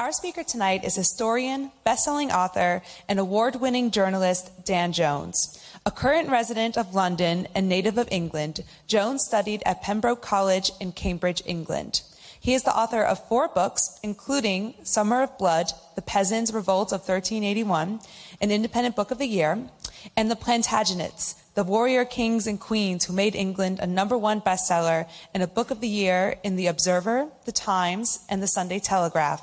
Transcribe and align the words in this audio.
Our 0.00 0.12
speaker 0.12 0.42
tonight 0.42 0.82
is 0.82 0.94
historian, 0.94 1.72
best-selling 1.84 2.32
author, 2.32 2.80
and 3.06 3.18
award-winning 3.18 3.90
journalist 3.90 4.64
Dan 4.64 4.94
Jones. 4.94 5.62
A 5.84 5.90
current 5.90 6.30
resident 6.30 6.78
of 6.78 6.94
London 6.94 7.46
and 7.54 7.68
native 7.68 7.98
of 7.98 8.08
England, 8.10 8.64
Jones 8.86 9.26
studied 9.26 9.62
at 9.66 9.82
Pembroke 9.82 10.22
College 10.22 10.72
in 10.80 10.92
Cambridge, 10.92 11.42
England. 11.44 12.00
He 12.40 12.54
is 12.54 12.62
the 12.62 12.74
author 12.74 13.02
of 13.02 13.28
four 13.28 13.48
books, 13.48 14.00
including 14.02 14.72
Summer 14.84 15.20
of 15.20 15.36
Blood, 15.36 15.66
The 15.96 16.02
Peasants' 16.02 16.50
Revolt 16.50 16.92
of 16.92 17.00
1381, 17.00 18.00
an 18.40 18.50
independent 18.50 18.96
book 18.96 19.10
of 19.10 19.18
the 19.18 19.28
year, 19.28 19.68
and 20.16 20.30
The 20.30 20.34
Plantagenets, 20.34 21.34
the 21.54 21.62
warrior 21.62 22.06
kings 22.06 22.46
and 22.46 22.58
queens 22.58 23.04
who 23.04 23.12
made 23.12 23.34
England 23.34 23.78
a 23.80 23.86
number 23.86 24.16
one 24.16 24.40
bestseller 24.40 25.06
and 25.34 25.42
a 25.42 25.46
book 25.46 25.70
of 25.70 25.82
the 25.82 25.88
year 25.88 26.36
in 26.42 26.56
The 26.56 26.68
Observer, 26.68 27.28
The 27.44 27.52
Times, 27.52 28.20
and 28.30 28.42
The 28.42 28.46
Sunday 28.46 28.78
Telegraph. 28.78 29.42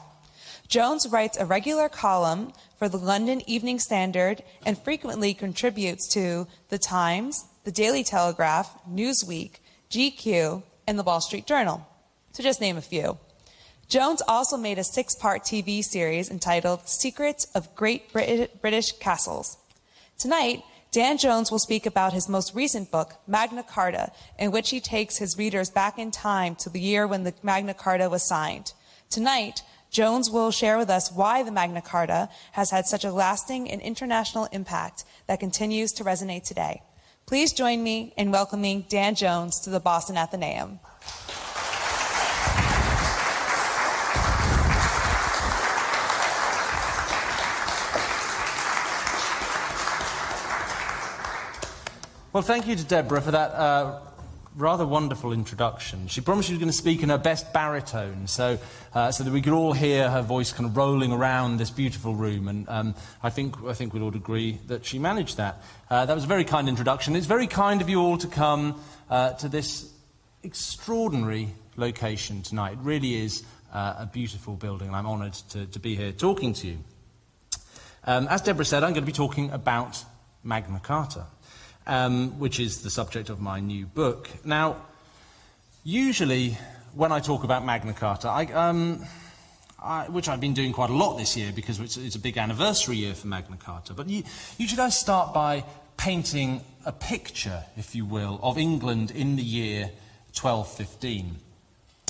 Jones 0.68 1.08
writes 1.08 1.38
a 1.38 1.46
regular 1.46 1.88
column 1.88 2.52
for 2.78 2.90
the 2.90 2.98
London 2.98 3.42
Evening 3.48 3.80
Standard 3.80 4.44
and 4.66 4.78
frequently 4.78 5.34
contributes 5.34 6.08
to 6.14 6.48
The 6.70 6.78
Times, 6.78 7.46
The 7.64 7.72
Daily 7.72 8.04
Telegraph, 8.04 8.78
Newsweek, 8.90 9.60
GQ, 9.90 10.64
and 10.86 11.00
The 11.00 11.04
Wall 11.04 11.22
Street 11.22 11.48
Journal, 11.48 11.88
to 12.34 12.44
just 12.44 12.60
name 12.60 12.76
a 12.78 12.82
few. 12.82 13.18
Jones 13.88 14.22
also 14.28 14.58
made 14.58 14.78
a 14.78 14.84
six 14.84 15.16
part 15.16 15.44
TV 15.44 15.82
series 15.82 16.30
entitled 16.30 16.90
Secrets 16.90 17.46
of 17.56 17.74
Great 17.74 18.12
Brit- 18.12 18.62
British 18.62 18.92
Castles. 19.00 19.58
Tonight, 20.18 20.64
Dan 20.92 21.18
Jones 21.18 21.50
will 21.50 21.60
speak 21.60 21.86
about 21.86 22.12
his 22.12 22.28
most 22.28 22.54
recent 22.54 22.92
book, 22.92 23.16
Magna 23.26 23.64
Carta, 23.64 24.12
in 24.38 24.52
which 24.52 24.72
he 24.72 24.82
takes 24.82 25.18
his 25.18 25.38
readers 25.38 25.70
back 25.70 25.98
in 25.98 26.12
time 26.12 26.56
to 26.56 26.70
the 26.70 26.80
year 26.82 27.08
when 27.08 27.24
the 27.24 27.34
Magna 27.42 27.74
Carta 27.74 28.10
was 28.10 28.28
signed. 28.28 28.74
Tonight, 29.10 29.64
Jones 29.98 30.30
will 30.30 30.52
share 30.52 30.78
with 30.78 30.92
us 30.92 31.12
why 31.12 31.42
the 31.42 31.50
Magna 31.50 31.82
Carta 31.82 32.30
has 32.52 32.70
had 32.70 32.86
such 32.86 33.04
a 33.04 33.12
lasting 33.12 33.68
and 33.68 33.82
international 33.82 34.48
impact 34.52 35.04
that 35.26 35.40
continues 35.40 35.92
to 35.94 36.04
resonate 36.04 36.44
today. 36.44 36.84
Please 37.26 37.52
join 37.52 37.82
me 37.82 38.14
in 38.16 38.30
welcoming 38.30 38.86
Dan 38.90 39.16
Jones 39.16 39.60
to 39.62 39.72
the 39.72 39.80
Boston 39.80 40.16
Athenaeum. 40.16 40.80
Well, 52.34 52.44
thank 52.44 52.68
you 52.68 52.76
to 52.76 52.84
Deborah 52.84 53.24
for 53.24 53.32
that 53.32 53.50
uh, 53.50 54.07
rather 54.58 54.88
wonderful 54.88 55.32
introduction. 55.32 56.08
She 56.08 56.20
promised 56.20 56.48
she 56.48 56.54
was 56.54 56.60
going 56.60 56.72
to 56.72 56.78
speak 56.78 57.04
in 57.04 57.10
her 57.10 57.18
best 57.18 57.54
baritone, 57.54 58.26
so, 58.26 58.58
uh, 58.94 59.12
so 59.12 59.24
that 59.24 59.32
we 59.32 59.42
could 59.42 59.54
all 59.54 59.72
hear 59.72 60.10
her 60.10 60.24
voice 60.24 60.52
kind 60.52 60.68
of 60.68 60.76
rolling 60.76 61.12
around 61.12 61.58
this 61.58 61.70
beautiful 61.70 62.16
room. 62.16 62.48
And 62.48 62.68
um, 62.68 62.96
I, 63.22 63.30
think, 63.30 63.56
I 63.64 63.74
think 63.74 63.94
we'd 63.94 64.02
all 64.02 64.16
agree 64.16 64.60
that 64.68 64.84
she 64.84 64.98
managed 64.98 65.38
that. 65.38 65.62
Uh, 65.90 66.06
that 66.08 66.14
was 66.14 66.24
a 66.24 66.28
very 66.28 66.44
kind 66.44 66.68
introduction. 66.68 67.16
It's 67.16 67.28
very 67.28 67.46
kind 67.46 67.82
of 67.82 67.90
you 67.90 68.02
all 68.02 68.18
to 68.18 68.28
come 68.28 68.82
uh, 69.10 69.34
to 69.34 69.48
this 69.48 69.92
extraordinary 70.42 71.50
location 71.76 72.42
tonight. 72.42 72.74
It 72.74 72.80
really 72.80 73.16
is 73.16 73.44
uh, 73.72 73.96
a 74.00 74.06
beautiful 74.08 74.56
building, 74.56 74.88
and 74.88 74.96
I'm 74.96 75.06
honoured 75.06 75.34
to, 75.52 75.68
to 75.68 75.80
be 75.80 75.96
here 75.96 76.12
talking 76.12 76.54
to 76.56 76.68
you. 76.68 76.78
Um, 78.06 78.28
as 78.30 78.42
Deborah 78.42 78.66
said, 78.66 78.84
I'm 78.84 78.94
going 78.94 79.04
to 79.04 79.12
be 79.12 79.12
talking 79.12 79.52
about 79.52 80.04
Magna 80.44 80.80
Carta 80.80 81.26
um, 81.88 82.38
which 82.38 82.60
is 82.60 82.82
the 82.82 82.90
subject 82.90 83.30
of 83.30 83.40
my 83.40 83.60
new 83.60 83.86
book. 83.86 84.30
Now, 84.46 84.76
usually 85.84 86.58
when 86.94 87.12
I 87.12 87.20
talk 87.20 87.44
about 87.44 87.66
Magna 87.66 87.94
Carta, 87.94 88.28
I, 88.28 88.46
um, 88.48 89.04
I, 89.82 90.06
which 90.10 90.28
I've 90.28 90.42
been 90.42 90.54
doing 90.54 90.74
quite 90.74 90.90
a 90.90 90.94
lot 90.94 91.18
this 91.18 91.38
year 91.38 91.52
because 91.56 91.80
it's, 91.80 91.98
it's 91.98 92.16
a 92.16 92.20
big 92.20 92.38
anniversary 92.38 92.98
year 92.98 93.14
for 93.14 93.28
Magna 93.28 93.58
Carta, 93.58 93.94
but 93.94 94.10
you, 94.10 94.24
usually 94.58 94.82
I 94.82 94.90
start 94.90 95.34
by 95.34 95.64
painting 95.96 96.62
a 96.86 96.92
picture, 96.92 97.64
if 97.78 97.96
you 97.96 98.06
will, 98.06 98.40
of 98.44 98.58
England 98.58 99.12
in 99.12 99.36
the 99.36 99.44
year 99.44 99.90
1215. 100.40 101.38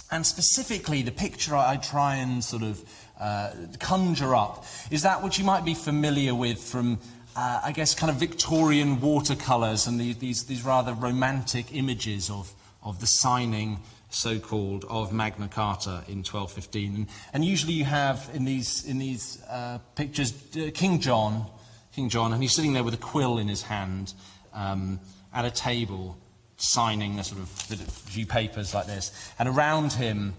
And 0.10 0.26
specifically, 0.26 1.02
the 1.02 1.12
picture 1.12 1.56
I, 1.56 1.78
try 1.78 2.16
and 2.16 2.44
sort 2.44 2.64
of 2.64 2.82
uh, 3.20 3.52
conjure 3.80 4.36
up 4.36 4.66
is 4.90 5.04
that 5.04 5.22
which 5.22 5.38
you 5.38 5.44
might 5.44 5.66
be 5.66 5.74
familiar 5.74 6.34
with 6.34 6.60
from 6.60 7.00
uh, 7.38 7.62
I 7.64 7.72
guess, 7.72 7.94
kind 7.94 8.10
of 8.10 8.16
Victorian 8.16 9.00
watercolours 9.00 9.86
and 9.86 10.00
the, 10.00 10.14
these, 10.14 10.46
these 10.46 10.64
rather 10.64 10.94
romantic 10.94 11.68
images 11.72 12.32
of, 12.32 12.52
of 12.82 13.00
the 13.00 13.06
signing, 13.06 13.80
so 14.10 14.40
called, 14.40 14.86
of 14.90 15.14
Magna 15.14 15.48
Carta 15.48 16.04
in 16.08 16.24
1215. 16.24 16.96
And, 16.96 17.08
and 17.34 17.46
usually 17.46 17.74
you 17.74 17.86
have 17.86 18.28
in 18.34 18.44
these, 18.44 18.86
in 18.86 18.98
these 18.98 19.40
uh, 19.48 19.78
pictures 19.94 20.34
uh, 20.56 20.72
King 20.74 21.00
John, 21.00 21.46
King 21.94 22.10
John, 22.10 22.34
and 22.34 22.42
he's 22.42 22.56
sitting 22.56 22.74
there 22.74 22.84
with 22.84 22.96
a 22.96 22.98
quill 22.98 23.38
in 23.38 23.48
his 23.48 23.62
hand 23.62 24.16
um, 24.52 25.00
at 25.32 25.46
a 25.46 25.52
table 25.52 26.18
signing 26.58 27.20
a 27.20 27.24
sort 27.24 27.40
of 27.40 27.50
few 27.50 28.26
papers 28.26 28.74
like 28.74 28.88
this. 28.88 29.12
And 29.38 29.48
around 29.48 29.94
him, 29.94 30.34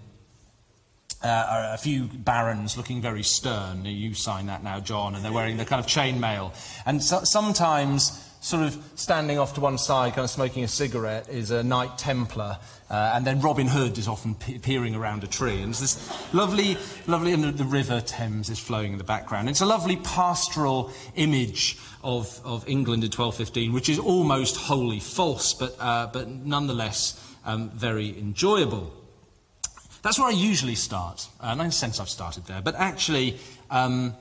uh, 1.21 1.71
a 1.73 1.77
few 1.77 2.05
barons 2.05 2.77
looking 2.77 3.01
very 3.01 3.23
stern. 3.23 3.85
You 3.85 4.13
sign 4.13 4.45
that 4.47 4.63
now, 4.63 4.79
John, 4.79 5.15
and 5.15 5.23
they're 5.23 5.33
wearing 5.33 5.57
the 5.57 5.65
kind 5.65 5.79
of 5.79 5.85
chainmail. 5.85 6.53
And 6.85 7.03
so, 7.03 7.23
sometimes, 7.23 8.25
sort 8.41 8.63
of 8.63 8.81
standing 8.95 9.37
off 9.37 9.53
to 9.55 9.61
one 9.61 9.77
side, 9.77 10.13
kind 10.13 10.23
of 10.23 10.29
smoking 10.29 10.63
a 10.63 10.67
cigarette, 10.67 11.27
is 11.29 11.51
a 11.51 11.61
Knight 11.61 11.97
Templar, 11.97 12.57
uh, 12.89 13.11
and 13.13 13.27
then 13.27 13.41
Robin 13.41 13.67
Hood 13.67 13.97
is 13.97 14.07
often 14.07 14.35
pe- 14.35 14.59
peering 14.59 14.95
around 14.95 15.23
a 15.23 15.27
tree. 15.27 15.61
And 15.61 15.71
it's 15.71 15.81
this 15.81 16.33
lovely, 16.33 16.77
lovely, 17.05 17.33
and 17.33 17.43
the, 17.43 17.65
River 17.65 17.99
Thames 18.01 18.49
is 18.49 18.57
flowing 18.57 18.93
in 18.93 18.97
the 18.97 19.03
background. 19.03 19.49
It's 19.49 19.61
a 19.61 19.65
lovely 19.65 19.97
pastoral 19.97 20.91
image 21.15 21.77
of, 22.01 22.39
of 22.45 22.67
England 22.67 23.03
in 23.03 23.11
1215, 23.11 23.73
which 23.73 23.89
is 23.89 23.99
almost 23.99 24.55
wholly 24.55 24.99
false, 24.99 25.53
but, 25.53 25.75
uh, 25.79 26.07
but 26.07 26.29
nonetheless 26.29 27.21
um, 27.45 27.69
very 27.71 28.17
enjoyable. 28.17 28.93
That's 30.01 30.17
where 30.17 30.27
I 30.27 30.31
usually 30.31 30.75
start. 30.75 31.27
Uh, 31.41 31.55
in 31.59 31.65
a 31.65 31.71
sense, 31.71 31.99
I've 31.99 32.09
started 32.09 32.45
there. 32.45 32.61
But 32.61 32.75
actually, 32.75 33.37
um, 33.69 34.15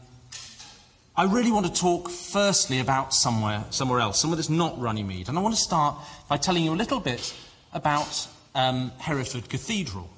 I 1.16 1.24
really 1.24 1.52
want 1.52 1.66
to 1.66 1.72
talk 1.72 2.08
firstly 2.10 2.80
about 2.80 3.14
somewhere, 3.14 3.64
somewhere 3.70 4.00
else, 4.00 4.20
somewhere 4.20 4.36
that's 4.36 4.48
not 4.48 4.80
Runnymede. 4.80 5.28
And 5.28 5.38
I 5.38 5.40
want 5.40 5.54
to 5.54 5.60
start 5.60 5.96
by 6.28 6.36
telling 6.36 6.64
you 6.64 6.72
a 6.72 6.76
little 6.76 7.00
bit 7.00 7.34
about 7.72 8.28
um, 8.54 8.92
Hereford 8.98 9.48
Cathedral. 9.48 10.08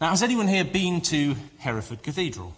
Now, 0.00 0.10
has 0.10 0.22
anyone 0.22 0.48
here 0.48 0.64
been 0.64 1.00
to 1.02 1.36
Hereford 1.58 2.02
Cathedral? 2.02 2.54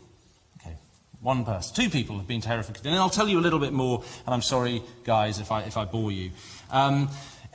Okay, 0.61 0.75
one 1.21 1.44
person. 1.44 1.75
Two 1.75 1.91
people 1.91 2.17
have 2.17 2.27
been 2.27 2.41
to 2.41 2.49
Hereford 2.49 2.77
Cathedral. 2.77 2.94
And 2.94 3.03
I'll 3.03 3.11
tell 3.11 3.28
you 3.28 3.39
a 3.39 3.43
little 3.43 3.59
bit 3.61 3.73
more, 3.73 4.03
and 4.25 4.34
I'm 4.34 4.43
sorry, 4.43 4.83
guys, 5.05 5.41
if 5.41 5.53
I, 5.53 5.62
if 5.62 5.77
I 5.77 5.84
bore 5.84 6.11
you. 6.11 6.31
Um, 6.71 7.09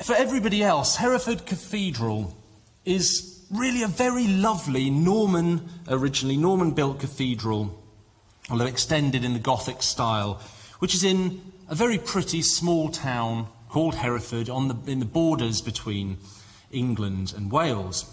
for 0.04 0.16
everybody 0.16 0.64
else, 0.64 0.96
Hereford 0.96 1.46
Cathedral 1.46 2.36
is 2.86 3.39
really 3.52 3.84
a 3.84 3.88
very 3.88 4.28
lovely 4.28 4.90
Norman, 4.90 5.68
originally 5.88 6.38
Norman 6.38 6.72
built 6.72 7.00
cathedral, 7.00 7.82
although 8.50 8.66
extended 8.66 9.24
in 9.24 9.34
the 9.34 9.40
Gothic 9.40 9.82
style, 9.82 10.42
which 10.80 10.94
is 10.94 11.04
in 11.04 11.42
a 11.68 11.76
very 11.76 11.98
pretty 11.98 12.42
small 12.42 12.90
town 12.90 13.48
called 13.70 13.96
Hereford 13.96 14.50
on 14.50 14.68
the, 14.68 14.92
in 14.92 15.00
the 15.00 15.06
borders 15.06 15.62
between 15.62 16.18
England 16.72 17.34
and 17.36 17.52
Wales. 17.52 18.06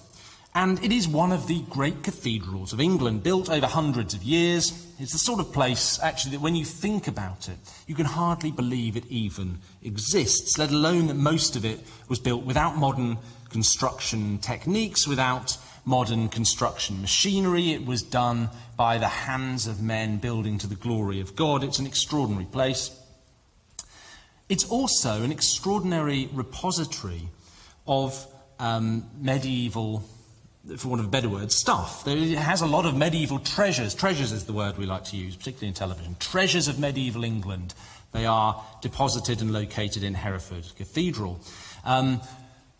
And 0.55 0.83
it 0.83 0.91
is 0.91 1.07
one 1.07 1.33
of 1.33 1.49
the 1.49 1.61
great 1.69 2.03
cathedrals 2.03 2.73
of 2.73 2.81
England, 2.81 3.23
built 3.23 3.51
over 3.51 3.67
hundreds 3.67 4.15
of 4.15 4.23
years. 4.23 4.87
It's 4.99 5.13
the 5.13 5.19
sort 5.19 5.39
of 5.39 5.53
place, 5.53 6.01
actually, 6.03 6.31
that 6.33 6.41
when 6.41 6.57
you 6.57 6.65
think 6.65 7.09
about 7.09 7.51
it, 7.51 7.59
you 7.87 7.95
can 7.95 8.07
hardly 8.07 8.51
believe 8.51 8.97
it 8.97 9.05
even 9.09 9.59
exists, 9.83 10.57
let 10.57 10.71
alone 10.71 11.09
that 11.09 11.15
most 11.15 11.57
of 11.57 11.67
it 11.67 11.81
was 12.09 12.19
built 12.19 12.45
without 12.45 12.79
modern 12.79 13.19
construction 13.57 14.37
techniques, 14.37 15.09
without 15.09 15.57
modern 15.87 16.29
construction 16.29 17.01
machinery. 17.01 17.73
It 17.73 17.87
was 17.87 18.03
done 18.03 18.51
by 18.77 18.99
the 18.99 19.09
hands 19.09 19.67
of 19.67 19.81
men 19.81 20.19
building 20.19 20.59
to 20.59 20.67
the 20.67 20.75
glory 20.75 21.23
of 21.23 21.35
God. 21.35 21.65
It's 21.65 21.79
an 21.79 21.87
extraordinary 21.87 22.45
place. 22.45 22.91
It's 24.51 24.69
also 24.69 25.23
an 25.23 25.33
extraordinary 25.33 26.29
repository 26.35 27.31
of 27.87 28.27
um, 28.59 29.09
medieval, 29.19 30.05
for 30.77 30.89
want 30.89 31.01
of 31.01 31.07
a 31.07 31.11
better 31.11 31.31
word, 31.31 31.51
stuff. 31.51 32.07
It 32.07 32.37
has 32.37 32.61
a 32.61 32.67
lot 32.67 32.85
of 32.85 32.95
medieval 32.95 33.39
treasures. 33.39 33.95
Treasures 33.95 34.33
is 34.33 34.45
the 34.45 34.53
word 34.53 34.77
we 34.77 34.85
like 34.85 35.05
to 35.05 35.17
use, 35.17 35.35
particularly 35.35 35.69
in 35.69 35.75
television. 35.75 36.15
Treasures 36.21 36.69
of 36.69 36.79
medieval 36.79 37.25
England. 37.25 37.73
They 38.13 38.27
are 38.27 38.63
deposited 38.83 39.41
and 39.41 39.51
located 39.51 40.03
in 40.03 40.13
Hereford 40.13 40.65
Cathedral. 40.77 41.41
Um, 41.87 42.21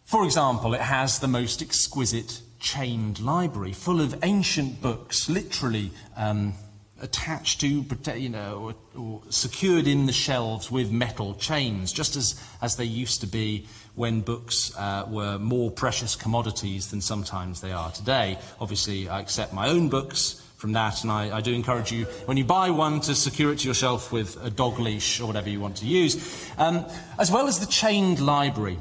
for 0.07 0.25
example, 0.25 0.73
it 0.75 0.81
has 0.81 1.19
the 1.19 1.29
most 1.29 1.61
exquisite 1.61 2.41
chained 2.61 3.21
library 3.21 3.73
full 3.73 4.01
of 4.01 4.19
ancient 4.23 4.81
books, 4.81 5.29
literally 5.29 5.91
um, 6.17 6.55
attached 7.01 7.61
to, 7.61 7.85
you 8.17 8.29
know, 8.29 8.75
or, 8.95 9.01
or, 9.01 9.23
secured 9.31 9.87
in 9.87 10.07
the 10.07 10.13
shelves 10.13 10.71
with 10.71 10.91
metal 10.91 11.35
chains, 11.35 11.93
just 11.93 12.17
as, 12.17 12.41
as 12.63 12.77
they 12.77 12.85
used 12.85 13.21
to 13.21 13.27
be 13.27 13.67
when 13.97 14.21
books 14.21 14.73
uh, 14.79 15.05
were 15.09 15.39
more 15.39 15.71
precious 15.71 16.15
commodities 16.17 16.91
than 16.91 17.01
sometimes 17.01 17.61
they 17.61 17.73
are 17.73 17.91
today. 17.91 18.39
Obviously, 18.61 19.09
I 19.09 19.21
accept 19.21 19.53
my 19.53 19.69
own 19.69 19.89
books 19.89 20.43
from 20.57 20.73
that, 20.73 21.03
and 21.03 21.11
I, 21.11 21.37
I, 21.37 21.41
do 21.43 21.53
encourage 21.53 21.93
you, 21.93 22.05
when 22.25 22.37
you 22.37 22.45
buy 22.45 22.71
one, 22.71 23.01
to 23.03 23.15
secure 23.15 23.53
it 23.53 23.59
to 23.59 23.65
your 23.67 23.75
shelf 23.75 24.11
with 24.11 24.43
a 24.43 24.51
dog 24.51 24.79
leash 24.79 25.21
or 25.21 25.27
whatever 25.27 25.51
you 25.51 25.61
want 25.61 25.77
to 25.79 25.87
use, 25.87 26.51
um, 26.57 26.87
as 27.19 27.31
well 27.31 27.47
as 27.47 27.61
the 27.61 27.67
chained 27.67 28.21
library. 28.21 28.79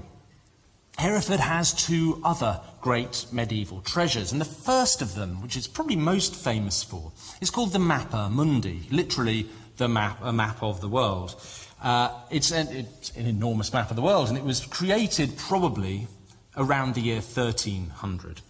Hereford 0.98 1.42
has 1.42 1.74
two 1.74 2.22
other 2.24 2.62
great 2.80 3.26
medieval 3.32 3.82
treasures, 3.82 4.32
and 4.32 4.40
the 4.40 4.46
first 4.46 5.02
of 5.02 5.16
them, 5.16 5.42
which 5.42 5.58
it's 5.58 5.68
probably 5.68 5.96
most 5.96 6.36
famous 6.36 6.84
for, 6.84 7.12
is 7.42 7.50
called 7.50 7.74
the 7.74 7.80
Mappa 7.80 8.32
Mundi, 8.32 8.88
literally 8.92 9.48
the 9.78 9.90
map, 9.90 10.20
a 10.22 10.32
map 10.32 10.64
of 10.64 10.80
the 10.80 10.88
world. 10.88 11.36
Uh, 11.82 12.10
it's, 12.30 12.52
an, 12.52 12.68
it's 12.70 13.12
an 13.18 13.26
enormous 13.26 13.74
map 13.74 13.90
of 13.90 13.96
the 13.96 14.02
world, 14.02 14.30
and 14.30 14.38
it 14.38 14.44
was 14.44 14.66
created 14.66 15.38
probably 15.38 16.08
around 16.56 16.96
the 16.96 17.02
year 17.02 17.16
1300. 17.16 18.42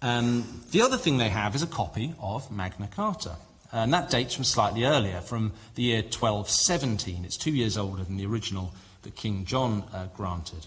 Um, 0.00 0.62
the 0.70 0.82
other 0.82 0.96
thing 0.96 1.18
they 1.18 1.28
have 1.28 1.56
is 1.56 1.62
a 1.62 1.66
copy 1.66 2.14
of 2.20 2.50
Magna 2.52 2.86
Carta. 2.86 3.36
And 3.72 3.92
that 3.92 4.10
dates 4.10 4.34
from 4.34 4.44
slightly 4.44 4.84
earlier, 4.84 5.20
from 5.20 5.52
the 5.74 5.82
year 5.82 6.02
1217. 6.02 7.24
It's 7.24 7.36
two 7.36 7.50
years 7.50 7.76
older 7.76 8.04
than 8.04 8.16
the 8.16 8.26
original 8.26 8.72
that 9.02 9.16
King 9.16 9.44
John 9.44 9.84
uh, 9.92 10.06
granted. 10.16 10.66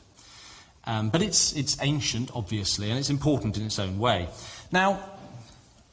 Um, 0.86 1.10
but 1.10 1.22
it's, 1.22 1.54
it's 1.54 1.78
ancient, 1.82 2.32
obviously, 2.34 2.90
and 2.90 2.98
it's 2.98 3.10
important 3.10 3.58
in 3.58 3.66
its 3.66 3.78
own 3.80 4.00
way. 4.00 4.28
Now, 4.72 5.00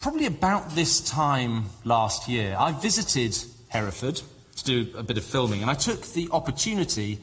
probably 0.00 0.26
about 0.26 0.70
this 0.70 1.00
time 1.00 1.66
last 1.84 2.28
year, 2.28 2.56
I 2.58 2.72
visited 2.72 3.36
Hereford 3.68 4.22
to 4.56 4.64
do 4.64 4.96
a 4.96 5.02
bit 5.02 5.18
of 5.18 5.24
filming, 5.24 5.62
and 5.62 5.70
I 5.70 5.74
took 5.74 6.02
the 6.02 6.28
opportunity 6.32 7.18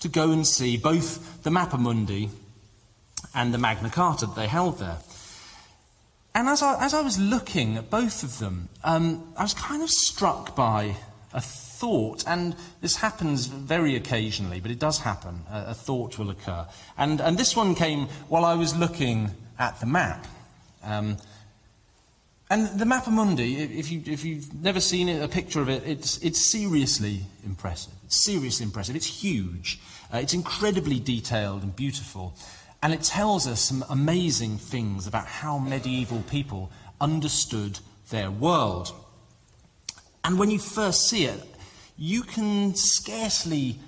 to 0.00 0.08
go 0.08 0.32
and 0.32 0.46
see 0.46 0.76
both 0.76 1.42
the 1.44 1.50
Mappa 1.50 1.78
Mundi 1.78 2.30
and 3.34 3.54
the 3.54 3.58
Magna 3.58 3.90
Carta 3.90 4.26
that 4.26 4.36
they 4.36 4.48
held 4.48 4.78
there. 4.78 4.98
And 6.34 6.48
as 6.48 6.62
I, 6.62 6.84
as 6.84 6.94
I 6.94 7.00
was 7.00 7.18
looking 7.18 7.76
at 7.76 7.90
both 7.90 8.24
of 8.24 8.38
them, 8.38 8.68
um, 8.82 9.32
I 9.36 9.42
was 9.42 9.54
kind 9.54 9.82
of 9.82 9.88
struck 9.88 10.56
by 10.56 10.96
a 11.32 11.40
thought, 11.84 12.24
and 12.26 12.56
this 12.80 12.96
happens 12.96 13.44
very 13.44 13.94
occasionally, 13.94 14.58
but 14.58 14.70
it 14.70 14.78
does 14.78 15.00
happen. 15.00 15.42
A, 15.50 15.64
a 15.68 15.74
thought 15.74 16.18
will 16.18 16.30
occur. 16.30 16.66
And, 16.96 17.20
and 17.20 17.36
this 17.36 17.54
one 17.54 17.74
came 17.74 18.06
while 18.30 18.46
I 18.46 18.54
was 18.54 18.74
looking 18.74 19.30
at 19.58 19.78
the 19.80 19.86
map. 19.86 20.26
Um, 20.82 21.18
and 22.48 22.80
the 22.80 22.86
Mappa 22.86 23.12
Mundi, 23.12 23.56
if, 23.56 23.92
you, 23.92 24.02
if 24.06 24.24
you've 24.24 24.54
never 24.54 24.80
seen 24.80 25.10
it, 25.10 25.22
a 25.22 25.28
picture 25.28 25.60
of 25.60 25.68
it, 25.68 25.82
it's, 25.86 26.16
it's 26.22 26.50
seriously 26.50 27.26
impressive. 27.44 27.92
It's 28.06 28.24
seriously 28.24 28.64
impressive. 28.64 28.96
It's 28.96 29.22
huge. 29.22 29.78
Uh, 30.12 30.18
it's 30.18 30.32
incredibly 30.32 30.98
detailed 30.98 31.62
and 31.62 31.76
beautiful. 31.76 32.34
And 32.82 32.94
it 32.94 33.02
tells 33.02 33.46
us 33.46 33.60
some 33.60 33.84
amazing 33.90 34.56
things 34.56 35.06
about 35.06 35.26
how 35.26 35.58
medieval 35.58 36.22
people 36.30 36.72
understood 36.98 37.78
their 38.08 38.30
world. 38.30 38.90
And 40.24 40.38
when 40.38 40.50
you 40.50 40.58
first 40.58 41.10
see 41.10 41.26
it, 41.26 41.53
you 41.96 42.22
can 42.22 42.74
scarcely, 42.74 43.78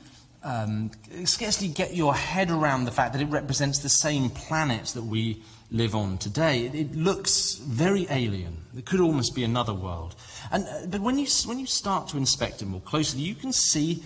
um, 0.42 0.90
scarcely 1.24 1.68
get 1.68 1.94
your 1.94 2.14
head 2.14 2.50
around 2.50 2.84
the 2.84 2.90
fact 2.90 3.12
that 3.12 3.22
it 3.22 3.26
represents 3.26 3.80
the 3.80 3.88
same 3.88 4.30
planet 4.30 4.86
that 4.88 5.02
we 5.02 5.42
live 5.70 5.94
on 5.94 6.18
today. 6.18 6.66
It, 6.66 6.74
it 6.74 6.94
looks 6.94 7.54
very 7.54 8.06
alien. 8.10 8.58
It 8.76 8.86
could 8.86 9.00
almost 9.00 9.34
be 9.34 9.44
another 9.44 9.74
world. 9.74 10.14
And, 10.52 10.64
uh, 10.64 10.86
but 10.88 11.00
when 11.00 11.18
you, 11.18 11.26
when 11.46 11.58
you 11.58 11.66
start 11.66 12.08
to 12.08 12.16
inspect 12.16 12.62
it 12.62 12.66
more 12.66 12.80
closely, 12.80 13.20
you 13.20 13.34
can 13.34 13.52
see 13.52 14.02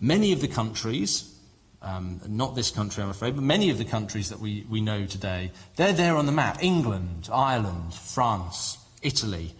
many 0.00 0.32
of 0.32 0.40
the 0.40 0.48
countries 0.48 1.34
um, 1.80 2.20
not 2.26 2.54
this 2.54 2.70
country, 2.70 3.02
I'm 3.02 3.10
afraid, 3.10 3.34
but 3.36 3.44
many 3.44 3.70
of 3.70 3.78
the 3.78 3.84
countries 3.84 4.30
that 4.30 4.40
we, 4.40 4.66
we 4.68 4.80
know 4.80 5.06
today, 5.06 5.52
they're 5.76 5.92
there 5.92 6.16
on 6.16 6.26
the 6.26 6.32
map. 6.32 6.62
England, 6.62 7.28
Ireland, 7.32 7.94
France, 7.94 8.78
Italy, 9.02 9.54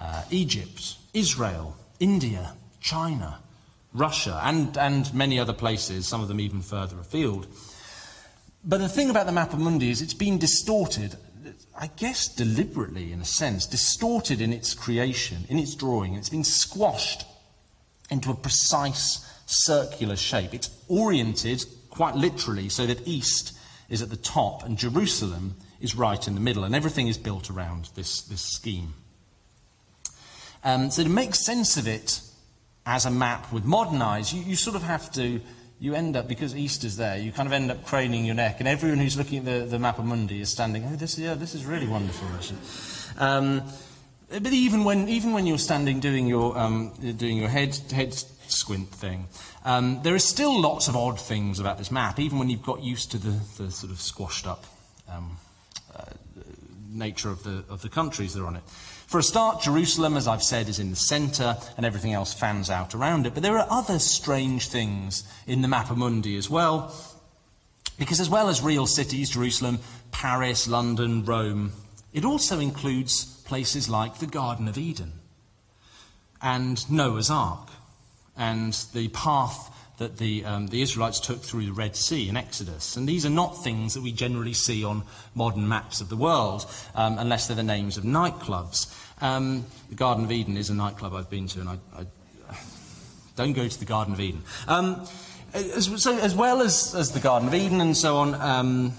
uh, 0.00 0.24
Egypt, 0.30 0.96
Israel, 1.12 1.76
India, 2.00 2.54
China, 2.80 3.40
Russia, 3.92 4.40
and, 4.44 4.76
and 4.76 5.12
many 5.14 5.38
other 5.38 5.52
places, 5.52 6.06
some 6.06 6.20
of 6.20 6.28
them 6.28 6.40
even 6.40 6.62
further 6.62 6.98
afield. 6.98 7.46
But 8.64 8.78
the 8.78 8.88
thing 8.88 9.10
about 9.10 9.26
the 9.26 9.32
Mappa 9.32 9.58
Mundi 9.58 9.90
is 9.90 10.02
it's 10.02 10.14
been 10.14 10.38
distorted, 10.38 11.16
I 11.78 11.88
guess 11.96 12.28
deliberately 12.28 13.12
in 13.12 13.20
a 13.20 13.24
sense, 13.24 13.66
distorted 13.66 14.40
in 14.40 14.52
its 14.52 14.74
creation, 14.74 15.44
in 15.48 15.58
its 15.58 15.74
drawing. 15.74 16.14
It's 16.14 16.28
been 16.28 16.44
squashed 16.44 17.24
into 18.10 18.30
a 18.30 18.34
precise 18.34 19.24
circular 19.46 20.16
shape. 20.16 20.54
It's 20.54 20.70
oriented 20.88 21.64
quite 21.90 22.14
literally 22.14 22.68
so 22.68 22.86
that 22.86 23.06
east 23.06 23.56
is 23.88 24.02
at 24.02 24.10
the 24.10 24.16
top 24.16 24.64
and 24.64 24.76
Jerusalem 24.76 25.54
is 25.80 25.94
right 25.94 26.26
in 26.26 26.34
the 26.34 26.40
middle, 26.40 26.64
and 26.64 26.74
everything 26.74 27.06
is 27.06 27.16
built 27.16 27.50
around 27.50 27.90
this, 27.94 28.22
this 28.22 28.42
scheme. 28.42 28.94
Um, 30.64 30.90
so 30.90 31.04
to 31.04 31.08
make 31.08 31.34
sense 31.34 31.76
of 31.76 31.86
it 31.86 32.20
as 32.88 33.04
a 33.04 33.10
map 33.10 33.52
with 33.52 33.64
modern 33.66 34.00
eyes, 34.00 34.32
you, 34.32 34.42
you 34.42 34.56
sort 34.56 34.74
of 34.74 34.82
have 34.82 35.12
to, 35.12 35.40
you 35.78 35.94
end 35.94 36.16
up, 36.16 36.26
because 36.26 36.56
East 36.56 36.84
is 36.84 36.96
there, 36.96 37.18
you 37.18 37.30
kind 37.30 37.46
of 37.46 37.52
end 37.52 37.70
up 37.70 37.84
craning 37.84 38.24
your 38.24 38.34
neck, 38.34 38.60
and 38.60 38.66
everyone 38.66 38.98
who's 38.98 39.14
looking 39.14 39.40
at 39.40 39.44
the, 39.44 39.78
the 39.78 39.86
of 39.86 40.04
Mundi 40.06 40.40
is 40.40 40.48
standing, 40.48 40.82
oh, 40.86 40.96
this, 40.96 41.18
yeah, 41.18 41.34
this 41.34 41.54
is 41.54 41.66
really 41.66 41.86
wonderful. 41.86 42.26
Um, 43.18 43.62
but 44.30 44.52
even 44.54 44.84
when, 44.84 45.06
even 45.10 45.32
when 45.32 45.46
you're 45.46 45.58
standing 45.58 46.00
doing 46.00 46.26
your, 46.26 46.56
um, 46.56 46.94
doing 47.18 47.36
your 47.36 47.48
head, 47.48 47.74
head 47.92 48.14
squint 48.48 48.88
thing. 48.88 49.26
Um, 49.66 50.00
there 50.02 50.14
are 50.14 50.18
still 50.18 50.58
lots 50.58 50.88
of 50.88 50.96
odd 50.96 51.20
things 51.20 51.60
about 51.60 51.76
this 51.76 51.90
map, 51.90 52.18
even 52.18 52.38
when 52.38 52.48
you've 52.48 52.62
got 52.62 52.82
used 52.82 53.10
to 53.10 53.18
the, 53.18 53.38
the 53.62 53.70
sort 53.70 53.92
of 53.92 54.00
squashed 54.00 54.46
up 54.46 54.64
um, 55.12 55.36
uh, 55.94 56.04
nature 56.90 57.28
of 57.28 57.42
the, 57.44 57.64
of 57.68 57.82
the 57.82 57.90
countries 57.90 58.32
that 58.32 58.42
are 58.42 58.46
on 58.46 58.56
it. 58.56 58.62
For 59.08 59.18
a 59.18 59.22
start, 59.22 59.62
Jerusalem, 59.62 60.18
as 60.18 60.28
I've 60.28 60.42
said, 60.42 60.68
is 60.68 60.78
in 60.78 60.90
the 60.90 60.96
centre, 60.96 61.56
and 61.78 61.86
everything 61.86 62.12
else 62.12 62.34
fans 62.34 62.68
out 62.68 62.94
around 62.94 63.26
it. 63.26 63.32
But 63.32 63.42
there 63.42 63.58
are 63.58 63.66
other 63.70 63.98
strange 63.98 64.68
things 64.68 65.26
in 65.46 65.62
the 65.62 65.68
Mappa 65.68 65.96
Mundi 65.96 66.36
as 66.36 66.50
well, 66.50 66.94
because 67.98 68.20
as 68.20 68.28
well 68.28 68.50
as 68.50 68.60
real 68.60 68.86
cities, 68.86 69.30
Jerusalem, 69.30 69.78
Paris, 70.10 70.68
London, 70.68 71.24
Rome, 71.24 71.72
it 72.12 72.26
also 72.26 72.60
includes 72.60 73.24
places 73.44 73.88
like 73.88 74.18
the 74.18 74.26
Garden 74.26 74.68
of 74.68 74.76
Eden 74.76 75.12
and 76.42 76.90
Noah's 76.90 77.30
Ark 77.30 77.70
and 78.36 78.74
the 78.92 79.08
path 79.08 79.74
that 79.98 80.16
the, 80.16 80.44
um, 80.44 80.68
the 80.68 80.80
Israelites 80.80 81.20
took 81.20 81.42
through 81.42 81.66
the 81.66 81.72
Red 81.72 81.96
Sea 81.96 82.28
in 82.28 82.36
Exodus. 82.36 82.96
And 82.96 83.08
these 83.08 83.26
are 83.26 83.30
not 83.30 83.62
things 83.64 83.94
that 83.94 84.02
we 84.02 84.12
generally 84.12 84.52
see 84.52 84.84
on 84.84 85.02
modern 85.34 85.68
maps 85.68 86.00
of 86.00 86.08
the 86.08 86.16
world, 86.16 86.66
um, 86.94 87.18
unless 87.18 87.48
they're 87.48 87.56
the 87.56 87.62
names 87.62 87.96
of 87.96 88.04
nightclubs. 88.04 88.94
Um, 89.20 89.66
the 89.88 89.96
Garden 89.96 90.24
of 90.24 90.32
Eden 90.32 90.56
is 90.56 90.70
a 90.70 90.74
nightclub 90.74 91.14
I've 91.14 91.28
been 91.28 91.48
to, 91.48 91.60
and 91.60 91.68
I, 91.68 91.78
I 91.96 92.06
don't 93.36 93.54
go 93.54 93.66
to 93.66 93.78
the 93.78 93.84
Garden 93.84 94.14
of 94.14 94.20
Eden. 94.20 94.42
Um, 94.68 95.06
as, 95.52 96.02
so, 96.02 96.16
as 96.16 96.34
well 96.34 96.60
as, 96.60 96.94
as 96.94 97.10
the 97.12 97.20
Garden 97.20 97.48
of 97.48 97.54
Eden 97.54 97.80
and 97.80 97.96
so 97.96 98.18
on, 98.18 98.34
um, 98.34 98.92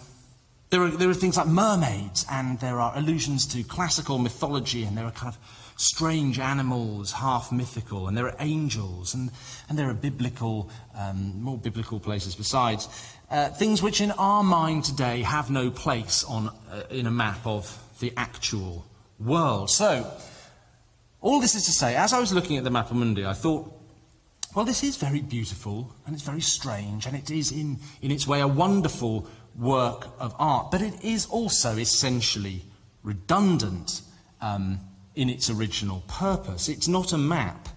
there 0.70 0.82
are, 0.82 0.90
there 0.90 1.10
are 1.10 1.14
things 1.14 1.38
like 1.38 1.48
mermaids, 1.48 2.26
and 2.30 2.60
there 2.60 2.80
are 2.80 2.92
allusions 2.96 3.46
to 3.48 3.64
classical 3.64 4.18
mythology, 4.18 4.84
and 4.84 4.98
there 4.98 5.06
are 5.06 5.12
kind 5.12 5.34
of 5.34 5.59
strange 5.80 6.40
animals, 6.40 7.14
half 7.14 7.54
mythical, 7.54 8.10
and 8.10 8.18
there 8.18 8.26
are 8.26 8.36
angels, 8.40 9.14
and, 9.14 9.32
and 9.70 9.80
there 9.80 9.90
are 9.90 9.94
biblical, 9.94 10.70
um, 10.94 11.42
more 11.42 11.58
biblical 11.58 12.02
places 12.02 12.36
besides. 12.36 12.90
Uh, 13.32 13.48
things 13.50 13.82
which 13.82 14.02
in 14.02 14.12
our 14.12 14.44
mind 14.44 14.84
today 14.84 15.22
have 15.22 15.50
no 15.50 15.72
place 15.72 16.24
on, 16.26 16.50
uh, 16.70 16.84
in 16.90 17.08
a 17.08 17.12
map 17.12 17.40
of 17.46 17.82
the 18.02 18.12
actual 18.18 18.86
world. 19.20 19.70
So, 19.70 20.12
all 21.22 21.40
this 21.40 21.56
is 21.56 21.66
to 21.66 21.72
say, 21.72 21.96
as 21.96 22.12
I 22.12 22.20
was 22.20 22.34
looking 22.34 22.58
at 22.58 22.66
the 22.66 22.70
Mappa 22.70 22.92
Mundi, 22.92 23.26
I 23.26 23.34
thought, 23.34 23.74
well, 24.54 24.66
this 24.66 24.84
is 24.84 24.98
very 24.98 25.22
beautiful, 25.22 25.96
and 26.06 26.14
it's 26.14 26.26
very 26.26 26.42
strange, 26.42 27.06
and 27.06 27.16
it 27.16 27.32
is 27.32 27.54
in, 27.54 27.78
in 28.02 28.12
its 28.12 28.28
way 28.28 28.42
a 28.42 28.48
wonderful 28.48 29.30
work 29.58 30.08
of 30.20 30.36
art, 30.40 30.72
but 30.72 30.82
it 30.82 31.06
is 31.06 31.26
also 31.28 31.78
essentially 31.78 32.64
redundant. 33.02 34.02
Um, 34.42 34.80
in 35.20 35.30
its 35.30 35.50
original 35.50 36.02
purpose. 36.08 36.70
It's 36.70 36.88
not 36.88 37.12
a 37.12 37.18
map 37.18 37.68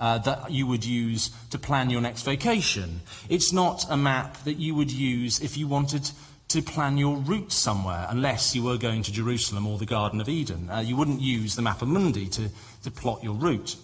uh, 0.00 0.18
that 0.18 0.50
you 0.50 0.66
would 0.66 0.84
use 0.84 1.30
to 1.50 1.58
plan 1.58 1.90
your 1.90 2.00
next 2.00 2.22
vacation. 2.22 3.02
It's 3.28 3.52
not 3.52 3.86
a 3.88 3.96
map 3.96 4.42
that 4.44 4.54
you 4.54 4.74
would 4.74 4.90
use 4.90 5.40
if 5.40 5.56
you 5.56 5.68
wanted 5.68 6.10
to 6.48 6.60
plan 6.60 6.98
your 6.98 7.16
route 7.18 7.52
somewhere, 7.52 8.06
unless 8.08 8.56
you 8.56 8.64
were 8.64 8.78
going 8.78 9.02
to 9.04 9.12
Jerusalem 9.12 9.66
or 9.66 9.78
the 9.78 9.86
Garden 9.86 10.20
of 10.20 10.28
Eden. 10.28 10.68
Uh, 10.70 10.80
you 10.80 10.96
wouldn't 10.96 11.20
use 11.20 11.54
the 11.54 11.62
Mappa 11.62 11.86
Mundi 11.86 12.26
to, 12.30 12.48
to 12.82 12.90
plot 12.90 13.22
your 13.22 13.34
route. 13.34 13.76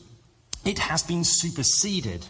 It 0.65 0.81
has 0.81 1.05
been 1.05 1.23
superseded. 1.23 2.27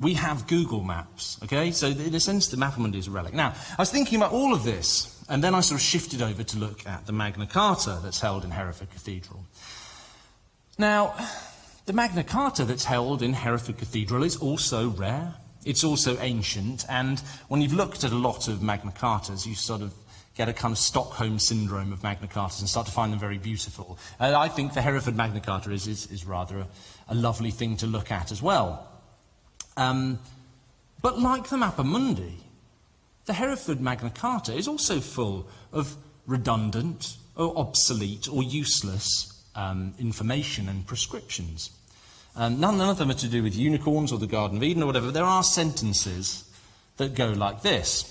We 0.00 0.14
have 0.14 0.46
Google 0.46 0.82
Maps, 0.82 1.38
okay? 1.44 1.70
So 1.70 1.88
in 1.88 2.14
a 2.14 2.20
sense, 2.20 2.48
the 2.48 2.56
Mappa 2.56 2.78
Mundi 2.78 2.98
is 2.98 3.08
a 3.08 3.10
relic. 3.10 3.34
Now, 3.34 3.54
I 3.70 3.82
was 3.82 3.90
thinking 3.90 4.16
about 4.16 4.32
all 4.32 4.54
of 4.54 4.64
this, 4.64 5.22
and 5.28 5.44
then 5.44 5.54
I 5.54 5.60
sort 5.60 5.80
of 5.80 5.84
shifted 5.84 6.22
over 6.22 6.42
to 6.44 6.58
look 6.58 6.86
at 6.86 7.06
the 7.06 7.12
Magna 7.12 7.46
Carta 7.46 7.98
that's 8.02 8.20
held 8.20 8.44
in 8.44 8.52
Hereford 8.52 8.90
Cathedral. 8.90 9.44
Now, 10.82 11.14
the 11.86 11.92
Magna 11.92 12.24
Carta 12.24 12.64
that's 12.64 12.84
held 12.84 13.22
in 13.22 13.34
Hereford 13.34 13.78
Cathedral 13.78 14.24
is 14.24 14.34
also 14.34 14.88
rare. 14.88 15.36
It's 15.64 15.84
also 15.84 16.18
ancient, 16.18 16.84
and 16.88 17.20
when 17.46 17.62
you've 17.62 17.72
looked 17.72 18.02
at 18.02 18.10
a 18.10 18.16
lot 18.16 18.48
of 18.48 18.64
Magna 18.64 18.90
Cartas, 18.90 19.46
you 19.46 19.54
sort 19.54 19.80
of 19.80 19.94
get 20.36 20.48
a 20.48 20.52
kind 20.52 20.72
of 20.72 20.78
Stockholm 20.78 21.38
syndrome 21.38 21.92
of 21.92 22.02
Magna 22.02 22.26
Cartas 22.26 22.58
and 22.58 22.68
start 22.68 22.86
to 22.86 22.92
find 22.92 23.12
them 23.12 23.20
very 23.20 23.38
beautiful. 23.38 23.96
And 24.18 24.34
I 24.34 24.48
think 24.48 24.74
the 24.74 24.82
Hereford 24.82 25.14
Magna 25.14 25.38
Carta 25.38 25.70
is, 25.70 25.86
is, 25.86 26.10
is 26.10 26.24
rather 26.24 26.58
a, 26.58 26.66
a, 27.10 27.14
lovely 27.14 27.52
thing 27.52 27.76
to 27.76 27.86
look 27.86 28.10
at 28.10 28.32
as 28.32 28.42
well. 28.42 28.90
Um, 29.76 30.18
but 31.00 31.16
like 31.16 31.48
the 31.48 31.58
Mappa 31.58 31.84
Mundi, 31.84 32.40
the 33.26 33.34
Hereford 33.34 33.80
Magna 33.80 34.10
Carta 34.10 34.52
is 34.52 34.66
also 34.66 34.98
full 34.98 35.46
of 35.70 35.94
redundant 36.26 37.18
or 37.36 37.56
obsolete 37.56 38.28
or 38.28 38.42
useless 38.42 39.31
um, 39.54 39.94
information 39.98 40.68
and 40.68 40.86
prescriptions. 40.86 41.70
Um, 42.34 42.60
none, 42.60 42.78
none 42.78 42.88
of 42.88 42.98
them 42.98 43.10
are 43.10 43.14
to 43.14 43.28
do 43.28 43.42
with 43.42 43.54
unicorns 43.54 44.12
or 44.12 44.18
the 44.18 44.26
Garden 44.26 44.56
of 44.56 44.62
Eden 44.62 44.82
or 44.82 44.86
whatever. 44.86 45.10
There 45.10 45.24
are 45.24 45.42
sentences 45.42 46.50
that 46.96 47.14
go 47.14 47.28
like 47.28 47.62
this 47.62 48.08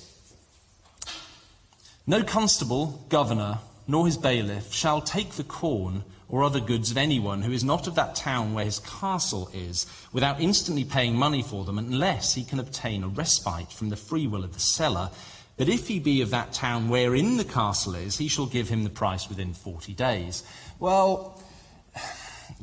No 2.05 2.23
constable, 2.23 3.05
governor, 3.09 3.59
nor 3.87 4.05
his 4.05 4.17
bailiff 4.17 4.73
shall 4.73 5.01
take 5.01 5.31
the 5.31 5.43
corn 5.43 6.03
or 6.29 6.43
other 6.43 6.61
goods 6.61 6.91
of 6.91 6.97
anyone 6.97 7.41
who 7.41 7.51
is 7.51 7.63
not 7.63 7.87
of 7.87 7.95
that 7.95 8.15
town 8.15 8.53
where 8.53 8.63
his 8.63 8.79
castle 8.79 9.49
is, 9.53 9.85
without 10.13 10.39
instantly 10.39 10.85
paying 10.85 11.15
money 11.15 11.43
for 11.43 11.65
them, 11.65 11.77
unless 11.77 12.33
he 12.35 12.43
can 12.43 12.59
obtain 12.59 13.03
a 13.03 13.07
respite 13.07 13.71
from 13.71 13.89
the 13.89 13.97
free 13.97 14.27
will 14.27 14.43
of 14.43 14.53
the 14.53 14.59
seller. 14.59 15.09
But 15.57 15.67
if 15.67 15.89
he 15.89 15.99
be 15.99 16.21
of 16.21 16.29
that 16.29 16.53
town 16.53 16.87
wherein 16.87 17.35
the 17.35 17.43
castle 17.43 17.95
is, 17.95 18.17
he 18.17 18.29
shall 18.29 18.45
give 18.45 18.69
him 18.69 18.83
the 18.83 18.89
price 18.89 19.27
within 19.27 19.53
forty 19.53 19.93
days. 19.93 20.43
Well, 20.81 21.39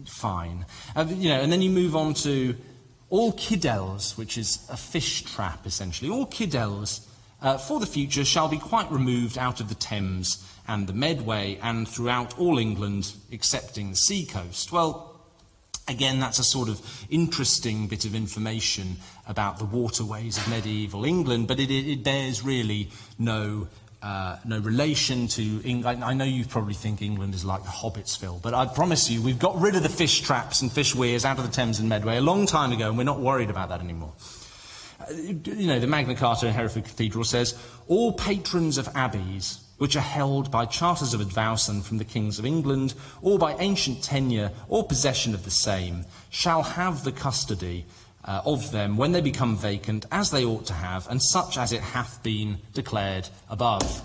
fine. 0.05 0.67
Uh, 0.97 1.07
you 1.09 1.29
know, 1.29 1.41
and 1.41 1.53
then 1.53 1.63
you 1.63 1.71
move 1.71 1.95
on 1.95 2.15
to 2.15 2.57
all 3.11 3.33
kidels, 3.33 4.19
which 4.19 4.37
is 4.37 4.67
a 4.69 4.77
fish 4.77 5.23
trap 5.23 5.65
essentially. 5.65 6.11
All 6.11 6.27
kidels 6.27 7.07
uh, 7.41 7.59
for 7.59 7.79
the 7.79 7.87
future 7.87 8.25
shall 8.25 8.49
be 8.49 8.59
quite 8.59 8.91
removed 8.91 9.39
out 9.39 9.61
of 9.61 9.69
the 9.69 9.77
Thames 9.77 10.45
and 10.67 10.89
the 10.89 10.93
Medway 10.93 11.61
and 11.63 11.87
throughout 11.87 12.37
all 12.41 12.59
England, 12.59 13.15
excepting 13.31 13.91
the 13.91 13.97
seacoast. 13.97 14.73
Well, 14.73 15.21
again, 15.87 16.19
that's 16.19 16.41
a 16.41 16.45
sort 16.45 16.69
of 16.69 17.07
interesting 17.09 17.87
bit 17.87 18.05
of 18.05 18.17
information 18.17 18.97
about 19.29 19.61
the 19.61 19.65
waterways 19.65 20.39
of 20.39 20.49
medieval 20.49 21.05
England, 21.05 21.47
but 21.47 21.61
it, 21.61 21.71
it 21.71 22.03
bears 22.03 22.43
really 22.43 22.91
no 23.17 23.69
uh, 24.03 24.37
no 24.45 24.61
relation 24.61 25.27
to 25.29 25.61
England. 25.65 26.05
I 26.05 26.15
know 26.15 26.25
you 26.25 26.45
probably 26.45 26.75
think 26.75 27.03
England 27.03 27.35
is 27.35 27.45
like 27.45 27.63
Hobbitsville, 27.63 28.41
but 28.41 28.55
I 28.55 28.67
promise 28.67 29.11
you, 29.11 29.21
we've 29.23 29.39
got 29.39 29.61
rid 29.61 29.75
of 29.75 29.83
the 29.83 29.89
fish 29.89 30.21
traps 30.21 30.63
and 30.63 30.71
fish 30.71 30.95
weirs 30.95 31.25
out 31.25 31.39
of 31.39 31.45
the 31.45 31.51
Thames 31.51 31.81
and 31.81 31.89
Medway 31.89 32.17
a 32.17 32.21
long 32.21 32.47
time 32.47 32.73
ago, 32.73 32.89
and 32.89 32.97
we're 32.97 33.05
not 33.05 33.21
worried 33.21 33.51
about 33.51 33.71
that 33.71 33.81
anymore. 33.81 34.13
Uh, 35.01 35.13
you 35.13 35.67
know, 35.67 35.81
the 35.81 35.87
Magna 35.87 36.15
Carta 36.15 36.47
in 36.47 36.55
Hereford 36.55 36.85
Cathedral 36.85 37.25
says, 37.25 37.59
all 37.89 38.13
patrons 38.13 38.79
of 38.79 38.89
abbeys 38.95 39.65
which 39.79 39.97
are 39.97 40.01
held 40.01 40.51
by 40.51 40.67
charters 40.67 41.15
of 41.15 41.21
advowson 41.21 41.83
from 41.83 41.99
the 41.99 42.05
kings 42.05 42.39
of 42.39 42.45
England, 42.45 42.95
or 43.23 43.39
by 43.39 43.55
ancient 43.55 44.03
tenure 44.03 44.51
or 44.69 44.85
possession 44.85 45.35
of 45.35 45.45
the 45.45 45.51
same, 45.51 46.05
shall 46.31 46.63
have 46.63 47.05
the 47.05 47.13
custody 47.13 47.87
uh, 48.25 48.43
of 48.45 48.71
them 48.73 48.97
when 48.97 49.13
they 49.13 49.21
become 49.21 49.57
vacant, 49.57 50.07
as 50.13 50.31
they 50.31 50.45
ought 50.45 50.67
to 50.67 50.73
have, 50.73 51.09
and 51.09 51.23
such 51.23 51.57
as 51.57 51.73
it 51.73 51.81
hath 51.81 52.23
been 52.23 52.59
declared 52.75 53.29
above. 53.49 54.03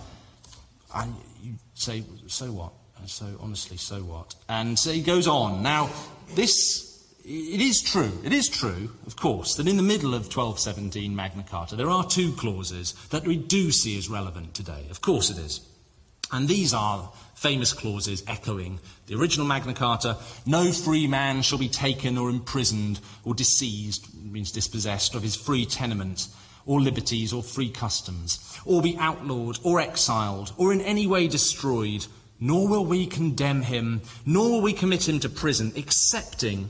And 0.95 1.15
you 1.41 1.53
say, 1.73 2.03
so 2.27 2.51
what? 2.51 2.73
So 3.05 3.25
honestly, 3.41 3.77
so 3.77 3.97
what? 3.97 4.35
And 4.47 4.79
so 4.79 4.91
he 4.91 5.01
goes 5.01 5.27
on. 5.27 5.61
Now, 5.61 5.89
this 6.35 6.93
it 7.25 7.61
is 7.61 7.81
true, 7.81 8.11
it 8.23 8.33
is 8.33 8.49
true, 8.49 8.91
of 9.07 9.15
course, 9.15 9.55
that 9.55 9.67
in 9.67 9.77
the 9.77 9.83
middle 9.83 10.13
of 10.13 10.23
1217 10.23 11.15
Magna 11.15 11.43
Carta 11.43 11.75
there 11.77 11.89
are 11.89 12.05
two 12.05 12.33
clauses 12.33 12.93
that 13.11 13.25
we 13.25 13.37
do 13.37 13.71
see 13.71 13.97
as 13.97 14.09
relevant 14.09 14.53
today. 14.53 14.87
Of 14.89 15.01
course 15.01 15.29
it 15.29 15.37
is. 15.37 15.61
And 16.33 16.47
these 16.47 16.73
are 16.73 17.11
famous 17.35 17.73
clauses 17.73 18.23
echoing 18.27 18.79
the 19.07 19.15
original 19.15 19.47
Magna 19.47 19.73
Carta. 19.73 20.17
No 20.45 20.71
free 20.71 21.07
man 21.07 21.41
shall 21.41 21.59
be 21.59 21.69
taken 21.69 22.17
or 22.17 22.29
imprisoned 22.29 22.99
or 23.23 23.33
disseized, 23.33 24.13
means 24.23 24.51
dispossessed, 24.51 25.15
of 25.15 25.23
his 25.23 25.35
free 25.35 25.65
tenement 25.65 26.27
or 26.65 26.79
liberties 26.79 27.33
or 27.33 27.43
free 27.43 27.69
customs, 27.69 28.59
or 28.65 28.81
be 28.81 28.97
outlawed 28.97 29.59
or 29.63 29.81
exiled 29.81 30.53
or 30.57 30.71
in 30.71 30.81
any 30.81 31.05
way 31.05 31.27
destroyed, 31.27 32.05
nor 32.39 32.67
will 32.67 32.85
we 32.85 33.05
condemn 33.05 33.61
him, 33.61 34.01
nor 34.25 34.49
will 34.51 34.61
we 34.61 34.73
commit 34.73 35.07
him 35.07 35.19
to 35.19 35.29
prison, 35.29 35.73
excepting 35.75 36.69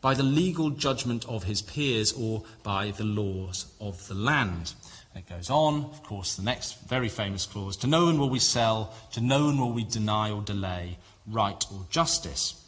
by 0.00 0.12
the 0.12 0.22
legal 0.22 0.68
judgment 0.68 1.26
of 1.28 1.44
his 1.44 1.62
peers 1.62 2.12
or 2.12 2.42
by 2.62 2.90
the 2.90 3.04
laws 3.04 3.66
of 3.80 4.06
the 4.06 4.14
land. 4.14 4.74
It 5.16 5.28
goes 5.28 5.48
on, 5.48 5.84
of 5.84 6.02
course, 6.02 6.34
the 6.34 6.42
next 6.42 6.80
very 6.88 7.08
famous 7.08 7.46
clause 7.46 7.76
to 7.78 7.86
no 7.86 8.06
one 8.06 8.18
will 8.18 8.30
we 8.30 8.40
sell, 8.40 8.92
to 9.12 9.20
no 9.20 9.46
one 9.46 9.58
will 9.58 9.72
we 9.72 9.84
deny 9.84 10.30
or 10.30 10.42
delay 10.42 10.98
right 11.26 11.64
or 11.72 11.86
justice. 11.88 12.60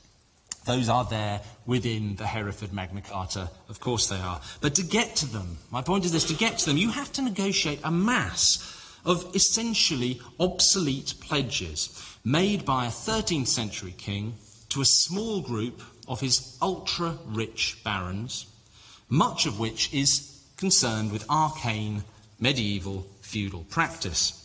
Those 0.65 0.89
are 0.89 1.05
there 1.05 1.41
within 1.65 2.17
the 2.17 2.27
Hereford 2.27 2.73
Magna 2.73 3.01
Carta. 3.01 3.51
Of 3.69 3.81
course 3.81 4.09
they 4.09 4.17
are. 4.17 4.41
But 4.61 4.75
to 4.77 4.83
get 4.83 5.17
to 5.17 5.27
them, 5.27 5.59
my 5.71 5.83
point 5.83 6.05
is 6.05 6.13
this 6.13 6.25
to 6.25 6.35
get 6.35 6.59
to 6.59 6.67
them, 6.67 6.77
you 6.77 6.91
have 6.91 7.13
to 7.13 7.23
negotiate 7.23 7.81
a 7.85 7.91
mass 7.91 8.73
of 9.05 9.35
essentially 9.35 10.21
obsolete 10.41 11.15
pledges 11.21 12.17
made 12.25 12.65
by 12.65 12.87
a 12.87 12.91
13th 12.91 13.47
century 13.47 13.95
king 13.97 14.35
to 14.69 14.81
a 14.81 14.85
small 14.85 15.41
group 15.41 15.81
of 16.09 16.21
his 16.21 16.59
ultra 16.61 17.17
rich 17.27 17.79
barons, 17.85 18.47
much 19.09 19.47
of 19.47 19.61
which 19.61 19.93
is 19.95 20.43
concerned 20.57 21.13
with 21.13 21.29
arcane 21.31 22.03
medieval 22.39 23.07
feudal 23.21 23.65
practice. 23.71 24.43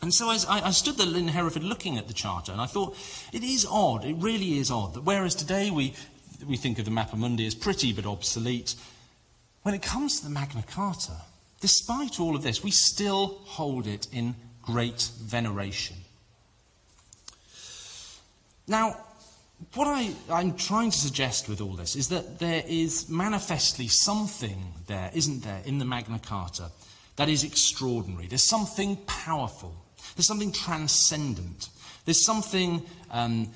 And 0.00 0.12
so 0.12 0.28
I, 0.28 0.38
I 0.48 0.70
stood 0.70 0.96
there 0.96 1.16
in 1.16 1.28
Hereford 1.28 1.62
looking 1.62 1.96
at 1.96 2.08
the 2.08 2.14
charter, 2.14 2.50
and 2.50 2.60
I 2.60 2.66
thought, 2.66 2.96
it 3.32 3.44
is 3.44 3.66
odd, 3.68 4.04
it 4.04 4.16
really 4.18 4.58
is 4.58 4.70
odd, 4.70 4.94
that 4.94 5.02
whereas 5.02 5.34
today 5.34 5.70
we, 5.70 5.94
we 6.46 6.56
think 6.56 6.80
of 6.80 6.84
the 6.84 6.90
Mappa 6.90 7.16
Mundi 7.16 7.46
as 7.46 7.54
pretty 7.54 7.92
but 7.92 8.04
obsolete, 8.04 8.74
when 9.62 9.74
it 9.74 9.82
comes 9.82 10.18
to 10.18 10.24
the 10.24 10.30
Magna 10.30 10.64
Carta, 10.64 11.12
despite 11.60 12.18
all 12.18 12.34
of 12.34 12.42
this, 12.42 12.64
we 12.64 12.72
still 12.72 13.38
hold 13.44 13.86
it 13.86 14.08
in 14.12 14.34
great 14.60 15.08
veneration. 15.20 15.96
Now, 18.66 18.96
what 19.74 19.86
I, 19.86 20.12
I'm 20.28 20.56
trying 20.56 20.90
to 20.90 20.98
suggest 20.98 21.48
with 21.48 21.60
all 21.60 21.74
this 21.74 21.94
is 21.94 22.08
that 22.08 22.40
there 22.40 22.64
is 22.66 23.08
manifestly 23.08 23.86
something 23.86 24.72
there, 24.88 25.12
isn't 25.14 25.44
there, 25.44 25.62
in 25.64 25.78
the 25.78 25.84
Magna 25.84 26.18
Carta 26.18 26.70
that 27.16 27.28
is 27.28 27.44
extraordinary. 27.44 28.26
There's 28.26 28.48
something 28.48 28.96
powerful. 29.06 29.74
There's 30.16 30.26
something 30.26 30.52
transcendent. 30.52 31.68
There's 32.04 32.24
something, 32.24 32.82
um, 33.10 33.50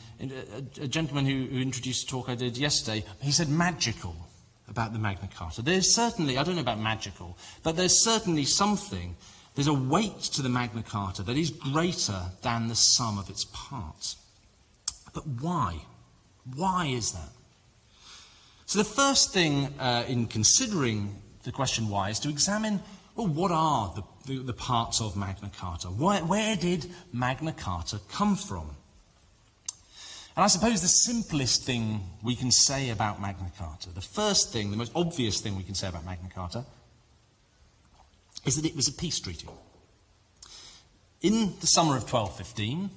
a, 0.81 0.87
gentleman 0.87 1.27
who, 1.27 1.47
who 1.47 1.61
introduced 1.61 2.05
a 2.05 2.07
talk 2.07 2.29
I 2.29 2.35
did 2.35 2.57
yesterday, 2.57 3.05
he 3.21 3.33
said 3.33 3.49
magical 3.49 4.15
about 4.69 4.93
the 4.93 4.99
Magna 4.99 5.29
Carta. 5.35 5.63
There's 5.63 5.95
certainly, 5.95 6.39
I 6.39 6.45
don't 6.45 6.55
know 6.55 6.61
about 6.61 6.79
magical, 6.79 7.37
but 7.63 7.77
there's 7.77 8.05
certainly 8.05 8.45
something, 8.45 9.17
there's 9.55 9.67
a 9.67 9.75
weight 9.75 10.21
to 10.21 10.43
the 10.43 10.49
Magna 10.49 10.83
Carta 10.83 11.23
that 11.25 11.37
is 11.37 11.51
greater 11.51 12.21
than 12.43 12.69
the 12.69 12.75
sum 12.75 13.19
of 13.19 13.31
its 13.31 13.47
parts. 13.53 14.17
But 15.13 15.27
why? 15.27 15.81
Why 16.55 16.87
is 16.87 17.13
that? 17.13 17.31
So, 18.67 18.79
the 18.79 18.85
first 18.85 19.33
thing 19.33 19.73
uh, 19.79 20.05
in 20.09 20.27
considering 20.27 21.23
the 21.45 21.53
question 21.53 21.89
why 21.89 22.11
is 22.11 22.19
to 22.21 22.29
examine 22.29 22.81
well, 23.17 23.27
what 23.27 23.51
are 23.51 23.93
the, 23.95 24.33
the, 24.33 24.43
the 24.43 24.53
parts 24.53 25.01
of 25.01 25.17
Magna 25.17 25.51
Carta? 25.59 25.89
Where, 25.89 26.21
where 26.21 26.55
did 26.55 26.87
Magna 27.13 27.53
Carta 27.53 28.01
come 28.11 28.37
from? 28.37 28.71
And 30.37 30.45
I 30.45 30.49
suppose 30.49 30.83
the 30.83 30.89
simplest 30.89 31.65
thing 31.65 32.03
we 32.23 32.37
can 32.37 32.51
say 32.51 32.91
about 32.91 33.23
Magna 33.23 33.51
Carta, 33.59 33.89
the 33.89 34.03
first 34.03 34.53
thing, 34.53 34.71
the 34.71 34.77
most 34.77 34.93
obvious 34.95 35.41
thing 35.41 35.57
we 35.57 35.63
can 35.63 35.75
say 35.75 35.89
about 35.89 36.05
Magna 36.05 36.29
Carta, 36.35 36.67
is 38.45 38.61
that 38.61 38.69
it 38.69 38.77
was 38.77 38.87
a 38.87 38.93
peace 38.93 39.19
treaty. 39.19 39.49
In 41.23 41.55
the 41.61 41.67
summer 41.67 41.97
of 41.97 42.03
1215, 42.03 42.91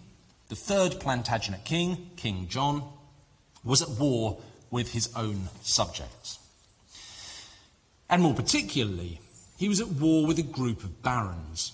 the 0.49 0.55
third 0.55 0.99
Plantagenet 0.99 1.63
king, 1.63 2.09
King 2.17 2.47
John, 2.49 2.83
was 3.63 3.81
at 3.81 3.89
war 3.89 4.41
with 4.69 4.91
his 4.91 5.09
own 5.15 5.47
subjects. 5.61 6.39
And 8.09 8.21
more 8.21 8.33
particularly, 8.33 9.21
he 9.59 9.67
was 9.67 9.81
at 9.81 9.89
war 9.89 10.25
with 10.25 10.39
a 10.39 10.43
group 10.43 10.85
of 10.85 11.03
barons 11.03 11.73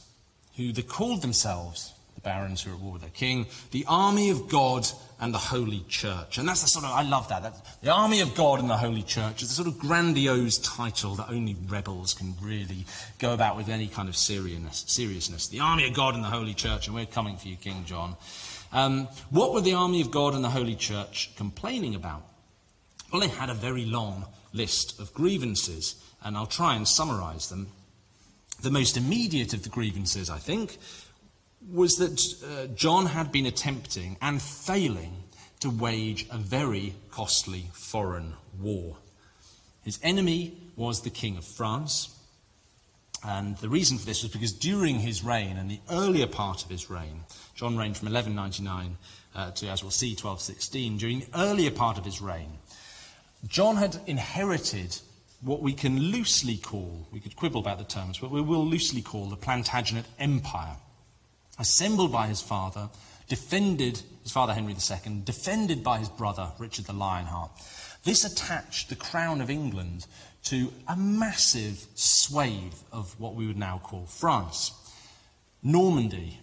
who 0.57 0.71
they 0.71 0.81
called 0.81 1.21
themselves, 1.21 1.93
the 2.15 2.21
barons 2.21 2.63
who 2.63 2.71
were 2.71 2.77
at 2.77 2.81
war 2.81 2.93
with 2.93 3.03
their 3.03 3.11
king, 3.11 3.45
the 3.69 3.85
army 3.87 4.31
of 4.31 4.49
God 4.49 4.87
and 5.21 5.31
the 5.31 5.37
Holy 5.37 5.85
Church. 5.87 6.39
And 6.39 6.49
that's 6.49 6.63
the 6.63 6.67
sort 6.67 6.83
of, 6.83 6.91
I 6.91 7.03
love 7.03 7.29
that. 7.29 7.43
That's, 7.43 7.61
the 7.77 7.91
army 7.91 8.21
of 8.21 8.33
God 8.33 8.59
and 8.59 8.67
the 8.67 8.75
Holy 8.75 9.03
Church 9.03 9.43
is 9.43 9.51
a 9.51 9.53
sort 9.53 9.67
of 9.67 9.77
grandiose 9.77 10.57
title 10.57 11.13
that 11.15 11.29
only 11.29 11.55
rebels 11.67 12.15
can 12.15 12.33
really 12.41 12.85
go 13.19 13.35
about 13.35 13.55
with 13.55 13.69
any 13.69 13.87
kind 13.87 14.09
of 14.09 14.15
seriousness. 14.15 15.47
The 15.47 15.59
army 15.59 15.87
of 15.87 15.93
God 15.93 16.15
and 16.15 16.23
the 16.23 16.29
Holy 16.29 16.55
Church, 16.55 16.87
and 16.87 16.95
we're 16.95 17.05
coming 17.05 17.37
for 17.37 17.47
you, 17.47 17.55
King 17.55 17.85
John. 17.85 18.15
Um, 18.73 19.09
what 19.29 19.53
were 19.53 19.61
the 19.61 19.75
army 19.75 20.01
of 20.01 20.09
God 20.09 20.33
and 20.33 20.43
the 20.43 20.49
Holy 20.49 20.75
Church 20.75 21.29
complaining 21.37 21.93
about? 21.93 22.23
Well, 23.11 23.21
they 23.21 23.27
had 23.27 23.51
a 23.51 23.53
very 23.53 23.85
long 23.85 24.25
list 24.53 24.99
of 24.99 25.13
grievances, 25.13 25.95
and 26.25 26.35
I'll 26.35 26.47
try 26.47 26.75
and 26.75 26.87
summarize 26.87 27.49
them. 27.49 27.67
The 28.61 28.71
most 28.71 28.97
immediate 28.97 29.53
of 29.53 29.63
the 29.63 29.69
grievances, 29.69 30.29
I 30.29 30.39
think, 30.39 30.79
was 31.71 31.95
that 31.97 32.19
uh, 32.43 32.67
John 32.73 33.05
had 33.05 33.31
been 33.31 33.45
attempting 33.45 34.17
and 34.21 34.41
failing 34.41 35.23
to 35.59 35.69
wage 35.69 36.25
a 36.31 36.37
very 36.37 36.95
costly 37.11 37.69
foreign 37.73 38.33
war. 38.59 38.97
His 39.83 39.99
enemy 40.01 40.57
was 40.75 41.01
the 41.01 41.09
King 41.11 41.37
of 41.37 41.45
France. 41.45 42.11
And 43.23 43.57
the 43.57 43.69
reason 43.69 43.97
for 43.97 44.05
this 44.05 44.23
was 44.23 44.31
because 44.31 44.53
during 44.53 44.99
his 44.99 45.23
reign 45.23 45.57
and 45.57 45.69
the 45.69 45.79
earlier 45.89 46.27
part 46.27 46.63
of 46.63 46.69
his 46.69 46.89
reign, 46.89 47.21
John 47.55 47.77
reigned 47.77 47.97
from 47.97 48.11
1199 48.11 48.97
uh, 49.35 49.51
to, 49.51 49.67
as 49.67 49.83
we'll 49.83 49.91
see, 49.91 50.09
1216. 50.09 50.97
During 50.97 51.19
the 51.19 51.27
earlier 51.35 51.71
part 51.71 51.97
of 51.97 52.05
his 52.05 52.21
reign, 52.21 52.57
John 53.47 53.75
had 53.75 53.99
inherited 54.05 54.99
what 55.41 55.61
we 55.61 55.73
can 55.73 55.99
loosely 55.99 56.57
call, 56.57 57.07
we 57.11 57.19
could 57.19 57.35
quibble 57.35 57.61
about 57.61 57.77
the 57.77 57.83
terms, 57.83 58.19
but 58.19 58.31
we 58.31 58.41
will 58.41 58.65
loosely 58.65 59.01
call 59.01 59.25
the 59.25 59.35
Plantagenet 59.35 60.05
Empire, 60.19 60.75
assembled 61.59 62.11
by 62.11 62.27
his 62.27 62.41
father, 62.41 62.89
defended, 63.27 64.01
his 64.23 64.31
father 64.31 64.53
Henry 64.53 64.73
II, 64.73 65.21
defended 65.23 65.83
by 65.83 65.99
his 65.99 66.09
brother 66.09 66.51
Richard 66.59 66.85
the 66.85 66.93
Lionheart. 66.93 67.51
This 68.03 68.23
attached 68.23 68.89
the 68.89 68.95
crown 68.95 69.41
of 69.41 69.49
England 69.49 70.05
to 70.45 70.71
a 70.87 70.95
massive 70.95 71.85
swathe 71.95 72.73
of 72.91 73.19
what 73.19 73.35
we 73.35 73.47
would 73.47 73.57
now 73.57 73.81
call 73.83 74.05
France. 74.05 74.71
Normandy, 75.63 76.39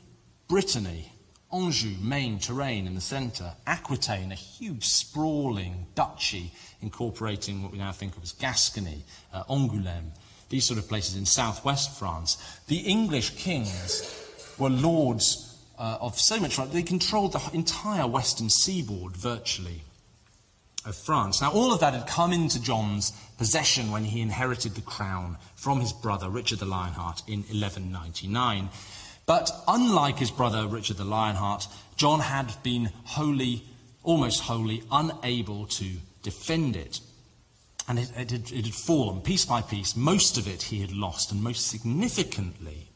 Brittany, 0.48 1.12
Anjou, 1.52 1.94
Maine, 2.00 2.38
Touraine 2.38 2.86
in 2.86 2.94
the 2.94 3.00
centre, 3.00 3.52
Aquitaine, 3.66 4.32
a 4.32 4.36
huge 4.36 4.88
sprawling 4.88 5.86
duchy 5.94 6.52
incorporating 6.80 7.62
what 7.62 7.72
we 7.72 7.78
now 7.78 7.92
think 7.92 8.16
of 8.16 8.22
as 8.22 8.32
Gascony, 8.32 9.04
uh, 9.32 9.44
Angoulême, 9.44 10.10
these 10.48 10.64
sort 10.64 10.78
of 10.78 10.88
places 10.88 11.16
in 11.16 11.26
southwest 11.26 11.98
France. 11.98 12.60
The 12.68 12.78
English 12.78 13.36
kings 13.36 14.54
were 14.58 14.70
lords 14.70 15.58
uh, 15.78 15.98
of 16.00 16.18
so 16.18 16.38
much, 16.38 16.56
they 16.70 16.82
controlled 16.82 17.32
the 17.32 17.50
entire 17.52 18.06
western 18.06 18.48
seaboard 18.48 19.16
virtually 19.16 19.82
of 20.84 20.96
France. 20.96 21.40
Now, 21.40 21.52
all 21.52 21.72
of 21.72 21.80
that 21.80 21.94
had 21.94 22.06
come 22.06 22.32
into 22.32 22.60
John's 22.60 23.12
possession 23.38 23.90
when 23.90 24.04
he 24.04 24.20
inherited 24.20 24.74
the 24.74 24.80
crown 24.80 25.36
from 25.54 25.80
his 25.80 25.92
brother 25.92 26.28
Richard 26.28 26.58
the 26.58 26.66
Lionheart 26.66 27.22
in 27.26 27.40
1199. 27.40 28.68
But 29.32 29.50
unlike 29.66 30.18
his 30.18 30.30
brother 30.30 30.66
Richard 30.66 30.98
the 30.98 31.04
Lionheart, 31.04 31.66
John 31.96 32.20
had 32.20 32.54
been 32.62 32.90
wholly, 33.04 33.62
almost 34.02 34.42
wholly, 34.42 34.82
unable 34.92 35.64
to 35.68 35.86
defend 36.22 36.76
it. 36.76 37.00
And 37.88 37.98
it, 37.98 38.12
it, 38.14 38.30
had, 38.30 38.52
it 38.52 38.66
had 38.66 38.74
fallen 38.74 39.22
piece 39.22 39.46
by 39.46 39.62
piece. 39.62 39.96
Most 39.96 40.36
of 40.36 40.46
it 40.46 40.64
he 40.64 40.82
had 40.82 40.92
lost, 40.92 41.32
and 41.32 41.42
most 41.42 41.66
significantly, 41.66 42.90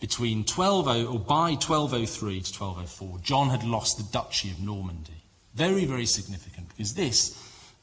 between 0.00 0.42
12, 0.42 0.88
or 0.88 1.20
by 1.20 1.52
1203 1.52 2.40
to 2.40 2.60
1204, 2.60 3.20
John 3.22 3.50
had 3.50 3.62
lost 3.62 3.98
the 3.98 4.12
Duchy 4.12 4.50
of 4.50 4.58
Normandy. 4.58 5.22
Very, 5.54 5.84
very 5.84 6.06
significant, 6.06 6.70
because 6.70 6.94
this, 6.94 7.40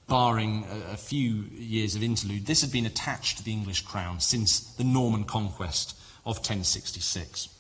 barring 0.10 0.66
a, 0.70 0.96
a, 0.96 0.98
few 0.98 1.46
years 1.54 1.96
of 1.96 2.04
interlude, 2.04 2.46
this 2.46 2.60
had 2.60 2.74
been 2.74 2.86
attached 2.86 3.38
to 3.38 3.44
the 3.46 3.54
English 3.54 3.84
crown 3.84 4.20
since 4.20 4.60
the 4.60 4.84
Norman 4.84 5.24
conquest 5.24 5.98
of 6.26 6.40
1066. 6.40 7.56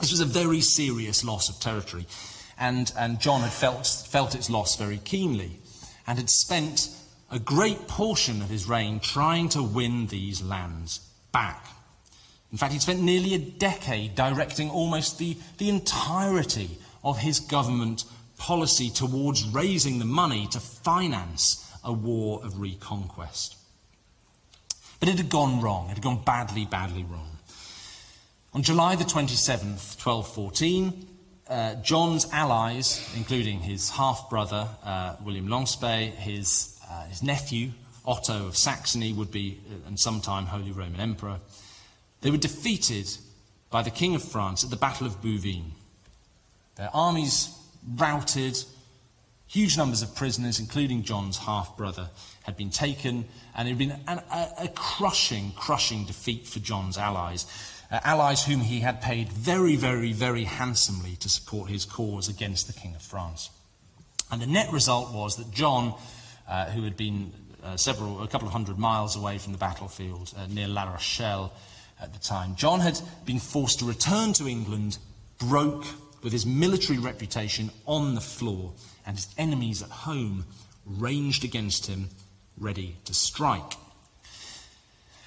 This 0.00 0.10
was 0.12 0.20
a 0.20 0.24
very 0.24 0.60
serious 0.60 1.24
loss 1.24 1.48
of 1.48 1.58
territory, 1.58 2.06
and, 2.58 2.92
and 2.96 3.20
John 3.20 3.40
had 3.40 3.52
felt, 3.52 3.86
felt 4.08 4.34
its 4.34 4.48
loss 4.48 4.76
very 4.76 4.98
keenly, 4.98 5.58
and 6.06 6.18
had 6.18 6.30
spent 6.30 6.88
a 7.30 7.38
great 7.38 7.88
portion 7.88 8.40
of 8.40 8.48
his 8.48 8.68
reign 8.68 9.00
trying 9.00 9.48
to 9.50 9.62
win 9.62 10.06
these 10.06 10.40
lands 10.42 11.00
back. 11.32 11.66
In 12.50 12.58
fact, 12.58 12.72
he'd 12.72 12.82
spent 12.82 13.02
nearly 13.02 13.34
a 13.34 13.38
decade 13.38 14.14
directing 14.14 14.70
almost 14.70 15.18
the, 15.18 15.36
the 15.58 15.68
entirety 15.68 16.78
of 17.04 17.18
his 17.18 17.40
government 17.40 18.04
policy 18.38 18.90
towards 18.90 19.44
raising 19.44 19.98
the 19.98 20.04
money 20.04 20.46
to 20.46 20.60
finance 20.60 21.70
a 21.84 21.92
war 21.92 22.40
of 22.44 22.60
reconquest. 22.60 23.56
But 25.00 25.08
it 25.08 25.16
had 25.16 25.28
gone 25.28 25.60
wrong. 25.60 25.90
It 25.90 25.94
had 25.94 26.02
gone 26.02 26.22
badly, 26.24 26.64
badly 26.64 27.04
wrong. 27.04 27.37
On 28.58 28.64
July 28.64 28.96
the 28.96 29.04
27th, 29.04 30.04
1214, 30.04 31.06
uh, 31.48 31.74
John's 31.76 32.26
allies, 32.32 33.08
including 33.16 33.60
his 33.60 33.88
half 33.88 34.28
brother 34.28 34.66
uh, 34.82 35.14
William 35.24 35.46
Longespée, 35.46 36.10
his, 36.16 36.76
uh, 36.90 37.04
his 37.04 37.22
nephew 37.22 37.70
Otto 38.04 38.48
of 38.48 38.56
Saxony, 38.56 39.12
would 39.12 39.30
be, 39.30 39.60
uh, 39.70 39.86
and 39.86 40.00
sometime 40.00 40.46
Holy 40.46 40.72
Roman 40.72 40.98
Emperor, 40.98 41.38
they 42.20 42.32
were 42.32 42.36
defeated 42.36 43.08
by 43.70 43.82
the 43.82 43.92
King 43.92 44.16
of 44.16 44.24
France 44.24 44.64
at 44.64 44.70
the 44.70 44.76
Battle 44.76 45.06
of 45.06 45.22
Bouvines. 45.22 45.70
Their 46.74 46.90
armies 46.92 47.56
routed. 47.94 48.58
Huge 49.46 49.76
numbers 49.78 50.02
of 50.02 50.16
prisoners, 50.16 50.58
including 50.58 51.04
John's 51.04 51.38
half 51.38 51.76
brother, 51.76 52.10
had 52.42 52.56
been 52.56 52.70
taken, 52.70 53.24
and 53.54 53.68
it 53.68 53.70
had 53.70 53.78
been 53.78 54.00
an, 54.08 54.20
a, 54.32 54.64
a, 54.64 54.68
crushing, 54.74 55.52
crushing 55.52 56.06
defeat 56.06 56.44
for 56.48 56.58
John's 56.58 56.98
allies. 56.98 57.46
Uh, 57.90 57.98
allies 58.04 58.44
whom 58.44 58.60
he 58.60 58.80
had 58.80 59.00
paid 59.00 59.32
very, 59.32 59.74
very, 59.74 60.12
very 60.12 60.44
handsomely 60.44 61.16
to 61.16 61.28
support 61.28 61.70
his 61.70 61.86
cause 61.86 62.28
against 62.28 62.66
the 62.66 62.72
King 62.72 62.94
of 62.94 63.00
France. 63.00 63.50
And 64.30 64.42
the 64.42 64.46
net 64.46 64.70
result 64.72 65.14
was 65.14 65.36
that 65.36 65.50
John, 65.50 65.94
uh, 66.46 66.66
who 66.66 66.82
had 66.82 66.98
been 66.98 67.32
uh, 67.64 67.76
several, 67.76 68.22
a 68.22 68.28
couple 68.28 68.46
of 68.46 68.52
hundred 68.52 68.78
miles 68.78 69.16
away 69.16 69.38
from 69.38 69.52
the 69.52 69.58
battlefield 69.58 70.34
uh, 70.36 70.46
near 70.46 70.68
La 70.68 70.84
Rochelle 70.84 71.52
at 72.00 72.12
the 72.12 72.18
time, 72.18 72.56
John 72.56 72.80
had 72.80 73.00
been 73.24 73.38
forced 73.38 73.78
to 73.78 73.86
return 73.86 74.34
to 74.34 74.46
England, 74.46 74.98
broke 75.38 75.86
with 76.22 76.32
his 76.32 76.44
military 76.44 76.98
reputation 76.98 77.70
on 77.86 78.14
the 78.14 78.20
floor 78.20 78.72
and 79.06 79.16
his 79.16 79.28
enemies 79.38 79.82
at 79.82 79.90
home 79.90 80.44
ranged 80.84 81.44
against 81.44 81.86
him, 81.86 82.08
ready 82.58 82.96
to 83.04 83.14
strike. 83.14 83.74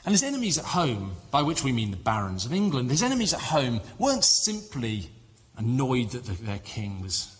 And 0.05 0.13
his 0.13 0.23
enemies 0.23 0.57
at 0.57 0.65
home, 0.65 1.15
by 1.29 1.43
which 1.43 1.63
we 1.63 1.71
mean 1.71 1.91
the 1.91 1.97
barons 1.97 2.45
of 2.45 2.53
England, 2.53 2.89
his 2.89 3.03
enemies 3.03 3.33
at 3.33 3.39
home 3.39 3.81
weren't 3.99 4.25
simply 4.25 5.09
annoyed 5.57 6.11
that 6.11 6.25
the, 6.25 6.33
their 6.43 6.59
king 6.59 7.01
was 7.01 7.35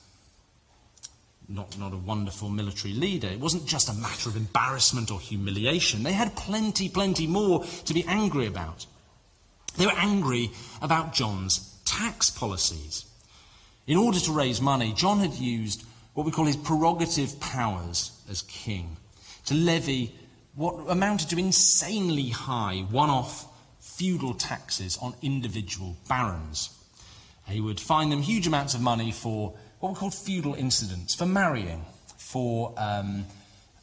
not, 1.50 1.78
not 1.78 1.94
a 1.94 1.98
wonderful 1.98 2.50
military 2.50 2.94
leader. 2.94 3.28
It 3.28 3.40
wasn't 3.40 3.66
just 3.66 3.90
a 3.90 3.94
matter 3.94 4.30
of 4.30 4.36
embarrassment 4.36 5.12
or 5.12 5.20
humiliation. 5.20 6.04
They 6.04 6.14
had 6.14 6.36
plenty, 6.36 6.88
plenty 6.88 7.28
more 7.28 7.66
to 7.86 7.94
be 7.94 8.06
angry 8.08 8.46
about. 8.46 8.86
They 9.78 9.86
were 9.86 9.98
angry 9.98 10.52
about 10.82 11.14
John's 11.14 11.80
tax 11.86 12.30
policies. 12.30 13.06
In 13.88 13.98
order 13.98 14.20
to 14.20 14.32
raise 14.32 14.62
money, 14.62 14.94
John 14.94 15.20
had 15.20 15.34
used 15.34 15.84
what 16.14 16.26
we 16.26 16.32
call 16.32 16.46
his 16.46 16.58
prerogative 16.58 17.40
powers 17.40 18.12
as 18.30 18.44
king 18.44 18.98
to 19.46 19.54
levy 19.54 20.14
what 20.56 20.86
amounted 20.90 21.30
to 21.30 21.38
insanely 21.38 22.30
high 22.30 22.86
one 22.90 23.10
off 23.10 23.46
feudal 23.80 24.34
taxes 24.34 24.98
on 25.02 25.14
individual 25.22 25.96
barons. 26.08 26.70
He 27.48 27.62
would 27.62 27.80
fine 27.80 28.10
them 28.10 28.22
huge 28.22 28.48
amounts 28.48 28.74
of 28.74 28.82
money 28.82 29.12
for 29.12 29.54
what 29.80 29.90
were 29.90 29.96
called 29.96 30.14
feudal 30.14 30.54
incidents, 30.54 31.16
for 31.16 31.26
marrying, 31.26 31.86
for 32.18 32.74
um, 32.78 33.26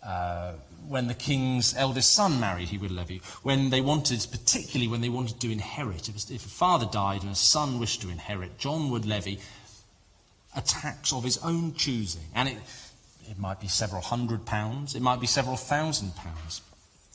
uh, 0.05 0.53
when 0.89 1.09
the 1.09 1.15
king's 1.15 1.75
eldest 1.77 2.15
son 2.15 2.41
married, 2.41 2.69
he 2.69 2.79
would 2.79 2.91
levy. 2.91 3.21
When 3.43 3.71
they 3.71 3.81
wanted, 3.81 4.27
particularly 4.31 4.89
when 4.89 5.01
they 5.01 5.09
wanted 5.09 5.41
to 5.41 5.51
inherit, 5.51 6.09
if, 6.09 6.31
if 6.31 6.47
a 6.47 6.49
father 6.49 6.87
died 6.87 7.23
and 7.23 7.33
a 7.33 7.35
son 7.35 7.79
wished 7.79 8.03
to 8.03 8.09
inherit, 8.09 8.59
John 8.59 8.91
would 8.91 9.05
levy 9.05 9.41
a 10.57 10.63
tax 10.63 11.13
of 11.13 11.25
his 11.25 11.39
own 11.39 11.75
choosing. 11.75 12.23
And 12.35 12.49
it, 12.49 12.59
it 13.31 13.39
might 13.39 13.61
be 13.61 13.69
several 13.69 14.01
hundred 14.01 14.47
pounds, 14.47 14.95
it 14.95 15.03
might 15.03 15.21
be 15.21 15.27
several 15.27 15.57
thousand 15.57 16.15
pounds. 16.17 16.63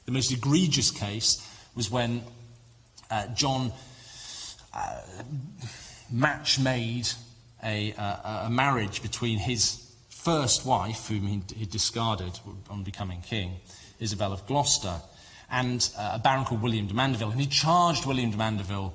The 0.05 0.11
most 0.11 0.31
egregious 0.31 0.91
case 0.91 1.47
was 1.75 1.89
when 1.89 2.23
uh, 3.09 3.27
John 3.27 3.71
uh, 4.73 5.01
match 6.11 6.59
made 6.59 7.07
a, 7.63 7.93
uh, 7.93 8.47
a, 8.47 8.49
marriage 8.49 9.01
between 9.01 9.39
his 9.39 9.91
first 10.09 10.65
wife, 10.65 11.07
whom 11.07 11.27
he, 11.27 11.41
he 11.55 11.65
discarded 11.65 12.39
on 12.69 12.83
becoming 12.83 13.21
king, 13.21 13.55
Isabel 13.99 14.33
of 14.33 14.45
Gloucester, 14.47 14.95
and 15.49 15.89
uh, 15.97 16.11
a 16.15 16.19
baron 16.19 16.45
called 16.45 16.61
William 16.61 16.87
de 16.87 16.93
Mandeville. 16.93 17.31
And 17.31 17.39
he 17.39 17.47
charged 17.47 18.05
William 18.05 18.31
de 18.31 18.37
Mandeville 18.37 18.93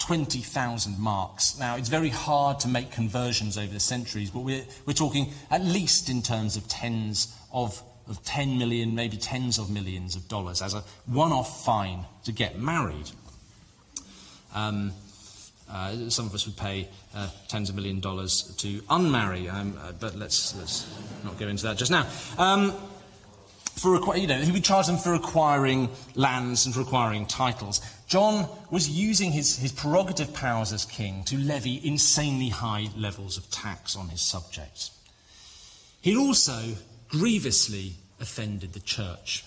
20,000 0.00 0.98
marks. 0.98 1.58
Now, 1.58 1.76
it's 1.76 1.88
very 1.88 2.08
hard 2.08 2.58
to 2.60 2.68
make 2.68 2.90
conversions 2.90 3.56
over 3.56 3.72
the 3.72 3.80
centuries, 3.80 4.30
but 4.30 4.40
we're, 4.40 4.64
we're 4.86 4.94
talking 4.94 5.32
at 5.50 5.62
least 5.62 6.08
in 6.08 6.22
terms 6.22 6.56
of 6.56 6.66
tens 6.66 7.36
of, 7.52 7.80
of 8.08 8.22
10 8.24 8.58
million, 8.58 8.94
maybe 8.94 9.16
tens 9.16 9.58
of 9.58 9.70
millions 9.70 10.16
of 10.16 10.26
dollars 10.26 10.62
as 10.62 10.74
a 10.74 10.82
one 11.06 11.32
off 11.32 11.64
fine 11.64 12.04
to 12.24 12.32
get 12.32 12.58
married. 12.58 13.10
Um, 14.54 14.92
uh, 15.70 16.08
some 16.08 16.26
of 16.26 16.34
us 16.34 16.46
would 16.46 16.56
pay 16.56 16.88
uh, 17.14 17.28
tens 17.46 17.68
of 17.68 17.76
million 17.76 18.00
dollars 18.00 18.54
to 18.56 18.80
unmarry, 18.82 19.52
um, 19.52 19.78
uh, 19.80 19.92
but 19.92 20.16
let's, 20.16 20.56
let's 20.56 20.92
not 21.22 21.38
go 21.38 21.46
into 21.46 21.62
that 21.64 21.76
just 21.76 21.92
now. 21.92 22.08
Um, 22.38 22.72
for 23.76 24.16
you 24.16 24.26
know, 24.26 24.38
he 24.38 24.52
would 24.52 24.64
charge 24.64 24.86
them 24.86 24.98
for 24.98 25.14
acquiring 25.14 25.88
lands 26.14 26.66
and 26.66 26.74
for 26.74 26.80
acquiring 26.82 27.24
titles. 27.26 27.80
John 28.10 28.48
was 28.72 28.90
using 28.90 29.30
his, 29.30 29.56
his 29.58 29.70
prerogative 29.70 30.34
powers 30.34 30.72
as 30.72 30.84
king 30.84 31.22
to 31.26 31.38
levy 31.38 31.80
insanely 31.84 32.48
high 32.48 32.88
levels 32.96 33.38
of 33.38 33.48
tax 33.52 33.94
on 33.94 34.08
his 34.08 34.20
subjects. 34.20 34.90
He 36.00 36.16
also 36.16 36.74
grievously 37.08 37.92
offended 38.18 38.72
the 38.72 38.80
church. 38.80 39.44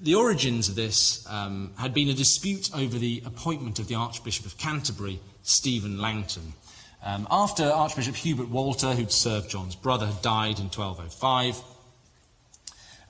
The 0.00 0.14
origins 0.14 0.68
of 0.68 0.76
this 0.76 1.26
um, 1.28 1.72
had 1.76 1.94
been 1.94 2.08
a 2.10 2.14
dispute 2.14 2.70
over 2.72 2.96
the 2.96 3.20
appointment 3.26 3.80
of 3.80 3.88
the 3.88 3.96
Archbishop 3.96 4.46
of 4.46 4.56
Canterbury, 4.56 5.18
Stephen 5.42 5.98
Langton. 5.98 6.52
Um, 7.02 7.26
after 7.28 7.64
Archbishop 7.64 8.14
Hubert 8.14 8.50
Walter, 8.50 8.92
who'd 8.92 9.10
served 9.10 9.50
John's 9.50 9.74
brother, 9.74 10.06
had 10.06 10.22
died 10.22 10.60
in 10.60 10.66
1205, 10.66 11.60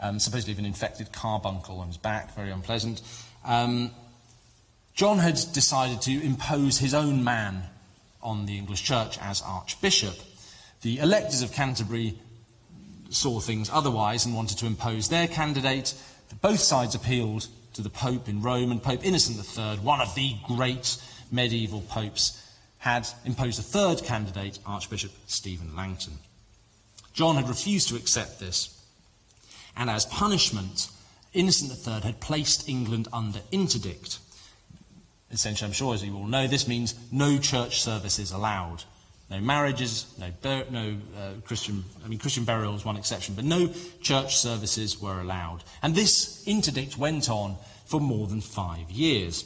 um, 0.00 0.18
supposedly 0.18 0.52
of 0.52 0.58
an 0.58 0.64
infected 0.66 1.12
carbuncle 1.12 1.80
on 1.80 1.88
his 1.88 1.96
back, 1.96 2.34
very 2.34 2.50
unpleasant, 2.50 3.02
um, 3.44 3.90
John 4.94 5.18
had 5.18 5.40
decided 5.52 6.02
to 6.02 6.24
impose 6.24 6.78
his 6.78 6.94
own 6.94 7.22
man 7.22 7.62
on 8.22 8.46
the 8.46 8.58
English 8.58 8.82
church 8.82 9.16
as 9.20 9.42
Archbishop. 9.42 10.16
The 10.82 10.98
electors 10.98 11.42
of 11.42 11.52
Canterbury 11.52 12.18
saw 13.10 13.40
things 13.40 13.70
otherwise 13.72 14.26
and 14.26 14.34
wanted 14.34 14.58
to 14.58 14.66
impose 14.66 15.08
their 15.08 15.28
candidate. 15.28 15.94
Both 16.40 16.60
sides 16.60 16.94
appealed 16.94 17.46
to 17.74 17.82
the 17.82 17.90
Pope 17.90 18.28
in 18.28 18.42
Rome, 18.42 18.72
and 18.72 18.82
Pope 18.82 19.04
Innocent 19.04 19.38
III, 19.38 19.84
one 19.84 20.00
of 20.00 20.14
the 20.14 20.34
great 20.46 21.00
medieval 21.30 21.82
popes, 21.82 22.42
had 22.78 23.06
imposed 23.24 23.58
a 23.58 23.62
third 23.62 24.02
candidate, 24.02 24.58
Archbishop 24.66 25.12
Stephen 25.26 25.76
Langton. 25.76 26.14
John 27.12 27.36
had 27.36 27.48
refused 27.48 27.88
to 27.88 27.96
accept 27.96 28.40
this, 28.40 28.77
and 29.78 29.88
as 29.88 30.04
punishment, 30.06 30.90
Innocent 31.32 31.86
III 31.86 32.00
had 32.00 32.20
placed 32.20 32.68
England 32.68 33.08
under 33.12 33.38
interdict. 33.52 34.18
Essentially, 35.30 35.68
I'm 35.68 35.72
sure 35.74 35.94
as 35.94 36.04
you 36.04 36.14
all 36.16 36.26
know, 36.26 36.46
this 36.46 36.66
means 36.66 36.94
no 37.12 37.38
church 37.38 37.80
services 37.80 38.32
allowed. 38.32 38.82
No 39.30 39.40
marriages, 39.40 40.06
no, 40.18 40.64
no 40.70 40.96
uh, 41.16 41.32
Christian, 41.44 41.84
I 42.02 42.08
mean, 42.08 42.18
Christian 42.18 42.44
burial 42.44 42.74
is 42.74 42.84
one 42.84 42.96
exception, 42.96 43.34
but 43.34 43.44
no 43.44 43.72
church 44.00 44.36
services 44.36 45.00
were 45.00 45.20
allowed. 45.20 45.62
And 45.82 45.94
this 45.94 46.42
interdict 46.46 46.96
went 46.96 47.28
on 47.28 47.56
for 47.84 48.00
more 48.00 48.26
than 48.26 48.40
five 48.40 48.90
years. 48.90 49.44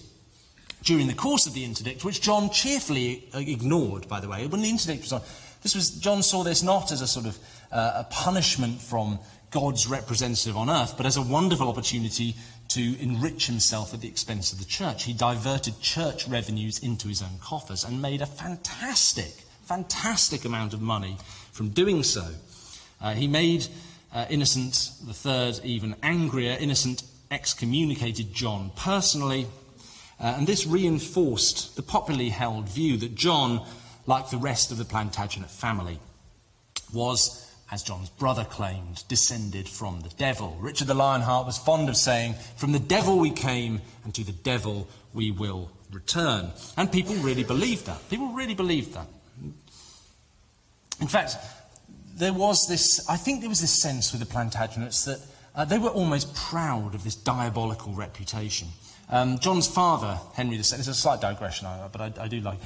During 0.85 1.09
the 1.09 1.15
course 1.15 1.47
of 1.47 1.55
the 1.55 1.65
interdict, 1.65 2.05
which 2.05 2.21
John 2.21 2.51
cheerfully 2.51 3.29
uh, 3.35 3.39
ignored, 3.39 4.09
by 4.09 4.21
the 4.21 4.29
way, 4.29 4.47
when 4.47 4.63
the 4.63 4.71
interdict 4.71 5.03
was 5.03 5.13
on, 5.13 5.23
this 5.63 5.75
was, 5.75 5.91
John 5.91 6.23
saw 6.23 6.43
this 6.45 6.63
not 6.63 6.91
as 6.93 7.01
a 7.01 7.07
sort 7.07 7.27
of 7.27 7.39
uh, 7.73 7.93
a 7.97 8.05
punishment 8.05 8.81
from 8.81 9.19
God's 9.53 9.87
representative 9.87 10.57
on 10.57 10.69
earth, 10.69 10.95
but 10.97 11.07
as 11.07 11.17
a 11.17 11.23
wonderful 11.23 11.69
opportunity 11.69 12.35
to 12.69 13.01
enrich 13.01 13.47
himself 13.47 13.95
at 13.95 14.01
the 14.01 14.09
expense 14.09 14.53
of 14.53 14.59
the 14.59 14.65
church. 14.65 15.05
He 15.05 15.13
diverted 15.13 15.79
church 15.81 16.27
revenues 16.27 16.79
into 16.81 17.09
his 17.09 17.23
own 17.23 17.39
coffers 17.41 17.85
and 17.85 18.03
made 18.03 18.23
a 18.23 18.27
fantastic 18.27 19.45
fantastic 19.73 20.45
amount 20.45 20.75
of 20.75 20.83
money 20.83 21.17
from 21.53 21.71
doing 21.71 22.03
so. 22.03 22.27
Uh, 23.01 23.15
he 23.15 23.27
made 23.27 23.67
uh, 24.13 24.27
Innocent 24.29 24.91
III 25.09 25.55
even 25.65 25.95
angrier. 26.03 26.57
Innocent 26.61 27.03
excommunicated 27.31 28.35
John 28.35 28.71
personally, 28.77 29.47
uh, 30.21 30.35
and 30.37 30.47
this 30.47 30.67
reinforced 30.67 31.77
the 31.77 31.83
popularly 31.83 32.29
held 32.29 32.69
view 32.69 32.99
that 32.99 33.15
John, 33.15 33.67
like 34.07 34.31
the 34.31 34.37
rest 34.37 34.71
of 34.71 34.79
the 34.79 34.85
Plantagenet 34.85 35.51
family, 35.51 35.99
was, 36.93 37.51
as 37.73 37.83
John's 37.83 38.11
brother 38.11 38.45
claimed, 38.45 39.03
descended 39.09 39.67
from 39.67 40.03
the 40.03 40.11
devil. 40.11 40.57
Richard 40.61 40.89
the 40.89 40.95
Lionheart 40.95 41.47
was 41.47 41.57
fond 41.57 41.89
of 41.89 41.97
saying, 41.97 42.35
From 42.57 42.73
the 42.73 42.79
devil 42.79 43.19
we 43.19 43.31
came, 43.31 43.81
and 44.05 44.15
to 44.15 44.23
the 44.23 44.33
devil 44.33 44.87
we 45.15 45.31
will 45.31 45.71
return. 45.91 46.53
And 46.77 46.93
people 46.93 47.15
really 47.17 47.45
believed 47.45 47.87
that. 47.87 48.09
People 48.11 48.29
really 48.29 48.55
believed 48.55 48.93
that. 48.93 49.07
In 51.01 51.07
fact, 51.09 51.37
there 52.15 52.35
was 52.35 52.69
this, 52.69 53.09
I 53.09 53.17
think 53.17 53.41
there 53.41 53.49
was 53.49 53.63
this 53.63 53.81
sense 53.81 54.13
with 54.13 54.21
the 54.21 54.33
Plantagenets 54.33 55.07
that 55.07 55.21
uh, 55.55 55.65
they 55.65 55.79
were 55.79 55.89
almost 55.89 56.35
proud 56.35 56.95
of 56.95 57.05
this 57.05 57.15
diabolical 57.15 57.95
reputation. 57.95 58.69
Um, 59.09 59.39
John's 59.39 59.67
father, 59.67 60.21
Henry 60.35 60.57
II, 60.57 60.61
it's 60.61 60.89
a 60.89 60.95
slight 60.95 61.23
digression, 61.23 61.69
but 61.91 62.01
I, 62.01 62.25
I 62.25 62.29
do 62.29 62.41
like 62.41 62.59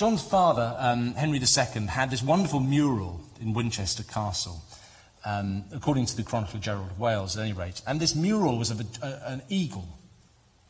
John's 0.00 0.22
father, 0.22 0.74
um, 0.78 1.12
Henry 1.12 1.38
II, 1.38 1.86
had 1.86 2.10
this 2.10 2.22
wonderful 2.22 2.58
mural 2.58 3.20
in 3.38 3.52
Winchester 3.52 4.02
Castle, 4.02 4.62
um, 5.26 5.62
according 5.74 6.06
to 6.06 6.16
the 6.16 6.22
Chronicle 6.22 6.56
of 6.56 6.62
Gerald 6.62 6.90
of 6.90 6.98
Wales, 6.98 7.36
at 7.36 7.42
any 7.42 7.52
rate. 7.52 7.82
And 7.86 8.00
this 8.00 8.14
mural 8.14 8.56
was 8.56 8.70
of 8.70 8.80
a, 8.80 8.86
a, 9.06 9.32
an 9.32 9.42
eagle, 9.50 9.86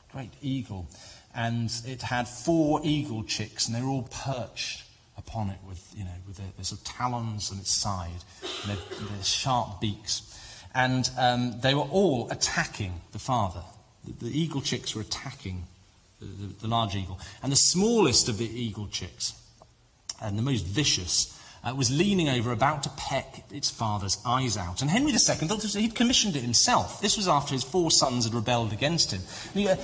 a 0.08 0.12
great 0.12 0.32
eagle, 0.42 0.88
and 1.32 1.72
it 1.86 2.02
had 2.02 2.26
four 2.26 2.80
eagle 2.82 3.22
chicks, 3.22 3.68
and 3.68 3.76
they 3.76 3.80
were 3.80 3.90
all 3.90 4.08
perched 4.10 4.82
upon 5.16 5.50
it 5.50 5.58
with, 5.64 5.94
you 5.96 6.02
know, 6.02 6.10
with 6.26 6.36
their, 6.36 6.50
their 6.56 6.64
sort 6.64 6.80
of 6.80 6.86
talons 6.88 7.52
on 7.52 7.58
its 7.58 7.70
side, 7.70 8.24
and 8.42 8.72
their, 8.72 9.08
their 9.10 9.22
sharp 9.22 9.80
beaks. 9.80 10.22
And 10.74 11.08
um, 11.16 11.60
they 11.60 11.74
were 11.74 11.82
all 11.82 12.28
attacking 12.32 13.00
the 13.12 13.20
father. 13.20 13.62
The, 14.04 14.24
the 14.24 14.40
eagle 14.40 14.60
chicks 14.60 14.92
were 14.96 15.02
attacking 15.02 15.68
the, 16.20 16.26
the, 16.60 16.68
large 16.68 16.94
eagle. 16.94 17.18
And 17.42 17.50
the 17.50 17.56
smallest 17.56 18.28
of 18.28 18.38
the 18.38 18.46
eagle 18.46 18.88
chicks, 18.88 19.34
and 20.22 20.38
the 20.38 20.42
most 20.42 20.64
vicious, 20.66 21.36
uh, 21.64 21.74
was 21.74 21.90
leaning 21.90 22.28
over, 22.28 22.52
about 22.52 22.82
to 22.84 22.90
peck 22.90 23.44
its 23.50 23.70
father's 23.70 24.18
eyes 24.24 24.56
out. 24.56 24.80
And 24.80 24.90
Henry 24.90 25.12
II 25.12 25.18
thought 25.18 25.62
he'd 25.62 25.94
commissioned 25.94 26.36
it 26.36 26.42
himself. 26.42 27.00
This 27.00 27.16
was 27.16 27.28
after 27.28 27.54
his 27.54 27.64
four 27.64 27.90
sons 27.90 28.24
had 28.24 28.34
rebelled 28.34 28.72
against 28.72 29.12
him. 29.12 29.20
And 29.54 29.60
he, 29.60 29.68
uh, 29.68 29.76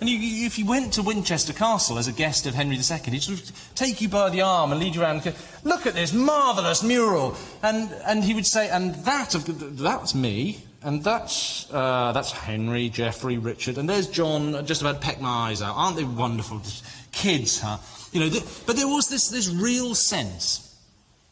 and 0.00 0.10
you, 0.10 0.46
if 0.46 0.58
you 0.58 0.66
went 0.66 0.92
to 0.94 1.02
Winchester 1.02 1.54
Castle 1.54 1.98
as 1.98 2.06
a 2.06 2.12
guest 2.12 2.46
of 2.46 2.54
Henry 2.54 2.76
II, 2.76 2.98
he'd 3.10 3.22
sort 3.22 3.40
of 3.40 3.74
take 3.74 4.00
you 4.00 4.08
by 4.08 4.28
the 4.28 4.42
arm 4.42 4.70
and 4.70 4.80
lead 4.80 4.94
you 4.94 5.02
around 5.02 5.16
and 5.16 5.24
go, 5.24 5.32
look 5.64 5.86
at 5.86 5.94
this 5.94 6.12
marvellous 6.12 6.82
mural. 6.82 7.34
And, 7.62 7.90
and 8.06 8.22
he 8.22 8.34
would 8.34 8.46
say, 8.46 8.68
and 8.68 8.94
that, 9.06 9.34
of, 9.34 9.78
that's 9.78 10.14
me, 10.14 10.65
and 10.86 11.02
that's, 11.02 11.66
uh, 11.72 12.12
that's 12.12 12.30
Henry, 12.30 12.88
Geoffrey, 12.88 13.38
Richard, 13.38 13.76
and 13.76 13.90
there's 13.90 14.06
John, 14.06 14.64
just 14.64 14.82
about 14.82 15.00
peck 15.00 15.20
my 15.20 15.48
eyes 15.50 15.60
out. 15.60 15.74
Aren't 15.76 15.96
they 15.96 16.04
wonderful? 16.04 16.60
Just 16.60 16.84
Kids, 17.10 17.60
huh? 17.60 17.78
You 18.12 18.20
know, 18.20 18.40
but 18.66 18.76
there 18.76 18.86
was 18.86 19.08
this, 19.08 19.28
this 19.28 19.48
real 19.48 19.96
sense, 19.96 20.76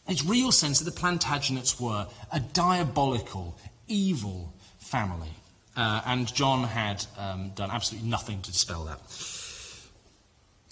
this 0.07 0.25
real 0.25 0.51
sense 0.51 0.79
that 0.79 0.93
the 0.93 0.99
Plantagenets 0.99 1.79
were 1.79 2.05
a 2.33 2.39
diabolical, 2.41 3.57
evil 3.87 4.53
family. 4.79 5.29
Uh, 5.77 6.01
and 6.05 6.33
John 6.33 6.65
had 6.65 7.05
um, 7.17 7.51
done 7.55 7.71
absolutely 7.71 8.09
nothing 8.09 8.41
to 8.41 8.51
dispel 8.51 8.83
that. 8.85 8.99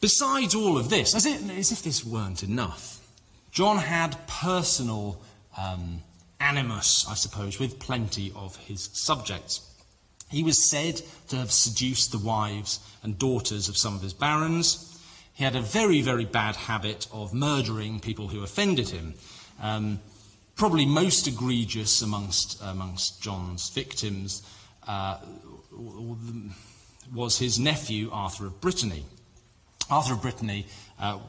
Besides 0.02 0.56
all 0.56 0.78
of 0.78 0.90
this, 0.90 1.16
as, 1.16 1.26
it, 1.26 1.42
as 1.58 1.72
if 1.72 1.84
this 1.84 2.04
weren't 2.04 2.44
enough, 2.44 3.00
John 3.50 3.78
had 3.78 4.18
personal 4.28 5.22
um, 5.58 6.02
animus, 6.44 7.06
I 7.10 7.16
suppose, 7.16 7.60
with 7.60 7.80
plenty 7.80 8.32
of 8.36 8.58
his 8.58 8.90
subjects. 8.94 9.70
He 10.30 10.44
was 10.44 10.70
said 10.70 11.02
to 11.30 11.38
have 11.38 11.52
seduced 11.52 12.12
the 12.12 12.18
wives 12.18 12.80
and 13.02 13.18
daughters 13.18 13.70
of 13.70 13.78
some 13.78 13.96
of 13.96 14.02
his 14.02 14.14
barons. 14.14 15.00
He 15.34 15.44
had 15.44 15.56
a 15.56 15.62
very, 15.62 16.02
very 16.02 16.26
bad 16.26 16.56
habit 16.56 17.08
of 17.12 17.34
murdering 17.34 18.00
people 18.00 18.28
who 18.28 18.44
offended 18.44 18.90
him. 18.90 19.14
Um, 19.62 20.00
probably 20.56 20.86
most 20.86 21.28
egregious 21.28 22.02
amongst, 22.02 22.62
amongst 22.62 23.22
John's 23.22 23.70
victims 23.70 24.44
uh, 24.88 25.20
was 27.14 27.40
his 27.40 27.58
nephew, 27.58 28.10
Arthur 28.12 28.48
of 28.48 28.60
Brittany. 28.60 29.06
Arthur 29.90 30.14
of 30.14 30.22
Brittany 30.22 30.66
uh, 31.00 31.20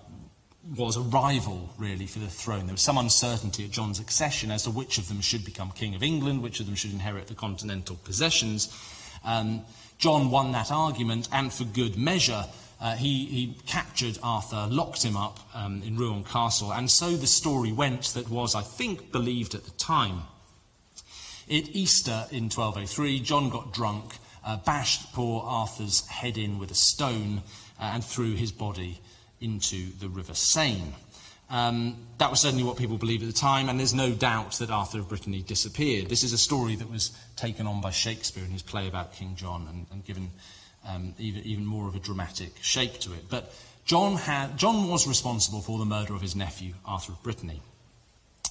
was 0.77 0.96
a 0.96 1.00
rival, 1.00 1.70
really, 1.79 2.07
for 2.07 2.18
the 2.18 2.27
throne. 2.27 2.66
There 2.66 2.74
was 2.74 2.81
some 2.81 2.98
uncertainty 2.98 3.64
at 3.64 3.70
John's 3.70 4.00
accession 4.00 4.50
as 4.50 4.62
to 4.64 4.70
which 4.70 4.98
of 4.98 5.09
them 5.09 5.20
should 5.20 5.44
become 5.44 5.70
King 5.72 5.94
of 5.94 6.03
England, 6.03 6.42
which 6.42 6.61
of 6.61 6.66
them 6.66 6.74
should 6.74 6.92
inherit 6.92 7.27
the 7.27 7.35
continental 7.35 7.96
possessions. 7.96 8.74
Um, 9.24 9.62
John 9.98 10.31
won 10.31 10.53
that 10.53 10.72
argument, 10.72 11.29
and 11.33 11.53
for 11.53 11.64
good 11.64 11.96
measure. 11.96 12.46
Uh, 12.81 12.96
he, 12.96 13.27
he, 13.27 13.57
captured 13.66 14.18
Arthur, 14.22 14.66
locked 14.70 15.03
him 15.03 15.16
up 15.16 15.38
um, 15.55 15.83
in 15.83 15.96
Rouen 15.96 16.24
Castle, 16.24 16.72
and 16.72 16.90
so 16.90 17.16
the 17.16 17.27
story 17.27 17.72
went 17.72 18.03
that 18.14 18.29
was, 18.29 18.55
I 18.55 18.62
think, 18.62 19.12
believed 19.12 19.55
at 19.55 19.64
the 19.64 19.70
time. 19.72 20.22
At 21.46 21.68
Easter 21.74 22.27
in 22.31 22.44
1203, 22.44 23.20
John 23.20 23.48
got 23.48 23.72
drunk, 23.72 24.16
uh, 24.44 24.57
bashed 24.57 25.12
poor 25.12 25.42
Arthur's 25.46 26.07
head 26.09 26.37
in 26.37 26.59
with 26.59 26.70
a 26.70 26.74
stone, 26.74 27.42
uh, 27.79 27.92
and 27.94 28.05
threw 28.05 28.35
his 28.35 28.50
body 28.50 29.00
into 29.44 29.90
the 30.00 30.09
River 30.09 30.35
Seine. 30.35 30.94
Um, 31.50 31.96
that 32.18 32.30
was 32.30 32.40
certainly 32.40 32.64
what 32.64 32.78
people 32.78 32.96
believed 32.96 33.22
at 33.22 33.28
the 33.28 33.38
time, 33.38 33.68
and 33.68 33.78
there's 33.78 33.94
no 33.94 34.12
doubt 34.12 34.52
that 34.52 34.70
Arthur 34.70 34.98
of 34.98 35.09
Brittany 35.09 35.42
disappeared. 35.42 36.09
This 36.09 36.24
is 36.24 36.33
a 36.33 36.38
story 36.38 36.74
that 36.76 36.90
was 36.90 37.11
taken 37.37 37.66
on 37.66 37.80
by 37.80 37.90
Shakespeare 37.90 38.44
in 38.44 38.50
his 38.50 38.62
play 38.62 38.88
about 38.88 39.12
King 39.12 39.37
John 39.37 39.66
and, 39.68 39.87
and 39.92 40.04
given 40.04 40.30
um, 40.88 41.14
even, 41.18 41.42
even, 41.44 41.66
more 41.66 41.87
of 41.87 41.94
a 41.94 41.98
dramatic 41.98 42.52
shape 42.61 42.98
to 43.00 43.12
it. 43.12 43.28
But 43.28 43.54
John, 43.85 44.16
had, 44.16 44.57
John 44.59 44.88
was 44.88 45.07
responsible 45.07 45.61
for 45.61 45.78
the 45.78 45.85
murder 45.85 46.14
of 46.14 46.22
his 46.22 46.35
nephew, 46.35 46.74
Arthur 46.85 47.12
of 47.12 47.22
Brittany. 47.22 47.61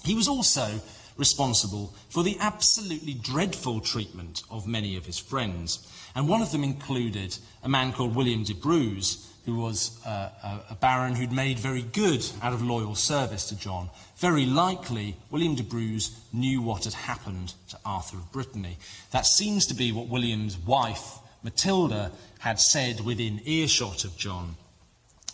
He 0.03 0.15
was 0.15 0.27
also 0.27 0.81
responsible 1.17 1.93
for 2.09 2.23
the 2.23 2.37
absolutely 2.39 3.13
dreadful 3.13 3.79
treatment 3.81 4.43
of 4.49 4.67
many 4.67 4.97
of 4.97 5.05
his 5.05 5.19
friends. 5.19 5.87
And 6.15 6.27
one 6.27 6.41
of 6.41 6.51
them 6.51 6.63
included 6.63 7.37
a 7.63 7.69
man 7.69 7.93
called 7.93 8.15
William 8.15 8.43
de 8.43 8.53
Braose, 8.53 9.29
who 9.45 9.57
was 9.57 9.99
uh, 10.05 10.29
a, 10.69 10.75
baron 10.75 11.15
who'd 11.15 11.31
made 11.31 11.59
very 11.59 11.81
good 11.81 12.25
out 12.41 12.53
of 12.53 12.61
loyal 12.61 12.95
service 12.95 13.49
to 13.49 13.55
John. 13.55 13.89
Very 14.17 14.45
likely, 14.45 15.17
William 15.31 15.55
de 15.55 15.63
Braose 15.63 16.17
knew 16.31 16.61
what 16.61 16.85
had 16.85 16.93
happened 16.93 17.53
to 17.69 17.77
Arthur 17.85 18.17
of 18.17 18.31
Brittany. 18.31 18.77
That 19.11 19.25
seems 19.25 19.65
to 19.67 19.73
be 19.73 19.91
what 19.91 20.07
William's 20.07 20.57
wife, 20.57 21.19
Matilda, 21.43 22.11
had 22.39 22.59
said 22.59 23.01
within 23.01 23.41
earshot 23.43 24.05
of 24.05 24.15
John. 24.17 24.55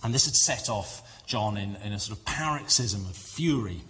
And 0.04 0.14
this 0.14 0.26
had 0.26 0.36
set 0.36 0.70
off 0.70 1.24
John 1.28 1.58
in, 1.58 1.76
in 1.84 1.94
a 1.94 2.00
sort 2.00 2.18
of 2.18 2.26
paroxysm 2.26 3.02
of 3.02 3.16
fury, 3.16 3.82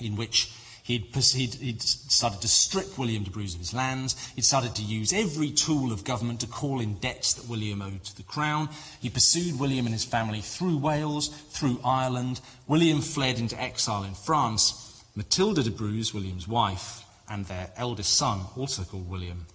in 0.00 0.14
which 0.14 0.52
He'd, 0.84 1.14
he'd, 1.14 1.54
he'd, 1.54 1.80
started 1.82 2.40
to 2.40 2.48
strip 2.48 2.98
William 2.98 3.22
de 3.22 3.30
Braose 3.30 3.54
of 3.54 3.60
his 3.60 3.72
lands. 3.72 4.16
He'd 4.34 4.44
started 4.44 4.74
to 4.74 4.82
use 4.82 5.12
every 5.12 5.50
tool 5.50 5.92
of 5.92 6.02
government 6.02 6.40
to 6.40 6.48
call 6.48 6.80
in 6.80 6.94
debts 6.94 7.34
that 7.34 7.48
William 7.48 7.80
owed 7.80 8.02
to 8.02 8.16
the 8.16 8.24
crown. 8.24 8.68
He 9.00 9.08
pursued 9.08 9.60
William 9.60 9.86
and 9.86 9.94
his 9.94 10.04
family 10.04 10.40
through 10.40 10.78
Wales, 10.78 11.28
through 11.28 11.80
Ireland. 11.84 12.40
William 12.66 13.00
fled 13.00 13.38
into 13.38 13.60
exile 13.60 14.02
in 14.02 14.14
France. 14.14 15.04
Matilda 15.14 15.62
de 15.62 15.70
Braose, 15.70 16.12
William's 16.12 16.48
wife, 16.48 17.04
and 17.28 17.46
their 17.46 17.70
eldest 17.76 18.14
son, 18.14 18.40
also 18.56 18.82
called 18.82 19.08
William, 19.08 19.46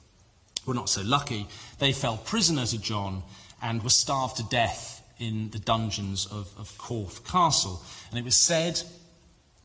were 0.66 0.74
not 0.74 0.90
so 0.90 1.02
lucky. 1.02 1.48
They 1.80 1.92
fell 1.92 2.18
prisoner 2.18 2.66
to 2.68 2.78
John 2.78 3.24
and 3.62 3.84
were 3.84 3.90
starved 3.90 4.38
to 4.38 4.44
death 4.44 5.04
in 5.20 5.50
the 5.50 5.60
dungeons 5.60 6.26
of, 6.28 6.52
of 6.58 6.78
Corfe 6.78 7.26
Castle. 7.26 7.82
And 8.12 8.20
it 8.20 8.26
was 8.26 8.46
said 8.46 8.82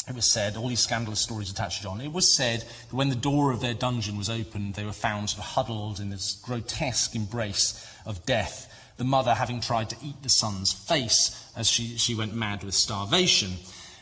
it 0.08 0.14
was 0.14 0.30
said, 0.30 0.56
all 0.56 0.68
these 0.68 0.80
scandalous 0.80 1.20
stories 1.20 1.50
attached 1.50 1.78
to 1.78 1.84
John, 1.84 2.00
it 2.00 2.12
was 2.12 2.34
said 2.34 2.60
that 2.60 2.96
when 2.96 3.08
the 3.08 3.14
door 3.14 3.52
of 3.52 3.60
their 3.60 3.74
dungeon 3.74 4.18
was 4.18 4.28
opened, 4.28 4.74
they 4.74 4.84
were 4.84 4.92
found 4.92 5.30
sort 5.30 5.44
of 5.44 5.52
huddled 5.52 6.00
in 6.00 6.10
this 6.10 6.40
grotesque 6.44 7.14
embrace 7.14 7.86
of 8.04 8.26
death, 8.26 8.68
the 8.96 9.04
mother 9.04 9.34
having 9.34 9.60
tried 9.60 9.90
to 9.90 9.96
eat 10.02 10.20
the 10.22 10.28
son's 10.28 10.72
face 10.72 11.50
as 11.56 11.68
she, 11.68 11.96
she 11.96 12.14
went 12.14 12.34
mad 12.34 12.64
with 12.64 12.74
starvation. 12.74 13.52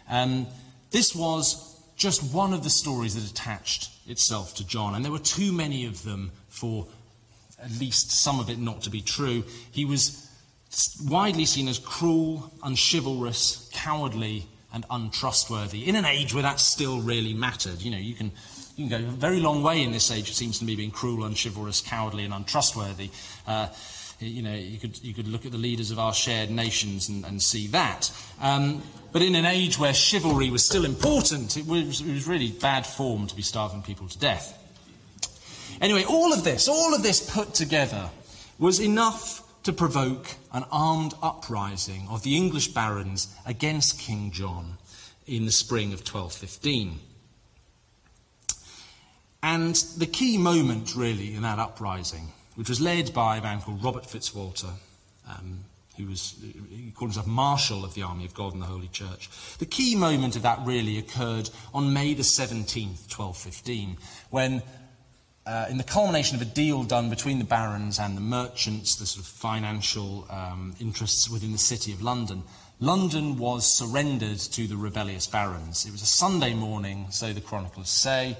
Um, 0.09 0.47
this 0.91 1.15
was 1.15 1.79
just 1.97 2.35
one 2.35 2.55
of 2.55 2.65
the 2.65 2.71
stories 2.71 3.15
that 3.15 3.31
attached 3.31 3.91
itself 4.09 4.55
to 4.55 4.67
John, 4.67 4.95
and 4.95 5.05
there 5.05 5.13
were 5.13 5.19
too 5.19 5.53
many 5.53 5.85
of 5.85 6.03
them 6.03 6.33
for 6.49 6.87
at 7.63 7.71
least 7.79 8.23
some 8.23 8.41
of 8.41 8.49
it 8.49 8.59
not 8.59 8.83
to 8.83 8.91
be 8.91 9.03
true. 9.03 9.45
He 9.71 9.85
was 9.85 10.27
widely 11.05 11.45
seen 11.45 11.69
as 11.69 11.79
cruel, 11.79 12.53
unchivalrous, 12.63 13.69
cowardly, 13.73 14.47
and 14.73 14.85
untrustworthy 14.91 15.89
in 15.89 15.97
an 15.97 16.05
age 16.05 16.33
where 16.33 16.43
that 16.43 16.61
still 16.61 17.01
really 17.01 17.35
mattered. 17.35 17.83
You 17.83 17.91
know, 17.91 17.99
you 17.99 18.15
can, 18.15 18.33
you 18.77 18.89
can 18.89 19.03
go 19.03 19.09
a 19.09 19.11
very 19.11 19.41
long 19.41 19.63
way 19.63 19.83
in 19.83 19.93
this 19.93 20.11
age, 20.11 20.31
it 20.31 20.35
seems 20.35 20.59
to 20.61 20.65
me, 20.65 20.77
being 20.77 20.91
cruel, 20.91 21.25
unchivalrous, 21.25 21.81
cowardly, 21.81 22.25
and 22.25 22.33
untrustworthy. 22.33 23.11
Uh, 23.47 23.69
you 24.21 24.43
know, 24.43 24.55
you 24.55 24.79
could, 24.79 25.03
you 25.03 25.15
could 25.15 25.27
look 25.29 25.47
at 25.47 25.53
the 25.53 25.59
leaders 25.59 25.91
of 25.91 25.99
our 25.99 26.13
shared 26.13 26.51
nations 26.51 27.09
and, 27.09 27.25
and 27.25 27.43
see 27.43 27.67
that. 27.69 28.13
Um, 28.41 28.83
but 29.13 29.23
in 29.23 29.35
an 29.35 29.47
age 29.47 29.79
where 29.79 29.95
chivalry 29.95 30.51
was 30.51 30.65
still 30.65 30.85
important, 30.85 31.57
it 31.57 31.67
was, 31.67 32.01
it 32.01 32.13
was 32.13 32.29
really 32.29 32.53
bad 32.53 32.87
form 32.87 33.27
to 33.27 33.35
be 33.35 33.43
starving 33.43 33.83
people 33.83 34.09
to 34.09 34.19
death. 34.19 34.57
Anyway, 35.81 36.05
all 36.05 36.33
of 36.33 36.45
this, 36.45 36.69
all 36.69 36.95
of 36.95 37.03
this 37.03 37.21
put 37.31 37.55
together 37.55 38.11
was 38.59 38.81
enough 38.81 39.43
to 39.63 39.73
provoke 39.73 40.37
an 40.53 40.65
armed 40.73 41.15
uprising 41.23 42.07
of 42.09 42.23
the 42.23 42.37
English 42.37 42.69
barons 42.69 43.35
against 43.45 43.99
King 43.99 44.31
John 44.31 44.79
in 45.27 45.45
the 45.45 45.53
spring 45.53 45.93
of 45.93 46.01
1215. 46.01 46.99
And 49.43 49.75
the 49.97 50.07
key 50.07 50.39
moment, 50.39 50.95
really, 50.95 51.35
in 51.35 51.43
that 51.43 51.59
uprising, 51.59 52.33
which 52.57 52.69
was 52.69 52.81
led 52.81 53.15
by 53.15 53.39
a 53.39 53.43
man 53.43 53.61
called 53.61 53.83
Robert 53.83 54.05
Fitzwalter, 54.05 54.73
um, 55.29 55.65
who 55.97 56.07
was, 56.07 56.37
he 56.71 56.93
called 56.95 57.11
himself 57.11 57.27
Marshal 57.27 57.85
of 57.85 57.95
the 57.95 58.03
Army 58.03 58.25
of 58.25 58.35
God 58.35 58.53
and 58.53 58.63
the 58.63 58.67
Holy 58.67 58.89
Church. 58.89 59.31
The 59.59 59.67
key 59.67 59.95
moment 59.95 60.37
of 60.37 60.43
that 60.43 60.61
really 60.65 60.99
occurred 60.99 61.51
on 61.73 61.93
May 61.93 62.15
the 62.15 62.23
17th, 62.23 63.09
1215, 63.09 63.97
when 64.31 64.63
uh, 65.47 65.67
in 65.71 65.79
the 65.79 65.85
culmination 65.85 66.37
of 66.37 66.43
a 66.43 66.47
deal 66.47 66.83
done 66.85 67.11
between 67.11 67.39
the 67.39 67.45
barons 67.45 67.99
and 67.99 68.17
the 68.17 68.21
merchants, 68.21 68.97
the 68.97 69.07
sort 69.07 69.25
of 69.25 69.31
financial 69.31 70.27
um, 70.31 70.75
interests 70.81 71.31
within 71.31 71.53
the 71.53 71.59
city 71.59 71.93
of 71.93 72.03
London, 72.03 72.43
London 72.79 73.37
was 73.37 73.67
surrendered 73.67 74.39
to 74.39 74.67
the 74.67 74.77
rebellious 74.77 75.27
barons. 75.27 75.85
It 75.85 75.93
was 75.93 76.03
a 76.03 76.07
Sunday 76.07 76.55
morning, 76.55 77.07
so 77.11 77.33
the 77.33 77.41
chroniclers 77.41 77.91
say. 77.91 78.37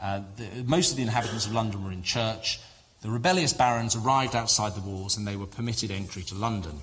Uh, 0.00 0.22
the, 0.36 0.64
most 0.64 0.90
of 0.90 0.96
the 0.96 1.02
inhabitants 1.02 1.46
of 1.46 1.52
London 1.52 1.84
were 1.84 1.92
in 1.92 2.02
church. 2.02 2.58
The 3.02 3.10
rebellious 3.10 3.52
barons 3.52 3.94
arrived 3.94 4.34
outside 4.34 4.74
the 4.74 4.80
walls 4.80 5.16
and 5.16 5.26
they 5.26 5.36
were 5.36 5.46
permitted 5.46 5.90
entry 5.90 6.22
to 6.24 6.34
London. 6.34 6.80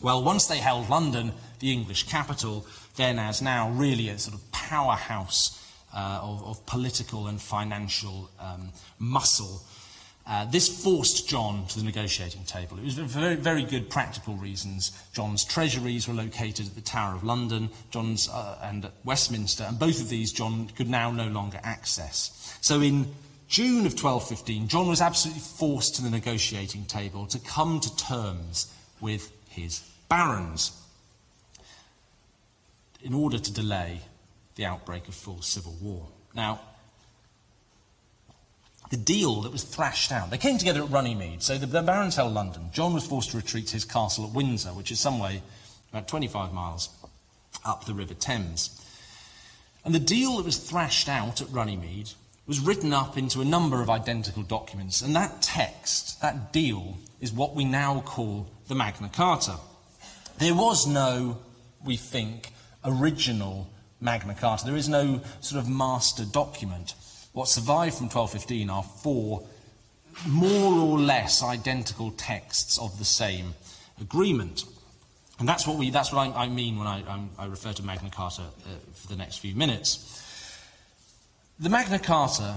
Well, 0.00 0.22
once 0.22 0.46
they 0.46 0.58
held 0.58 0.88
London, 0.88 1.32
the 1.58 1.72
English 1.72 2.04
capital, 2.04 2.66
then 2.96 3.18
as 3.18 3.42
now 3.42 3.70
really 3.70 4.08
a 4.08 4.18
sort 4.18 4.34
of 4.34 4.52
powerhouse 4.52 5.62
uh, 5.96 6.20
of, 6.22 6.44
of, 6.44 6.66
political 6.66 7.26
and 7.26 7.40
financial 7.40 8.30
um, 8.38 8.70
muscle. 8.98 9.62
Uh, 10.26 10.44
this 10.44 10.82
forced 10.82 11.26
John 11.26 11.66
to 11.68 11.78
the 11.78 11.84
negotiating 11.84 12.44
table. 12.44 12.78
It 12.78 12.84
was 12.84 12.96
for 12.96 13.04
very, 13.04 13.36
very 13.36 13.62
good 13.62 13.88
practical 13.88 14.34
reasons. 14.34 14.92
John's 15.14 15.42
treasuries 15.42 16.06
were 16.06 16.12
located 16.12 16.66
at 16.66 16.74
the 16.74 16.82
Tower 16.82 17.14
of 17.14 17.24
London, 17.24 17.70
John's 17.90 18.28
uh, 18.28 18.58
and 18.62 18.90
Westminster, 19.04 19.64
and 19.64 19.78
both 19.78 20.00
of 20.00 20.10
these 20.10 20.32
John 20.32 20.68
could 20.76 20.90
now 20.90 21.10
no 21.10 21.28
longer 21.28 21.60
access. 21.62 22.58
So 22.60 22.82
in 22.82 23.06
June 23.48 23.86
of 23.86 23.92
1215, 23.92 24.68
John 24.68 24.88
was 24.88 25.00
absolutely 25.00 25.40
forced 25.40 25.94
to 25.96 26.02
the 26.02 26.10
negotiating 26.10 26.84
table 26.84 27.26
to 27.28 27.38
come 27.38 27.80
to 27.80 27.96
terms 27.96 28.70
with 29.00 29.32
his 29.48 29.80
barons 30.08 30.72
in 33.02 33.14
order 33.14 33.38
to 33.38 33.52
delay 33.52 34.00
the 34.56 34.64
outbreak 34.64 35.06
of 35.08 35.14
full 35.14 35.42
civil 35.42 35.74
war. 35.80 36.06
Now, 36.34 36.60
the 38.90 38.96
deal 38.96 39.42
that 39.42 39.52
was 39.52 39.62
thrashed 39.62 40.12
out, 40.12 40.30
they 40.30 40.38
came 40.38 40.58
together 40.58 40.82
at 40.82 40.90
Runnymede. 40.90 41.42
So 41.42 41.58
the, 41.58 41.66
the 41.66 41.82
barons 41.82 42.16
held 42.16 42.34
London. 42.34 42.70
John 42.72 42.92
was 42.94 43.06
forced 43.06 43.30
to 43.30 43.36
retreat 43.36 43.68
to 43.68 43.74
his 43.74 43.84
castle 43.84 44.26
at 44.26 44.32
Windsor, 44.32 44.70
which 44.70 44.90
is 44.90 45.00
some 45.00 45.18
way, 45.18 45.42
about 45.92 46.08
25 46.08 46.52
miles 46.52 46.88
up 47.64 47.84
the 47.84 47.94
River 47.94 48.14
Thames. 48.14 48.82
And 49.84 49.94
the 49.94 50.00
deal 50.00 50.36
that 50.36 50.44
was 50.44 50.56
thrashed 50.56 51.08
out 51.08 51.40
at 51.40 51.50
Runnymede 51.50 52.10
was 52.46 52.60
written 52.60 52.92
up 52.92 53.18
into 53.18 53.40
a 53.40 53.44
number 53.44 53.82
of 53.82 53.90
identical 53.90 54.42
documents. 54.42 55.00
And 55.00 55.16
that 55.16 55.42
text, 55.42 56.20
that 56.22 56.52
deal, 56.52 56.96
is 57.20 57.32
what 57.32 57.54
we 57.54 57.64
now 57.64 58.00
call 58.00 58.46
the 58.68 58.74
Magna 58.74 59.08
Carta. 59.08 59.56
There 60.38 60.54
was 60.54 60.86
no, 60.86 61.38
we 61.84 61.96
think, 61.96 62.52
original 62.84 63.68
Magna 64.00 64.34
Carta. 64.34 64.64
There 64.64 64.76
is 64.76 64.88
no 64.88 65.20
sort 65.40 65.62
of 65.62 65.68
master 65.68 66.24
document. 66.24 66.94
What 67.32 67.48
survived 67.48 67.96
from 67.96 68.06
1215 68.06 68.70
are 68.70 68.82
four 68.82 69.46
more 70.26 70.72
or 70.78 70.98
less 70.98 71.42
identical 71.42 72.10
texts 72.12 72.78
of 72.78 72.98
the 72.98 73.04
same 73.04 73.54
agreement. 74.00 74.64
And 75.38 75.48
that's 75.48 75.66
what, 75.66 75.76
we, 75.76 75.90
that's 75.90 76.12
what 76.12 76.28
I, 76.28 76.44
I 76.44 76.48
mean 76.48 76.78
when 76.78 76.86
I, 76.86 77.02
I, 77.38 77.46
refer 77.46 77.72
to 77.74 77.82
Magna 77.82 78.08
Carta 78.10 78.42
uh, 78.42 78.68
for 78.94 79.08
the 79.08 79.16
next 79.16 79.38
few 79.38 79.54
minutes. 79.54 80.22
The 81.58 81.68
Magna 81.68 81.98
Carta, 81.98 82.56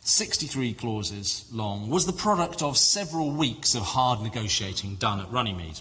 63 0.00 0.74
clauses 0.74 1.48
long, 1.50 1.88
was 1.88 2.04
the 2.04 2.12
product 2.12 2.62
of 2.62 2.76
several 2.76 3.30
weeks 3.30 3.74
of 3.74 3.82
hard 3.82 4.20
negotiating 4.20 4.96
done 4.96 5.20
at 5.20 5.30
Runnymede. 5.30 5.80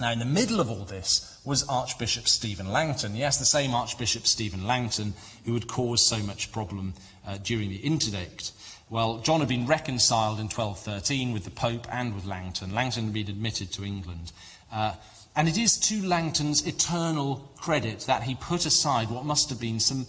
Now, 0.00 0.10
in 0.10 0.18
the 0.18 0.24
middle 0.24 0.60
of 0.60 0.70
all 0.70 0.84
this 0.84 1.29
was 1.44 1.66
Archbishop 1.68 2.28
Stephen 2.28 2.70
Langton. 2.70 3.16
Yes, 3.16 3.38
the 3.38 3.44
same 3.44 3.74
Archbishop 3.74 4.26
Stephen 4.26 4.66
Langton 4.66 5.14
who 5.44 5.54
had 5.54 5.66
caused 5.66 6.04
so 6.04 6.18
much 6.18 6.52
problem 6.52 6.94
uh, 7.26 7.38
during 7.38 7.70
the 7.70 7.84
interdict. 7.84 8.52
Well, 8.90 9.18
John 9.18 9.40
had 9.40 9.48
been 9.48 9.66
reconciled 9.66 10.38
in 10.38 10.46
1213 10.46 11.32
with 11.32 11.44
the 11.44 11.50
Pope 11.50 11.86
and 11.90 12.14
with 12.14 12.26
Langton. 12.26 12.74
Langton 12.74 13.04
had 13.04 13.12
been 13.12 13.28
admitted 13.28 13.72
to 13.72 13.84
England. 13.84 14.32
Uh, 14.72 14.94
and 15.36 15.48
it 15.48 15.56
is 15.56 15.78
to 15.78 16.02
Langton's 16.04 16.66
eternal 16.66 17.48
credit 17.56 18.00
that 18.00 18.24
he 18.24 18.34
put 18.34 18.66
aside 18.66 19.10
what 19.10 19.24
must 19.24 19.48
have 19.48 19.60
been 19.60 19.78
some, 19.78 20.06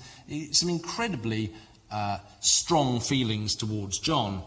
some 0.52 0.70
incredibly 0.70 1.54
uh, 1.92 2.18
strong 2.40 3.00
feelings 3.00 3.56
towards 3.56 4.00
John 4.00 4.44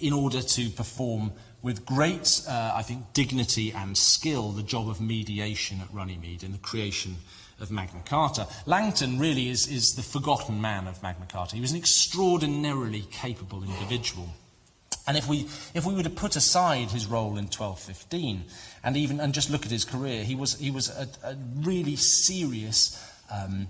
in 0.00 0.12
order 0.12 0.40
to 0.40 0.70
perform 0.70 1.32
with 1.62 1.84
great, 1.84 2.42
uh, 2.48 2.72
I 2.74 2.82
think, 2.82 3.12
dignity 3.12 3.72
and 3.72 3.96
skill 3.96 4.50
the 4.50 4.62
job 4.62 4.88
of 4.88 5.00
mediation 5.00 5.80
at 5.80 5.92
Runnymede 5.92 6.42
in 6.42 6.52
the 6.52 6.58
creation 6.58 7.16
of 7.60 7.70
Magna 7.70 8.00
Carta. 8.04 8.46
Langton 8.64 9.18
really 9.18 9.48
is, 9.48 9.66
is 9.68 9.94
the 9.94 10.02
forgotten 10.02 10.60
man 10.60 10.86
of 10.86 11.02
Magna 11.02 11.26
Carta. 11.26 11.54
He 11.54 11.60
was 11.60 11.72
an 11.72 11.78
extraordinarily 11.78 13.04
capable 13.10 13.62
individual. 13.62 14.30
And 15.06 15.16
if 15.16 15.28
we, 15.28 15.48
if 15.74 15.84
we 15.84 15.94
were 15.94 16.02
to 16.02 16.10
put 16.10 16.36
aside 16.36 16.90
his 16.90 17.06
role 17.06 17.36
in 17.36 17.46
1215 17.46 18.44
and 18.82 18.96
even 18.96 19.20
and 19.20 19.34
just 19.34 19.50
look 19.50 19.66
at 19.66 19.70
his 19.70 19.84
career, 19.84 20.24
he 20.24 20.34
was, 20.34 20.58
he 20.58 20.70
was 20.70 20.88
a, 20.88 21.08
a 21.24 21.36
really 21.56 21.96
serious 21.96 23.02
um, 23.30 23.68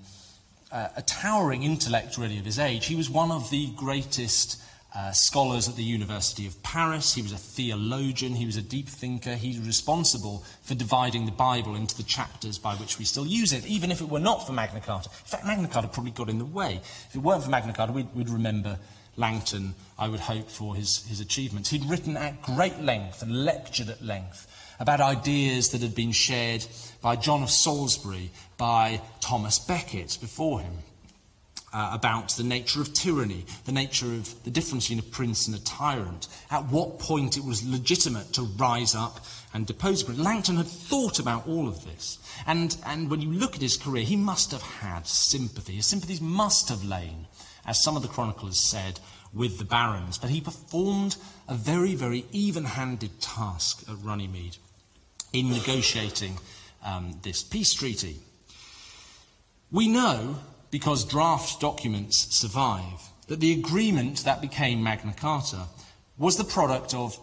a 0.72 1.02
towering 1.02 1.64
intellect, 1.64 2.16
really, 2.16 2.38
of 2.38 2.44
his 2.44 2.58
age. 2.58 2.86
He 2.86 2.94
was 2.94 3.10
one 3.10 3.32
of 3.32 3.50
the 3.50 3.70
greatest 3.74 4.62
uh, 4.94 5.12
scholars 5.12 5.68
at 5.68 5.76
the 5.76 5.84
University 5.84 6.46
of 6.46 6.60
Paris. 6.62 7.14
He 7.14 7.22
was 7.22 7.32
a 7.32 7.36
theologian. 7.36 8.34
He 8.34 8.46
was 8.46 8.56
a 8.56 8.62
deep 8.62 8.88
thinker. 8.88 9.34
He's 9.36 9.58
responsible 9.58 10.44
for 10.62 10.74
dividing 10.74 11.26
the 11.26 11.32
Bible 11.32 11.76
into 11.76 11.96
the 11.96 12.02
chapters 12.02 12.58
by 12.58 12.74
which 12.74 12.98
we 12.98 13.04
still 13.04 13.26
use 13.26 13.52
it, 13.52 13.64
even 13.66 13.90
if 13.90 14.00
it 14.00 14.08
were 14.08 14.18
not 14.18 14.46
for 14.46 14.52
Magna 14.52 14.80
Carta. 14.80 15.08
In 15.08 15.26
fact, 15.26 15.46
Magna 15.46 15.68
Carta 15.68 15.88
probably 15.88 16.12
got 16.12 16.28
in 16.28 16.38
the 16.38 16.44
way. 16.44 16.80
If 17.08 17.14
it 17.14 17.18
weren't 17.20 17.44
for 17.44 17.50
Magna 17.50 17.72
Carta, 17.72 17.92
we'd, 17.92 18.12
we'd 18.14 18.28
remember 18.28 18.78
Langton, 19.16 19.74
I 19.98 20.08
would 20.08 20.20
hope, 20.20 20.50
for 20.50 20.74
his, 20.74 21.06
his 21.06 21.20
achievements. 21.20 21.70
He'd 21.70 21.84
written 21.84 22.16
at 22.16 22.42
great 22.42 22.80
length 22.80 23.22
and 23.22 23.44
lectured 23.44 23.90
at 23.90 24.02
length 24.02 24.46
about 24.80 25.00
ideas 25.00 25.70
that 25.70 25.82
had 25.82 25.94
been 25.94 26.12
shared 26.12 26.64
by 27.02 27.14
John 27.14 27.42
of 27.42 27.50
Salisbury, 27.50 28.30
by 28.56 29.02
Thomas 29.20 29.58
Becket 29.58 30.16
before 30.20 30.60
him 30.60 30.72
uh, 31.72 31.90
about 31.92 32.30
the 32.30 32.42
nature 32.42 32.80
of 32.80 32.92
tyranny, 32.92 33.44
the 33.64 33.72
nature 33.72 34.06
of 34.06 34.42
the 34.44 34.50
difference 34.50 34.88
between 34.88 34.98
a 34.98 35.14
prince 35.14 35.46
and 35.46 35.56
a 35.56 35.64
tyrant, 35.64 36.28
at 36.50 36.64
what 36.66 36.98
point 36.98 37.36
it 37.36 37.44
was 37.44 37.66
legitimate 37.66 38.32
to 38.32 38.42
rise 38.42 38.94
up 38.94 39.20
and 39.54 39.66
depose 39.66 40.02
a 40.02 40.04
prince. 40.04 40.20
Langton 40.20 40.56
had 40.56 40.66
thought 40.66 41.18
about 41.18 41.46
all 41.46 41.68
of 41.68 41.84
this. 41.84 42.18
And, 42.46 42.76
and 42.86 43.10
when 43.10 43.20
you 43.20 43.32
look 43.32 43.54
at 43.54 43.62
his 43.62 43.76
career, 43.76 44.04
he 44.04 44.16
must 44.16 44.50
have 44.50 44.62
had 44.62 45.06
sympathy. 45.06 45.74
His 45.74 45.86
sympathies 45.86 46.20
must 46.20 46.68
have 46.68 46.84
lain, 46.84 47.26
as 47.66 47.82
some 47.82 47.96
of 47.96 48.02
the 48.02 48.08
chroniclers 48.08 48.58
said, 48.58 48.98
with 49.32 49.58
the 49.58 49.64
barons. 49.64 50.18
But 50.18 50.30
he 50.30 50.40
performed 50.40 51.16
a 51.48 51.54
very, 51.54 51.94
very 51.94 52.24
even 52.32 52.64
handed 52.64 53.20
task 53.20 53.84
at 53.88 53.96
Runnymede 54.02 54.56
in 55.32 55.50
negotiating 55.50 56.38
um, 56.84 57.18
this 57.22 57.42
peace 57.42 57.74
treaty. 57.74 58.16
We 59.70 59.86
know 59.86 60.36
because 60.70 61.04
draft 61.04 61.60
documents 61.60 62.34
survive, 62.34 63.10
that 63.28 63.40
the 63.40 63.52
agreement 63.52 64.24
that 64.24 64.40
became 64.40 64.82
Magna 64.82 65.12
Carta 65.12 65.66
was 66.18 66.36
the 66.36 66.44
product 66.44 66.94
of, 66.94 67.18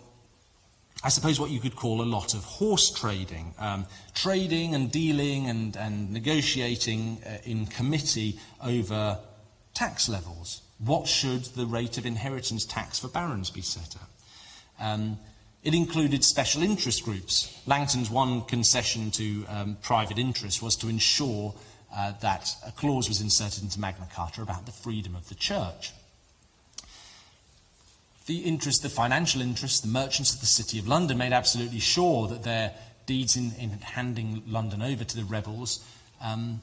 I 1.04 1.10
suppose, 1.10 1.40
what 1.40 1.52
you 1.52 1.60
could 1.60 1.76
call 1.76 2.02
a 2.02 2.04
lot 2.04 2.34
of 2.34 2.44
horse 2.44 2.92
trading, 2.92 3.54
um, 3.60 3.86
trading 4.14 4.74
and 4.74 4.92
dealing 4.92 5.48
and, 5.48 5.76
and 5.76 6.12
negotiating 6.12 7.22
uh, 7.26 7.38
in 7.44 7.66
committee 7.68 8.40
over 8.64 9.20
tax 9.74 10.10
levels. 10.10 10.62
What 10.80 11.08
should 11.08 11.46
the 11.46 11.66
rate 11.66 11.98
of 11.98 12.06
inheritance 12.06 12.66
tax 12.66 13.00
for 13.00 13.08
barons 13.08 13.50
be 13.50 13.62
set 13.62 13.96
at? 13.96 14.86
Um, 14.86 15.18
it 15.64 15.74
included 15.74 16.24
special 16.24 16.64
interest 16.64 17.04
groups. 17.04 17.62
Langton's 17.66 18.10
one 18.10 18.44
concession 18.44 19.12
to 19.12 19.46
um, 19.50 19.78
private 19.82 20.18
interest 20.18 20.62
was 20.62 20.76
to 20.78 20.88
ensure 20.88 21.54
uh, 21.96 22.14
that 22.22 22.56
a 22.66 22.72
clause 22.72 23.08
was 23.08 23.22
inserted 23.22 23.64
into 23.64 23.80
Magna 23.80 24.08
Carta 24.14 24.42
about 24.42 24.66
the 24.66 24.72
freedom 24.72 25.16
of 25.16 25.30
the 25.30 25.36
church. 25.36 25.92
The 28.26 28.40
interest, 28.40 28.84
the 28.84 28.90
financial 28.90 29.42
interest, 29.42 29.84
the 29.84 29.88
merchants 29.88 30.34
of 30.34 30.42
the 30.42 30.48
City 30.48 30.80
of 30.80 30.88
London 30.88 31.18
made 31.18 31.32
absolutely 31.32 31.80
sure 31.80 32.28
that 32.28 32.44
their 32.44 32.74
deeds 33.06 33.38
in, 33.38 33.54
in 33.58 33.70
handing 33.70 34.44
London 34.46 34.82
over 34.82 35.04
to 35.04 35.16
the 35.16 35.24
rebels 35.24 35.84
um, 36.22 36.60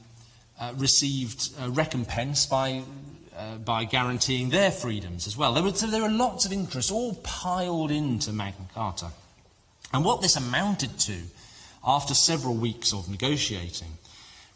uh, 0.59 0.73
received 0.77 1.49
recompense 1.69 2.45
by, 2.45 2.83
uh, 3.35 3.55
by 3.55 3.83
guaranteeing 3.83 4.49
their 4.49 4.69
freedoms 4.69 5.25
as 5.25 5.35
well. 5.35 5.53
There 5.53 5.63
were, 5.63 5.73
so 5.73 5.87
there 5.87 6.03
were 6.03 6.09
lots 6.09 6.45
of 6.45 6.53
interests 6.53 6.91
all 6.91 7.15
piled 7.23 7.89
into 7.89 8.31
Magna 8.31 8.67
Carta. 8.73 9.07
And 9.91 10.05
what 10.05 10.21
this 10.21 10.35
amounted 10.35 10.99
to 10.99 11.17
after 11.83 12.13
several 12.13 12.55
weeks 12.55 12.93
of 12.93 13.09
negotiating 13.09 13.97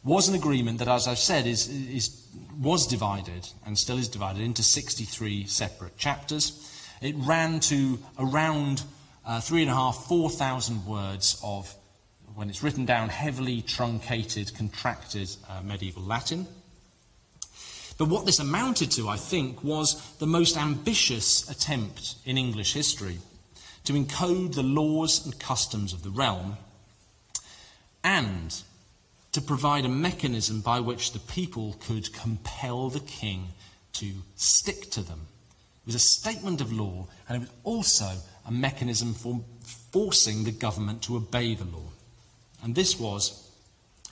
was 0.03 0.29
an 0.29 0.35
agreement 0.35 0.79
that, 0.79 0.87
as 0.87 1.07
I've 1.07 1.19
said, 1.19 1.45
is, 1.45 1.67
is, 1.67 2.27
was 2.59 2.87
divided 2.87 3.47
and 3.65 3.77
still 3.77 3.97
is 3.97 4.07
divided 4.07 4.41
into 4.41 4.63
63 4.63 5.45
separate 5.45 5.97
chapters. 5.97 6.65
It 7.01 7.15
ran 7.17 7.59
to 7.61 7.99
around 8.17 8.83
uh, 9.25 9.41
three 9.41 9.61
and 9.61 9.69
a 9.69 9.73
half, 9.73 10.05
four 10.07 10.29
thousand 10.29 10.85
words 10.85 11.39
of, 11.43 11.73
when 12.35 12.49
it's 12.49 12.63
written 12.63 12.85
down, 12.85 13.09
heavily 13.09 13.61
truncated, 13.61 14.55
contracted 14.55 15.29
uh, 15.49 15.61
medieval 15.61 16.03
Latin. 16.03 16.47
But 17.97 18.07
what 18.07 18.25
this 18.25 18.39
amounted 18.39 18.91
to, 18.91 19.09
I 19.09 19.17
think, 19.17 19.61
was 19.63 20.01
the 20.17 20.27
most 20.27 20.57
ambitious 20.57 21.49
attempt 21.49 22.15
in 22.25 22.37
English 22.37 22.73
history 22.73 23.17
to 23.83 23.93
encode 23.93 24.55
the 24.55 24.63
laws 24.63 25.25
and 25.25 25.37
customs 25.37 25.91
of 25.91 26.03
the 26.03 26.09
realm 26.09 26.55
and 28.03 28.61
to 29.31 29.41
provide 29.41 29.85
a 29.85 29.89
mechanism 29.89 30.61
by 30.61 30.79
which 30.79 31.11
the 31.11 31.19
people 31.19 31.75
could 31.79 32.11
compel 32.13 32.89
the 32.89 32.99
king 32.99 33.49
to 33.93 34.11
stick 34.35 34.89
to 34.91 35.01
them. 35.01 35.27
It 35.83 35.93
was 35.93 35.95
a 35.95 35.99
statement 35.99 36.61
of 36.61 36.71
law, 36.73 37.07
and 37.27 37.37
it 37.37 37.39
was 37.41 37.57
also 37.63 38.11
a 38.45 38.51
mechanism 38.51 39.13
for 39.13 39.41
forcing 39.91 40.43
the 40.43 40.51
government 40.51 41.01
to 41.03 41.17
obey 41.17 41.55
the 41.55 41.65
law. 41.65 41.91
And 42.63 42.75
this 42.75 42.99
was, 42.99 43.49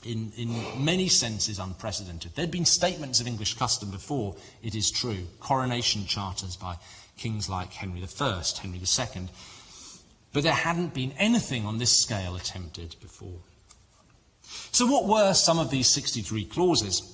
in, 0.03 0.31
in 0.37 0.83
many 0.83 1.07
senses, 1.07 1.59
unprecedented. 1.59 2.35
There'd 2.35 2.51
been 2.51 2.65
statements 2.65 3.19
of 3.19 3.27
English 3.27 3.55
custom 3.55 3.91
before, 3.91 4.35
it 4.63 4.75
is 4.75 4.91
true, 4.91 5.25
coronation 5.39 6.05
charters 6.05 6.55
by 6.55 6.75
kings 7.17 7.49
like 7.49 7.73
Henry 7.73 8.01
I, 8.01 8.43
Henry 8.61 8.79
II, 8.79 9.27
but 10.33 10.43
there 10.43 10.53
hadn't 10.53 10.93
been 10.93 11.13
anything 11.17 11.65
on 11.65 11.79
this 11.79 12.01
scale 12.01 12.35
attempted 12.35 12.95
before. 13.01 13.39
So, 14.71 14.85
what 14.85 15.05
were 15.05 15.33
some 15.33 15.59
of 15.59 15.69
these 15.69 15.87
63 15.87 16.45
clauses? 16.45 17.13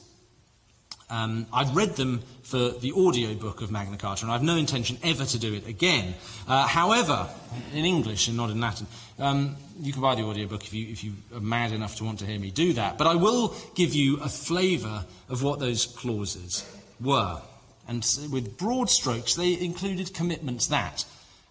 Um, 1.09 1.45
I've 1.53 1.75
read 1.75 1.95
them 1.95 2.23
for 2.41 2.69
the 2.69 2.91
audio 2.95 3.33
book 3.35 3.61
of 3.61 3.71
Magna 3.71 3.97
Carta, 3.97 4.25
and 4.25 4.31
I 4.31 4.35
have 4.35 4.43
no 4.43 4.55
intention 4.55 4.97
ever 5.03 5.25
to 5.25 5.39
do 5.39 5.53
it 5.53 5.67
again. 5.67 6.15
Uh, 6.47 6.65
however, 6.65 7.29
in 7.73 7.85
English 7.85 8.27
and 8.27 8.37
not 8.37 8.49
in 8.49 8.59
Latin, 8.59 8.87
um, 9.19 9.55
you 9.79 9.93
can 9.93 10.01
buy 10.01 10.15
the 10.15 10.23
audio 10.23 10.47
book 10.47 10.63
if 10.63 10.73
you, 10.73 10.87
if 10.91 11.03
you 11.03 11.13
are 11.35 11.39
mad 11.39 11.71
enough 11.71 11.95
to 11.97 12.03
want 12.03 12.19
to 12.19 12.25
hear 12.25 12.39
me 12.39 12.51
do 12.51 12.73
that. 12.73 12.97
But 12.97 13.07
I 13.07 13.15
will 13.15 13.55
give 13.75 13.93
you 13.93 14.17
a 14.21 14.29
flavour 14.29 15.05
of 15.29 15.43
what 15.43 15.59
those 15.59 15.85
clauses 15.85 16.65
were. 16.99 17.41
And 17.87 18.03
with 18.31 18.57
broad 18.57 18.89
strokes, 18.89 19.35
they 19.35 19.59
included 19.59 20.13
commitments 20.13 20.67
that, 20.67 21.05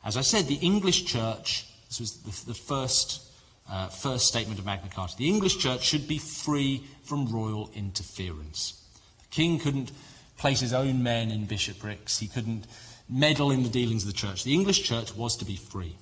as 0.04 0.16
I 0.16 0.22
said, 0.22 0.46
the 0.46 0.56
English 0.56 1.04
Church, 1.04 1.66
this 1.88 2.00
was 2.00 2.16
the, 2.22 2.52
the 2.52 2.54
first 2.54 3.22
uh, 3.70 3.88
first 3.88 4.26
statement 4.26 4.58
of 4.58 4.66
Magna 4.66 4.90
Carta. 4.90 5.16
The 5.16 5.28
English 5.28 5.58
church 5.58 5.82
should 5.82 6.06
be 6.06 6.18
free 6.18 6.84
from 7.04 7.26
royal 7.26 7.70
interference. 7.74 8.80
The 9.20 9.28
king 9.30 9.58
couldn't 9.58 9.92
place 10.36 10.60
his 10.60 10.72
own 10.72 11.02
men 11.02 11.30
in 11.30 11.46
bishoprics, 11.46 12.18
he 12.18 12.26
couldn't 12.28 12.66
meddle 13.08 13.50
in 13.50 13.62
the 13.62 13.68
dealings 13.68 14.02
of 14.04 14.08
the 14.08 14.18
church. 14.18 14.44
The 14.44 14.54
English 14.54 14.82
church 14.82 15.14
was 15.14 15.36
to 15.36 15.44
be 15.44 15.56
free. 15.56 15.96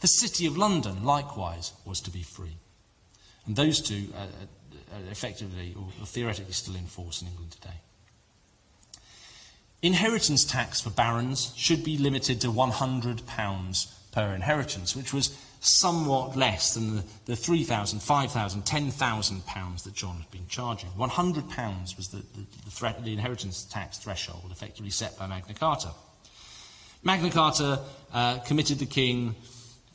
The 0.00 0.08
city 0.08 0.46
of 0.46 0.56
London, 0.56 1.04
likewise, 1.04 1.72
was 1.84 2.00
to 2.02 2.10
be 2.10 2.22
free. 2.22 2.56
And 3.46 3.56
those 3.56 3.80
two 3.80 4.08
are, 4.14 4.96
are 4.96 5.10
effectively 5.10 5.74
or 5.76 6.06
theoretically 6.06 6.52
still 6.52 6.76
in 6.76 6.86
force 6.86 7.22
in 7.22 7.28
England 7.28 7.52
today. 7.52 7.80
Inheritance 9.82 10.44
tax 10.44 10.80
for 10.80 10.90
barons 10.90 11.54
should 11.56 11.82
be 11.82 11.96
limited 11.96 12.40
to 12.42 12.48
£100 12.52 13.94
per 14.12 14.34
inheritance, 14.34 14.94
which 14.94 15.14
was 15.14 15.36
somewhat 15.60 16.36
less 16.36 16.74
than 16.74 16.96
the, 16.96 17.04
the 17.26 17.36
3,000, 17.36 18.00
5,000, 18.00 18.64
10,000 18.64 19.46
pounds 19.46 19.82
that 19.82 19.94
John 19.94 20.16
had 20.16 20.30
been 20.30 20.46
charging. 20.48 20.88
100 20.90 21.50
pounds 21.50 21.96
was 21.96 22.08
the, 22.08 22.18
the, 22.18 22.46
the, 22.64 22.70
threat, 22.70 23.04
the 23.04 23.12
inheritance 23.12 23.64
tax 23.64 23.98
threshold 23.98 24.48
effectively 24.50 24.90
set 24.90 25.18
by 25.18 25.26
Magna 25.26 25.54
Carta. 25.54 25.90
Magna 27.04 27.30
Carta 27.30 27.80
uh, 28.12 28.38
committed 28.38 28.78
the 28.78 28.86
king 28.86 29.34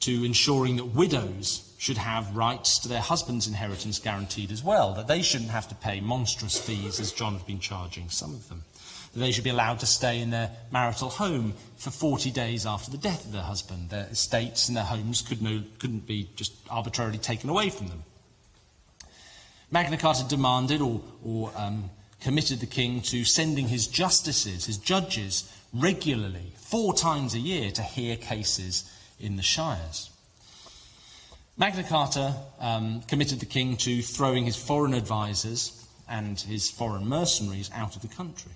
to 0.02 0.24
ensuring 0.24 0.76
that 0.76 0.86
widows 0.86 1.74
should 1.80 1.98
have 1.98 2.36
rights 2.36 2.80
to 2.80 2.88
their 2.88 3.02
husband's 3.02 3.48
inheritance 3.48 4.00
guaranteed 4.00 4.52
as 4.52 4.64
well, 4.64 4.94
that 4.94 5.08
they 5.08 5.22
shouldn't 5.22 5.50
have 5.50 5.68
to 5.68 5.76
pay 5.76 6.00
monstrous 6.00 6.58
fees 6.58 7.00
as 7.00 7.12
John 7.12 7.34
had 7.34 7.46
been 7.46 7.60
charging 7.60 8.10
some 8.10 8.34
of 8.34 8.48
them 8.50 8.64
that 9.16 9.22
they 9.22 9.32
should 9.32 9.46
be 9.46 9.50
allowed 9.50 9.80
to 9.80 9.86
stay 9.86 10.20
in 10.20 10.30
their 10.30 10.52
marital 10.72 11.10
home 11.10 11.54
for 11.78 11.90
40 11.90 12.32
days 12.32 12.66
after 12.66 12.92
the 12.92 12.98
death 12.98 13.26
of 13.26 13.32
their 13.32 13.44
husband. 13.44 13.90
Their 13.90 14.08
estates 14.12 14.68
and 14.68 14.76
their 14.76 14.84
homes 14.84 15.22
could 15.22 15.42
no, 15.42 15.64
couldn't 15.80 16.06
be 16.06 16.30
just 16.36 16.54
arbitrarily 16.70 17.18
taken 17.18 17.50
away 17.50 17.70
from 17.70 17.88
them. 17.88 18.04
Magna 19.72 19.96
Carta 19.98 20.26
demanded 20.28 20.82
or, 20.82 21.02
or 21.24 21.52
um, 21.56 21.90
committed 22.20 22.60
the 22.60 22.66
king 22.66 23.02
to 23.04 23.24
sending 23.24 23.70
his 23.70 23.88
justices, 23.88 24.66
his 24.66 24.78
judges, 24.78 25.50
regularly, 25.74 26.52
four 26.58 26.94
times 26.94 27.34
a 27.36 27.40
year, 27.40 27.72
to 27.72 27.82
hear 27.82 28.18
cases 28.18 28.92
in 29.18 29.38
the 29.38 29.44
shires. 29.44 30.10
Magna 31.58 31.84
Carta 31.84 32.36
um, 32.60 33.02
committed 33.08 33.40
the 33.40 33.46
king 33.46 33.78
to 33.78 34.02
throwing 34.02 34.44
his 34.44 34.58
foreign 34.58 34.94
advisers 34.94 35.88
and 36.10 36.38
his 36.38 36.70
foreign 36.70 37.08
mercenaries 37.08 37.72
out 37.74 37.96
of 37.96 38.02
the 38.02 38.10
country. 38.10 38.52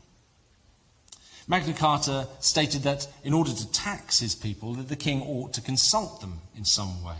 Magna 1.49 1.73
Carta 1.73 2.27
stated 2.39 2.83
that 2.83 3.07
in 3.23 3.33
order 3.33 3.51
to 3.51 3.71
tax 3.71 4.19
his 4.19 4.35
people, 4.35 4.75
that 4.75 4.87
the 4.87 4.95
king 4.95 5.23
ought 5.23 5.51
to 5.53 5.61
consult 5.61 6.21
them 6.21 6.41
in 6.55 6.63
some 6.63 7.03
way, 7.03 7.17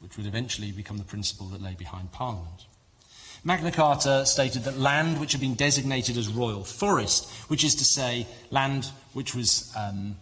which 0.00 0.16
would 0.16 0.26
eventually 0.26 0.72
become 0.72 0.98
the 0.98 1.04
principle 1.04 1.46
that 1.46 1.62
lay 1.62 1.74
behind 1.74 2.10
Parliament. 2.10 2.66
Magna 3.44 3.70
Carta 3.70 4.26
stated 4.26 4.64
that 4.64 4.76
land 4.76 5.20
which 5.20 5.30
had 5.30 5.40
been 5.40 5.54
designated 5.54 6.16
as 6.16 6.26
royal 6.26 6.64
forest, 6.64 7.30
which 7.48 7.62
is 7.62 7.76
to 7.76 7.84
say, 7.84 8.26
land 8.50 8.90
which 9.12 9.36
was 9.36 9.72
um, 9.76 10.16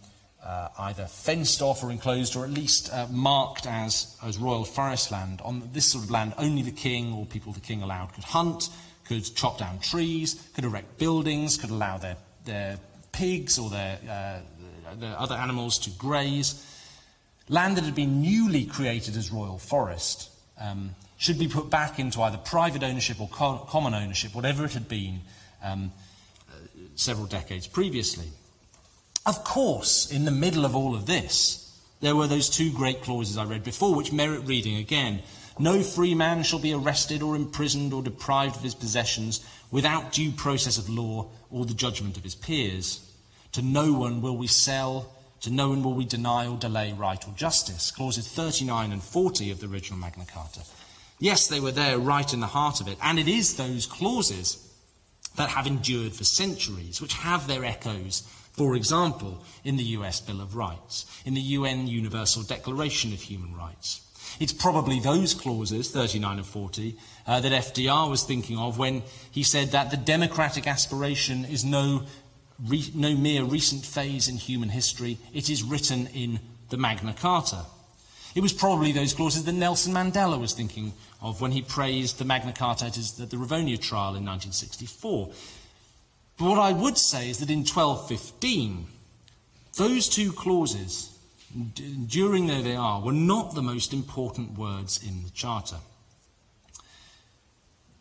uh, 0.45 0.67
either 0.77 1.07
fenced 1.07 1.63
off 1.63 1.83
or 1.83 1.89
enclosed 1.89 2.35
or 2.35 2.45
at 2.45 2.51
least 2.51 2.93
uh, 2.93 3.07
marked 3.09 3.65
as, 3.65 4.15
as 4.23 4.37
royal 4.37 4.63
forest 4.63 5.09
land, 5.09 5.41
on 5.43 5.67
this 5.73 5.91
sort 5.91 6.03
of 6.03 6.11
land, 6.11 6.35
only 6.37 6.61
the 6.61 6.71
king 6.71 7.13
or 7.13 7.25
people 7.25 7.51
the 7.51 7.59
king 7.59 7.81
allowed 7.81 8.13
could 8.13 8.25
hunt, 8.25 8.69
could 9.09 9.35
chop 9.35 9.57
down 9.57 9.79
trees, 9.79 10.47
could 10.53 10.63
erect 10.63 10.97
buildings, 10.97 11.57
could 11.57 11.71
allow 11.71 11.97
their, 11.97 12.15
their 12.45 12.79
pigs 13.11 13.59
or 13.59 13.69
their, 13.69 13.97
uh, 14.07 14.95
their 14.95 15.17
other 15.17 15.35
animals 15.35 15.79
to 15.79 15.89
graze. 15.89 16.63
Land 17.49 17.75
that 17.77 17.83
had 17.83 17.95
been 17.95 18.21
newly 18.21 18.65
created 18.65 19.17
as 19.17 19.31
royal 19.31 19.57
forest. 19.57 20.29
Um, 20.61 20.95
should 21.17 21.37
be 21.37 21.49
put 21.49 21.69
back 21.69 21.99
into 21.99 22.21
either 22.21 22.37
private 22.37 22.81
ownership 22.81 23.19
or 23.19 23.27
co- 23.27 23.65
common 23.67 23.93
ownership, 23.93 24.33
whatever 24.33 24.63
it 24.63 24.73
had 24.73 24.87
been 24.87 25.19
um, 25.61 25.91
uh, 26.49 26.53
several 26.95 27.27
decades 27.27 27.67
previously. 27.67 28.27
Of 29.25 29.43
course, 29.43 30.09
in 30.11 30.23
the 30.23 30.31
middle 30.31 30.65
of 30.65 30.75
all 30.75 30.95
of 30.95 31.07
this, 31.07 31.77
there 31.99 32.15
were 32.15 32.27
those 32.27 32.49
two 32.49 32.71
great 32.71 33.01
clauses 33.01 33.37
I 33.37 33.43
read 33.43 33.65
before, 33.65 33.95
which 33.95 34.13
merit 34.13 34.43
reading 34.45 34.77
again. 34.77 35.21
No 35.59 35.83
free 35.83 36.15
man 36.15 36.43
shall 36.43 36.59
be 36.59 36.73
arrested 36.73 37.21
or 37.21 37.35
imprisoned 37.35 37.91
or 37.93 38.01
deprived 38.01 38.55
of 38.55 38.63
his 38.63 38.75
possessions 38.75 39.45
without 39.69 40.13
due 40.13 40.31
process 40.31 40.77
of 40.77 40.89
law 40.89 41.29
or 41.51 41.65
the 41.65 41.73
judgment 41.73 42.15
of 42.15 42.23
his 42.23 42.33
peers. 42.33 43.05
To 43.51 43.61
no 43.61 43.91
one 43.91 44.21
will 44.21 44.37
we 44.37 44.47
sell, 44.47 45.13
to 45.41 45.49
no 45.49 45.69
one 45.69 45.83
will 45.83 45.93
we 45.93 46.05
deny 46.05 46.47
or 46.47 46.57
delay 46.57 46.93
right 46.93 47.27
or 47.27 47.33
justice. 47.33 47.91
Clauses 47.91 48.25
39 48.25 48.93
and 48.93 49.03
40 49.03 49.51
of 49.51 49.59
the 49.59 49.67
original 49.67 49.99
Magna 49.99 50.25
Carta. 50.25 50.61
Yes, 51.19 51.47
they 51.47 51.59
were 51.59 51.71
there 51.71 51.99
right 51.99 52.33
in 52.33 52.39
the 52.39 52.47
heart 52.47 52.79
of 52.79 52.87
it. 52.87 52.97
And 53.03 53.19
it 53.19 53.27
is 53.27 53.57
those 53.57 53.85
clauses 53.85 54.65
that 55.35 55.49
have 55.49 55.67
endured 55.67 56.13
for 56.13 56.23
centuries, 56.23 57.01
which 57.01 57.13
have 57.13 57.47
their 57.47 57.65
echoes, 57.65 58.21
for 58.53 58.77
example, 58.77 59.43
in 59.65 59.75
the 59.75 59.83
US 59.83 60.21
Bill 60.21 60.39
of 60.39 60.55
Rights, 60.55 61.05
in 61.25 61.33
the 61.33 61.41
UN 61.41 61.87
Universal 61.87 62.43
Declaration 62.43 63.11
of 63.11 63.21
Human 63.21 63.53
Rights. 63.55 64.01
It's 64.39 64.53
probably 64.53 64.99
those 64.99 65.33
clauses, 65.33 65.91
39 65.91 66.37
and 66.37 66.45
40, 66.45 66.95
uh, 67.27 67.39
that 67.39 67.51
FDR 67.51 68.09
was 68.09 68.23
thinking 68.23 68.57
of 68.57 68.77
when 68.77 69.03
he 69.31 69.43
said 69.43 69.71
that 69.71 69.91
the 69.91 69.97
democratic 69.97 70.67
aspiration 70.67 71.45
is 71.45 71.65
no, 71.65 72.03
re- 72.65 72.91
no 72.93 73.15
mere 73.15 73.43
recent 73.43 73.85
phase 73.85 74.27
in 74.27 74.37
human 74.37 74.69
history, 74.69 75.17
it 75.33 75.49
is 75.49 75.63
written 75.63 76.07
in 76.07 76.39
the 76.69 76.77
Magna 76.77 77.13
Carta. 77.13 77.65
It 78.35 78.41
was 78.41 78.53
probably 78.53 78.91
those 78.91 79.13
clauses 79.13 79.43
that 79.45 79.53
Nelson 79.53 79.93
Mandela 79.93 80.39
was 80.39 80.53
thinking 80.53 80.93
of 81.21 81.41
when 81.41 81.51
he 81.51 81.61
praised 81.61 82.19
the 82.19 82.25
Magna 82.25 82.53
Carta 82.53 82.85
at 82.85 82.93
the 82.93 83.37
Rivonia 83.37 83.79
trial 83.79 84.15
in 84.15 84.25
1964. 84.25 85.29
But 86.37 86.45
what 86.45 86.59
I 86.59 86.71
would 86.71 86.97
say 86.97 87.29
is 87.29 87.39
that 87.39 87.49
in 87.49 87.65
1215, 87.65 88.85
those 89.77 90.07
two 90.07 90.31
clauses, 90.31 91.18
enduring 91.55 92.47
though 92.47 92.61
they 92.61 92.75
are, 92.75 93.01
were 93.01 93.11
not 93.11 93.55
the 93.55 93.61
most 93.61 93.93
important 93.93 94.57
words 94.57 95.01
in 95.03 95.23
the 95.23 95.29
Charter. 95.31 95.77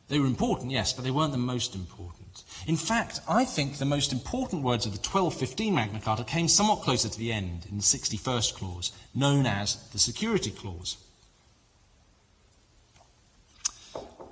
They 0.08 0.18
were 0.18 0.26
important, 0.26 0.70
yes, 0.70 0.92
but 0.92 1.04
they 1.04 1.10
weren't 1.10 1.32
the 1.32 1.38
most 1.38 1.74
important. 1.74 2.44
In 2.66 2.76
fact, 2.76 3.20
I 3.28 3.44
think 3.44 3.76
the 3.76 3.84
most 3.84 4.12
important 4.12 4.62
words 4.62 4.86
of 4.86 4.92
the 4.92 4.98
1215 4.98 5.74
Magna 5.74 6.00
Carta 6.00 6.24
came 6.24 6.48
somewhat 6.48 6.82
closer 6.82 7.08
to 7.08 7.18
the 7.18 7.32
end, 7.32 7.66
in 7.70 7.76
the 7.76 7.82
61st 7.82 8.54
clause, 8.54 8.92
known 9.14 9.46
as 9.46 9.76
the 9.92 9.98
Security 9.98 10.50
Clause. 10.50 10.96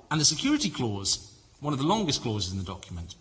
And 0.09 0.19
the 0.19 0.25
Security 0.25 0.69
Clause, 0.69 1.31
one 1.59 1.73
of 1.73 1.79
the 1.79 1.85
longest 1.85 2.21
clauses 2.21 2.51
in 2.51 2.57
the 2.57 2.63
document, 2.63 3.15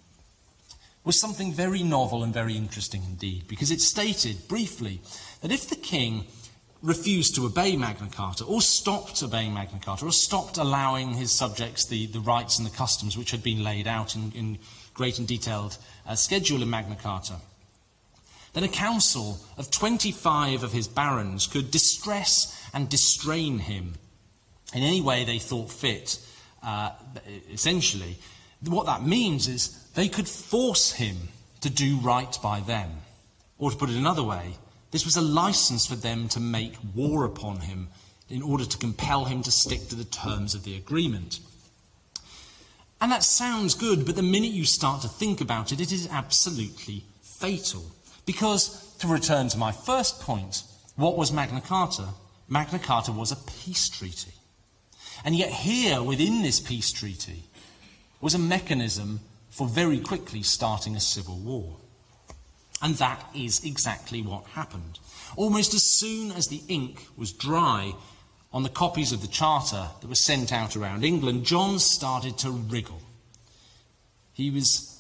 was 1.05 1.21
something 1.21 1.53
very 1.53 1.83
novel 1.83 2.25
and 2.25 2.35
very 2.35 2.57
interesting 2.57 3.03
indeed, 3.05 3.47
because 3.49 3.71
it 3.71 3.81
stated 3.81 4.49
briefly 4.49 5.01
that 5.47 5.55
if 5.55 5.69
the 5.69 5.77
king 5.77 6.25
refused 6.83 7.37
to 7.37 7.47
obey 7.47 7.77
Magna 7.77 8.09
Carta, 8.11 8.43
or 8.43 8.61
stopped 8.61 9.23
obeying 9.23 9.55
Magna 9.55 9.79
Carta, 9.79 10.05
or 10.05 10.11
stopped 10.11 10.59
allowing 10.59 11.15
his 11.15 11.31
subjects 11.31 11.85
the, 11.85 12.07
the 12.07 12.19
rights 12.19 12.59
and 12.59 12.67
the 12.67 12.77
customs 12.77 13.17
which 13.17 13.31
had 13.31 13.45
been 13.45 13.63
laid 13.63 13.87
out 13.87 14.17
in, 14.17 14.33
in 14.33 14.59
great 14.93 15.21
and 15.21 15.29
detailed 15.29 15.79
uh, 16.05 16.17
schedule 16.17 16.63
in 16.63 16.71
Magna 16.71 16.97
Carta, 16.97 17.37
then 18.55 18.65
a 18.65 18.69
council 18.69 19.39
of 19.57 19.71
25 19.71 20.65
of 20.65 20.73
his 20.73 20.89
barons 20.89 21.47
could 21.47 21.71
distress 21.71 22.69
and 22.75 22.89
distrain 22.89 23.61
him 23.61 23.95
in 24.75 24.83
any 24.83 25.01
way 25.01 25.23
they 25.23 25.39
thought 25.39 25.71
fit, 25.71 26.19
uh, 26.65 26.91
essentially. 27.53 28.19
What 28.65 28.87
that 28.87 29.07
means 29.07 29.47
is 29.47 29.69
they 29.95 30.09
could 30.09 30.27
force 30.27 30.91
him 30.91 31.17
to 31.61 31.71
do 31.71 31.99
right 31.99 32.37
by 32.43 32.59
them. 32.59 32.91
Or 33.59 33.71
to 33.71 33.77
put 33.77 33.91
it 33.91 33.97
another 33.97 34.25
way, 34.25 34.57
this 34.97 35.05
was 35.05 35.19
a 35.19 35.21
license 35.21 35.87
for 35.87 35.95
them 35.95 36.27
to 36.27 36.41
make 36.41 36.73
war 36.95 37.27
upon 37.27 37.61
him 37.61 37.89
in 38.31 38.41
order 38.41 38.65
to 38.65 38.79
compel 38.79 39.27
him 39.27 39.43
to 39.43 39.51
stick 39.51 39.89
to 39.89 39.95
the 39.95 40.07
terms 40.07 40.55
of 40.55 40.65
the 40.65 40.75
agreement. 40.75 41.39
And 42.99 43.13
that 43.13 43.23
sounds 43.23 43.75
good, 43.75 44.07
but 44.07 44.17
the 44.17 44.23
minute 44.23 44.53
you 44.53 44.65
start 44.65 45.03
to 45.03 45.09
think 45.09 45.43
about 45.43 45.71
it, 45.71 45.83
it 45.83 45.93
is 45.93 46.09
absolutely 46.11 47.05
fatal. 47.21 47.85
Because, 48.25 48.97
to 49.01 49.07
return 49.07 49.49
to 49.49 49.59
my 49.59 49.71
first 49.71 50.23
point, 50.23 50.63
what 50.95 51.19
was 51.19 51.31
Magna 51.31 51.61
Carta? 51.61 52.09
Magna 52.49 52.79
Carta 52.79 53.13
was 53.13 53.33
a 53.33 53.37
peace 53.37 53.91
treaty. 53.91 54.33
And 55.27 55.37
yet, 55.37 55.51
here 55.51 56.03
within 56.03 56.41
this 56.41 56.59
peace 56.59 56.91
treaty 56.91 57.43
was 58.23 58.35
a 58.35 58.39
mechanism 58.39 59.21
for 59.51 59.69
very 59.69 60.01
quickly 60.01 60.43
starting 60.43 60.97
a 60.97 61.01
civil 61.01 61.37
war. 61.37 61.77
And 62.83 62.95
that 62.97 63.25
is 63.35 63.65
exactly 63.65 64.23
what 64.23 64.47
happened. 64.49 64.99
Almost 65.37 65.75
as 65.75 65.83
soon 65.83 66.31
as 66.33 66.49
the 66.49 66.63
ink 66.69 67.07
was 67.17 67.33
dry 67.33 67.95
on 68.53 68.63
the 68.63 68.69
copies 68.69 69.13
of 69.13 69.23
the 69.23 69.29
Charter 69.29 69.89
that 70.01 70.09
were 70.09 70.15
sent 70.15 70.53
out 70.53 70.77
around 70.77 71.05
England, 71.05 71.45
John 71.45 71.79
started 71.79 72.39
to 72.39 72.51
wriggle. 72.51 73.01
He 74.33 74.51
was 74.51 74.93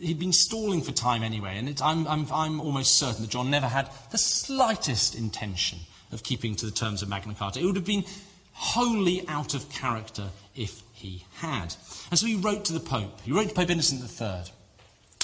he'd 0.00 0.18
been 0.18 0.32
stalling 0.32 0.80
for 0.80 0.92
time 0.92 1.22
anyway, 1.22 1.56
and 1.58 1.68
it, 1.68 1.82
I'm, 1.82 2.06
I'm, 2.08 2.26
I'm 2.32 2.60
almost 2.60 2.96
certain 2.96 3.22
that 3.22 3.30
John 3.30 3.50
never 3.50 3.66
had 3.66 3.90
the 4.10 4.18
slightest 4.18 5.14
intention 5.14 5.78
of 6.10 6.22
keeping 6.22 6.56
to 6.56 6.66
the 6.66 6.72
terms 6.72 7.02
of 7.02 7.08
Magna 7.08 7.34
Carta. 7.34 7.60
It 7.60 7.64
would 7.64 7.76
have 7.76 7.84
been 7.84 8.04
wholly 8.52 9.26
out 9.28 9.54
of 9.54 9.68
character 9.70 10.28
if 10.56 10.82
he 10.92 11.24
had. 11.36 11.74
And 12.10 12.18
so 12.18 12.26
he 12.26 12.36
wrote 12.36 12.64
to 12.66 12.72
the 12.72 12.80
Pope. 12.80 13.20
He 13.22 13.32
wrote 13.32 13.48
to 13.48 13.54
Pope 13.54 13.70
Innocent 13.70 14.02
III. 14.02 14.52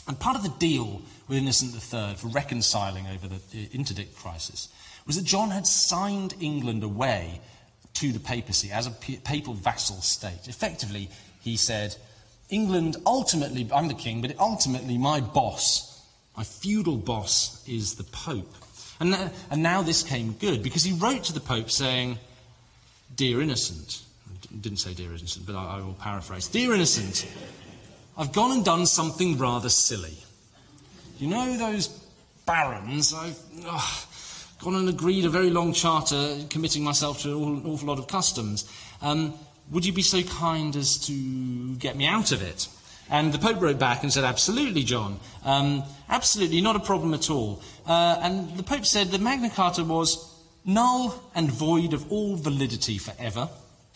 And 0.09 0.19
part 0.19 0.37
of 0.37 0.43
the 0.43 0.55
deal 0.59 1.03
with 1.29 1.39
Innocent 1.39 1.75
III 1.75 2.15
for 2.15 2.29
reconciling 2.29 3.07
over 3.09 3.29
the 3.29 3.69
interdict 3.73 4.17
crisis 4.17 4.69
was 5.07 5.17
that 5.17 5.25
John 5.25 5.51
had 5.51 5.67
signed 5.67 6.35
England 6.41 6.83
away 6.83 7.41
to 7.95 8.13
the 8.13 8.21
papacy 8.21 8.71
as 8.71 8.87
a 8.87 8.91
papal 8.91 9.55
vassal 9.55 10.01
state. 10.03 10.49
Effectively, 10.49 11.09
he 11.41 11.57
said, 11.57 11.97
England 12.51 12.97
ultimately, 13.07 13.69
I'm 13.73 13.89
the 13.89 13.95
king, 13.95 14.21
but 14.21 14.39
ultimately 14.39 14.99
my 14.99 15.21
boss, 15.21 16.03
my 16.37 16.45
feudal 16.45 16.97
boss, 16.97 17.67
is 17.67 17.95
the 17.95 18.05
Pope. 18.05 18.53
And, 19.01 19.17
and 19.51 19.63
now 19.63 19.83
this 19.83 20.03
came 20.03 20.33
good 20.33 20.63
because 20.63 20.85
he 20.85 20.93
wrote 20.93 21.25
to 21.25 21.33
the 21.33 21.41
Pope 21.41 21.71
saying, 21.71 22.19
Dear 23.15 23.41
Innocent, 23.41 24.03
didn't 24.61 24.79
say 24.79 24.95
Dear 24.95 25.11
Innocent, 25.11 25.47
but 25.47 25.57
I, 25.57 25.79
I 25.79 25.81
will 25.81 25.95
paraphrase. 25.95 26.49
Dear 26.49 26.75
Innocent, 26.75 27.27
I've 28.19 28.33
gone 28.33 28.53
and 28.53 28.65
done 28.65 28.87
something 28.87 29.37
rather 29.37 29.69
silly. 29.69 30.17
You 31.19 31.29
know 31.29 31.57
those 31.57 31.89
barons? 32.47 33.13
I've 33.13 33.39
oh, 33.67 34.07
gone 34.63 34.77
and 34.77 34.89
agreed 34.89 35.25
a 35.25 35.29
very 35.29 35.51
long 35.51 35.73
charter 35.73 36.39
committing 36.49 36.83
myself 36.83 37.23
to 37.23 37.31
an 37.31 37.63
awful 37.67 37.89
lot 37.89 37.99
of 37.99 38.07
customs. 38.07 38.71
Um, 39.03 39.35
would 39.71 39.85
you 39.85 39.93
be 39.93 40.03
so 40.03 40.23
kind 40.23 40.75
as 40.77 40.99
to 41.07 41.77
get 41.77 41.97
me 41.97 42.07
out 42.07 42.33
of 42.33 42.43
it? 42.43 42.69
And 43.11 43.33
the 43.33 43.39
Pope 43.39 43.61
wrote 43.61 43.79
back 43.79 44.03
and 44.03 44.13
said, 44.13 44.25
Absolutely, 44.25 44.83
John. 44.83 45.21
Um, 45.45 45.85
absolutely, 46.09 46.61
not 46.61 46.77
a 46.77 46.81
problem 46.81 47.15
at 47.15 47.31
all. 47.31 47.63
Uh, 47.87 48.19
and 48.21 48.57
the 48.57 48.63
Pope 48.63 48.85
said 48.85 49.09
the 49.09 49.19
Magna 49.19 49.51
Carta 49.51 49.85
was 49.85 50.35
null 50.65 51.23
and 51.35 51.51
void 51.51 51.93
of 51.93 52.11
all 52.11 52.37
validity 52.37 52.99
forever, 52.99 53.49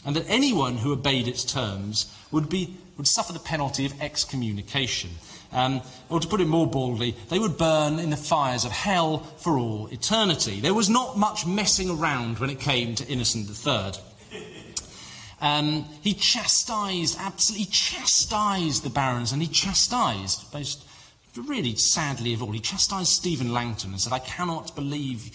and 0.05 0.17
that 0.17 0.25
anyone 0.29 0.79
who 0.79 0.93
obeyed 0.93 1.29
its 1.29 1.45
terms 1.45 2.13
would, 2.31 2.49
be, 2.49 2.77
would 2.97 3.07
suffer 3.07 3.33
the 3.33 3.39
penalty 3.39 3.85
of 3.87 4.01
excommunication. 4.01 5.11
Um, 5.53 5.83
or 6.09 6.21
to 6.21 6.29
put 6.29 6.41
it 6.41 6.47
more 6.47 6.67
baldly, 6.67 7.17
they 7.29 7.39
would 7.39 7.59
burn 7.59 7.99
in 7.99 8.11
the 8.11 8.17
fires 8.17 8.65
of 8.65 8.71
hell 8.71 9.19
for 9.39 9.59
all 9.59 9.89
eternity. 9.89 10.61
There 10.61 10.75
was 10.75 10.89
not 10.89 11.19
much 11.19 11.45
messing 11.45 11.91
around 11.91 12.39
when 12.39 12.51
it 12.51 12.61
came 12.61 12.95
to 12.95 13.07
Innocent 13.07 13.49
III. 13.49 13.93
Um, 15.41 15.87
he 16.03 16.15
chastised, 16.15 17.17
absolutely 17.19 17.67
chastised 17.67 18.85
the 18.85 18.91
barons, 18.91 19.33
and 19.33 19.41
he 19.41 19.49
chastised, 19.49 20.53
most 20.53 20.85
really 21.37 21.75
sadly 21.77 22.35
of 22.35 22.43
all, 22.43 22.53
he 22.53 22.61
chastised 22.61 23.13
Stephen 23.13 23.53
Langton 23.53 23.91
and 23.91 24.01
said, 24.01 24.13
I 24.13 24.19
cannot 24.19 24.75
believe 24.75 25.31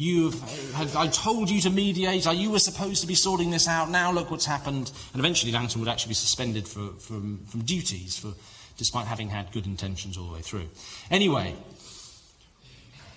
You 0.00 0.30
have, 0.30 0.72
have, 0.72 0.96
I 0.96 1.08
told 1.08 1.50
you 1.50 1.60
to 1.60 1.68
mediate. 1.68 2.24
You 2.24 2.50
were 2.50 2.58
supposed 2.58 3.02
to 3.02 3.06
be 3.06 3.14
sorting 3.14 3.50
this 3.50 3.68
out. 3.68 3.90
Now 3.90 4.10
look 4.10 4.30
what's 4.30 4.46
happened. 4.46 4.90
And 5.12 5.20
eventually 5.20 5.52
Langton 5.52 5.78
would 5.78 5.90
actually 5.90 6.12
be 6.12 6.14
suspended 6.14 6.66
for, 6.66 6.92
from, 6.92 7.44
from 7.44 7.64
duties, 7.64 8.18
for, 8.18 8.32
despite 8.78 9.06
having 9.06 9.28
had 9.28 9.52
good 9.52 9.66
intentions 9.66 10.16
all 10.16 10.28
the 10.28 10.32
way 10.32 10.40
through. 10.40 10.70
Anyway, 11.10 11.54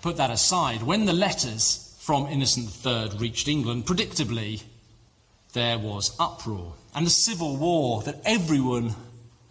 put 0.01 0.17
that 0.17 0.29
aside. 0.29 0.83
When 0.83 1.05
the 1.05 1.13
letters 1.13 1.97
from 2.01 2.27
Innocent 2.27 2.85
III 2.85 3.17
reached 3.17 3.47
England, 3.47 3.85
predictably, 3.85 4.63
there 5.53 5.79
was 5.79 6.13
uproar. 6.19 6.73
And 6.93 7.05
the 7.05 7.11
civil 7.11 7.55
war 7.55 8.01
that 8.01 8.19
everyone 8.25 8.93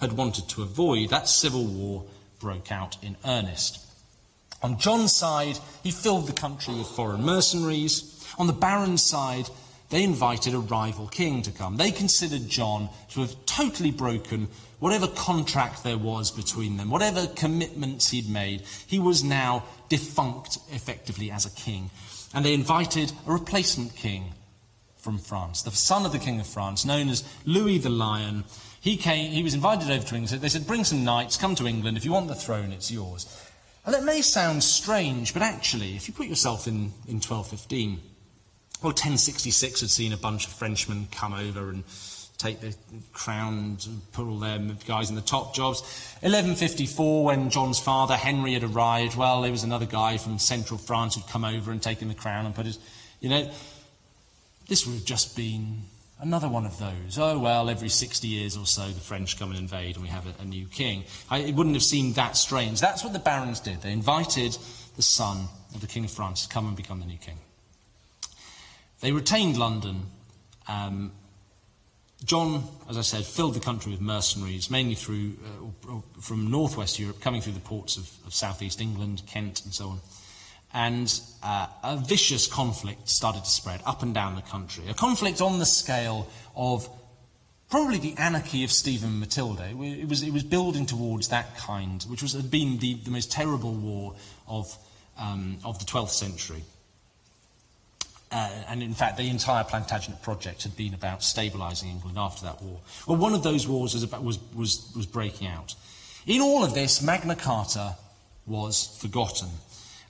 had 0.00 0.12
wanted 0.12 0.50
to 0.50 0.62
avoid, 0.62 1.08
that 1.08 1.30
civil 1.30 1.64
war 1.64 2.04
broke 2.40 2.70
out 2.70 3.02
in 3.02 3.16
earnest. 3.24 3.78
On 4.62 4.78
John's 4.78 5.14
side, 5.14 5.58
he 5.82 5.90
filled 5.90 6.26
the 6.26 6.32
country 6.32 6.74
with 6.74 6.86
foreign 6.86 7.24
mercenaries. 7.24 8.24
On 8.38 8.46
the 8.46 8.52
barons' 8.52 9.02
side, 9.02 9.48
they 9.90 10.04
invited 10.04 10.54
a 10.54 10.58
rival 10.58 11.06
king 11.08 11.42
to 11.42 11.50
come. 11.50 11.76
They 11.76 11.90
considered 11.90 12.48
John 12.48 12.88
to 13.10 13.20
have 13.20 13.34
totally 13.44 13.90
broken 13.90 14.48
whatever 14.78 15.06
contract 15.06 15.84
there 15.84 15.98
was 15.98 16.30
between 16.30 16.76
them, 16.76 16.90
whatever 16.90 17.26
commitments 17.26 18.10
he'd 18.10 18.28
made. 18.28 18.62
He 18.86 18.98
was 18.98 19.22
now 19.22 19.64
defunct 19.88 20.58
effectively 20.70 21.30
as 21.30 21.44
a 21.44 21.50
king. 21.50 21.90
And 22.32 22.44
they 22.44 22.54
invited 22.54 23.12
a 23.26 23.32
replacement 23.32 23.94
king 23.94 24.32
from 24.96 25.18
France, 25.18 25.62
the 25.62 25.72
son 25.72 26.06
of 26.06 26.12
the 26.12 26.18
king 26.18 26.40
of 26.40 26.46
France, 26.46 26.84
known 26.84 27.08
as 27.08 27.24
Louis 27.44 27.78
the 27.78 27.90
Lion. 27.90 28.44
He, 28.80 28.96
came, 28.96 29.32
he 29.32 29.42
was 29.42 29.52
invited 29.52 29.90
over 29.90 30.06
to 30.06 30.16
England. 30.16 30.40
They 30.40 30.48
said, 30.48 30.66
Bring 30.66 30.84
some 30.84 31.04
knights, 31.04 31.36
come 31.36 31.54
to 31.56 31.66
England. 31.66 31.96
If 31.96 32.04
you 32.04 32.12
want 32.12 32.28
the 32.28 32.34
throne, 32.34 32.72
it's 32.72 32.90
yours. 32.90 33.26
And 33.84 33.94
it 33.94 34.04
may 34.04 34.22
sound 34.22 34.62
strange, 34.62 35.32
but 35.32 35.42
actually, 35.42 35.96
if 35.96 36.06
you 36.06 36.14
put 36.14 36.26
yourself 36.26 36.66
in, 36.66 36.92
in 37.08 37.20
1215, 37.20 38.00
well, 38.80 38.90
1066 38.90 39.80
had 39.80 39.90
seen 39.90 40.12
a 40.12 40.16
bunch 40.16 40.46
of 40.46 40.52
Frenchmen 40.52 41.08
come 41.10 41.34
over 41.34 41.70
and 41.70 41.84
take 42.38 42.60
the 42.60 42.74
crown 43.12 43.78
and 43.84 44.12
put 44.12 44.26
all 44.26 44.38
their 44.38 44.58
guys 44.86 45.10
in 45.10 45.16
the 45.16 45.22
top 45.22 45.54
jobs. 45.54 45.80
1154, 46.20 47.24
when 47.24 47.50
John's 47.50 47.78
father, 47.78 48.16
Henry, 48.16 48.54
had 48.54 48.64
arrived, 48.64 49.16
well, 49.16 49.42
there 49.42 49.52
was 49.52 49.62
another 49.62 49.86
guy 49.86 50.16
from 50.16 50.38
central 50.38 50.78
France 50.78 51.14
who'd 51.14 51.28
come 51.28 51.44
over 51.44 51.70
and 51.70 51.80
taken 51.82 52.08
the 52.08 52.14
crown 52.14 52.46
and 52.46 52.54
put 52.54 52.66
his, 52.66 52.78
you 53.20 53.28
know, 53.28 53.48
this 54.68 54.86
would 54.86 54.94
have 54.94 55.04
just 55.04 55.36
been 55.36 55.82
another 56.22 56.48
one 56.48 56.64
of 56.64 56.78
those. 56.78 57.18
Oh, 57.18 57.38
well, 57.38 57.68
every 57.68 57.88
60 57.88 58.26
years 58.26 58.56
or 58.56 58.64
so 58.64 58.88
the 58.88 59.00
French 59.00 59.38
come 59.38 59.50
and 59.50 59.58
invade 59.58 59.96
and 59.96 60.04
we 60.04 60.08
have 60.08 60.26
a, 60.26 60.42
a 60.42 60.44
new 60.44 60.66
king. 60.66 61.04
I, 61.28 61.38
it 61.38 61.54
wouldn't 61.54 61.74
have 61.74 61.82
seemed 61.82 62.14
that 62.14 62.36
strange. 62.36 62.80
That's 62.80 63.04
what 63.04 63.12
the 63.12 63.18
barons 63.18 63.60
did. 63.60 63.82
They 63.82 63.92
invited 63.92 64.56
the 64.96 65.02
son 65.02 65.48
of 65.74 65.80
the 65.80 65.86
King 65.86 66.04
of 66.04 66.10
France 66.10 66.46
to 66.46 66.52
come 66.52 66.66
and 66.68 66.76
become 66.76 67.00
the 67.00 67.06
new 67.06 67.18
king. 67.18 67.38
They 69.00 69.12
retained 69.12 69.58
London. 69.58 70.02
Um, 70.68 71.12
John, 72.24 72.64
as 72.88 72.96
I 72.96 73.00
said, 73.00 73.24
filled 73.24 73.54
the 73.54 73.60
country 73.60 73.90
with 73.90 74.00
mercenaries, 74.00 74.70
mainly 74.70 74.94
through, 74.94 75.34
uh, 75.88 75.96
from 76.20 76.52
northwest 76.52 77.00
Europe, 77.00 77.20
coming 77.20 77.40
through 77.40 77.54
the 77.54 77.60
ports 77.60 77.96
of, 77.96 78.08
of 78.24 78.32
southeast 78.32 78.80
England, 78.80 79.22
Kent, 79.26 79.64
and 79.64 79.74
so 79.74 79.88
on 79.88 80.00
and 80.74 81.20
uh, 81.42 81.66
a 81.82 81.96
vicious 81.96 82.46
conflict 82.46 83.08
started 83.08 83.44
to 83.44 83.50
spread 83.50 83.80
up 83.84 84.02
and 84.02 84.14
down 84.14 84.36
the 84.36 84.42
country. 84.42 84.84
A 84.88 84.94
conflict 84.94 85.40
on 85.40 85.58
the 85.58 85.66
scale 85.66 86.28
of 86.56 86.88
probably 87.72 87.98
the 87.98 88.14
anarchy 88.18 88.64
of 88.64 88.70
Stephen 88.70 89.18
Matilda. 89.18 89.68
It 89.70 90.08
was, 90.08 90.22
it 90.22 90.30
was 90.30 90.42
building 90.42 90.86
towards 90.86 91.28
that 91.28 91.56
kind, 91.56 92.02
which 92.04 92.22
was, 92.22 92.34
had 92.34 92.50
been 92.50 92.78
the, 92.78 92.94
the 92.94 93.10
most 93.10 93.32
terrible 93.32 93.72
war 93.72 94.14
of, 94.46 94.76
um, 95.18 95.58
of 95.64 95.78
the 95.78 95.86
12th 95.86 96.10
century. 96.10 96.62
Uh, 98.30 98.50
and 98.68 98.82
in 98.82 98.94
fact, 98.94 99.18
the 99.18 99.28
entire 99.28 99.64
Plantagenet 99.64 100.22
project 100.22 100.62
had 100.62 100.76
been 100.76 100.94
about 100.94 101.20
stabilising 101.20 101.90
England 101.90 102.18
after 102.18 102.46
that 102.46 102.62
war. 102.62 102.78
Well, 103.06 103.18
one 103.18 103.34
of 103.34 103.42
those 103.42 103.68
wars 103.68 103.92
was, 103.92 104.02
about, 104.02 104.22
was, 104.22 104.38
was, 104.54 104.90
was 104.96 105.06
breaking 105.06 105.48
out. 105.48 105.74
In 106.26 106.40
all 106.40 106.64
of 106.64 106.72
this, 106.72 107.02
Magna 107.02 107.36
Carta 107.36 107.96
was 108.46 108.98
forgotten. 109.00 109.48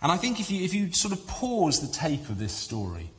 And 0.03 0.11
I 0.11 0.17
think 0.17 0.41
if 0.41 0.51
you, 0.51 0.65
if 0.65 0.75
you 0.75 0.93
sort 0.93 1.13
of 1.13 1.25
pause 1.29 1.81
the 1.81 1.87
tape 1.87 2.29
of 2.29 2.39
this 2.39 2.53
story 2.53 3.11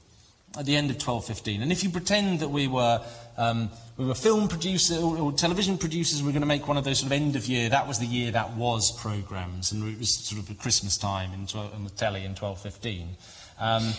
at 0.57 0.65
the 0.65 0.75
end 0.75 0.89
of 0.89 0.97
1215, 0.97 1.61
and 1.61 1.71
if 1.71 1.83
you 1.83 1.89
pretend 1.89 2.41
that 2.41 2.49
we 2.49 2.67
were, 2.67 3.01
um, 3.37 3.69
we 3.97 4.05
were 4.05 4.13
film 4.13 4.49
producers 4.49 5.01
or, 5.01 5.17
or, 5.17 5.31
television 5.31 5.77
producers, 5.77 6.21
we 6.21 6.27
were 6.27 6.33
going 6.33 6.41
to 6.41 6.47
make 6.47 6.67
one 6.67 6.75
of 6.75 6.83
those 6.83 6.99
sort 6.99 7.07
of 7.07 7.13
end 7.13 7.37
of 7.37 7.45
year, 7.45 7.69
that 7.69 7.87
was 7.87 7.99
the 7.99 8.05
year 8.05 8.31
that 8.31 8.53
was 8.55 8.91
programmes, 8.99 9.71
and 9.71 9.87
it 9.87 9.97
was 9.97 10.13
sort 10.13 10.41
of 10.41 10.57
Christmas 10.59 10.97
time 10.97 11.33
in 11.33 11.47
12, 11.47 11.73
on 11.73 11.83
the 11.85 11.89
telly 11.89 12.25
in 12.25 12.35
1215, 12.35 13.15
um, 13.59 13.93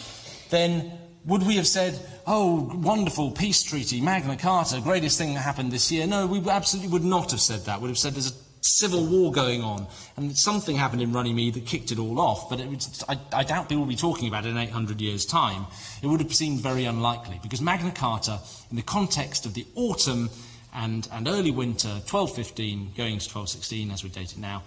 then 0.50 0.92
would 1.24 1.42
we 1.46 1.56
have 1.56 1.66
said, 1.66 1.98
oh, 2.26 2.70
wonderful 2.74 3.30
peace 3.30 3.62
treaty, 3.62 4.00
Magna 4.00 4.36
Carta, 4.36 4.80
greatest 4.82 5.16
thing 5.16 5.32
that 5.34 5.40
happened 5.40 5.72
this 5.72 5.90
year? 5.90 6.06
No, 6.06 6.26
we 6.26 6.38
absolutely 6.50 6.92
would 6.92 7.04
not 7.04 7.30
have 7.30 7.40
said 7.40 7.64
that. 7.64 7.80
We'd 7.80 7.88
have 7.88 7.98
said 7.98 8.12
there's 8.12 8.30
a 8.30 8.43
civil 8.64 9.04
war 9.04 9.30
going 9.30 9.62
on. 9.62 9.86
And 10.16 10.36
something 10.36 10.76
happened 10.76 11.02
in 11.02 11.12
Runnymede 11.12 11.54
that 11.54 11.66
kicked 11.66 11.92
it 11.92 11.98
all 11.98 12.18
off, 12.18 12.48
but 12.48 12.58
was, 12.66 13.04
I, 13.08 13.18
I, 13.32 13.44
doubt 13.44 13.68
people 13.68 13.82
will 13.82 13.88
be 13.88 13.96
talking 13.96 14.26
about 14.26 14.46
it 14.46 14.50
in 14.50 14.56
800 14.56 15.00
years' 15.00 15.26
time. 15.26 15.66
It 16.02 16.06
would 16.06 16.20
have 16.20 16.34
seemed 16.34 16.60
very 16.60 16.86
unlikely, 16.86 17.38
because 17.42 17.60
Magna 17.60 17.90
Carta, 17.90 18.40
in 18.70 18.76
the 18.76 18.82
context 18.82 19.44
of 19.44 19.52
the 19.52 19.66
autumn 19.74 20.30
and, 20.72 21.06
and 21.12 21.28
early 21.28 21.50
winter, 21.50 21.88
1215 21.88 22.92
going 22.96 23.18
to 23.18 23.28
1216, 23.28 23.90
as 23.90 24.02
we 24.02 24.08
date 24.08 24.32
it 24.32 24.38
now, 24.38 24.62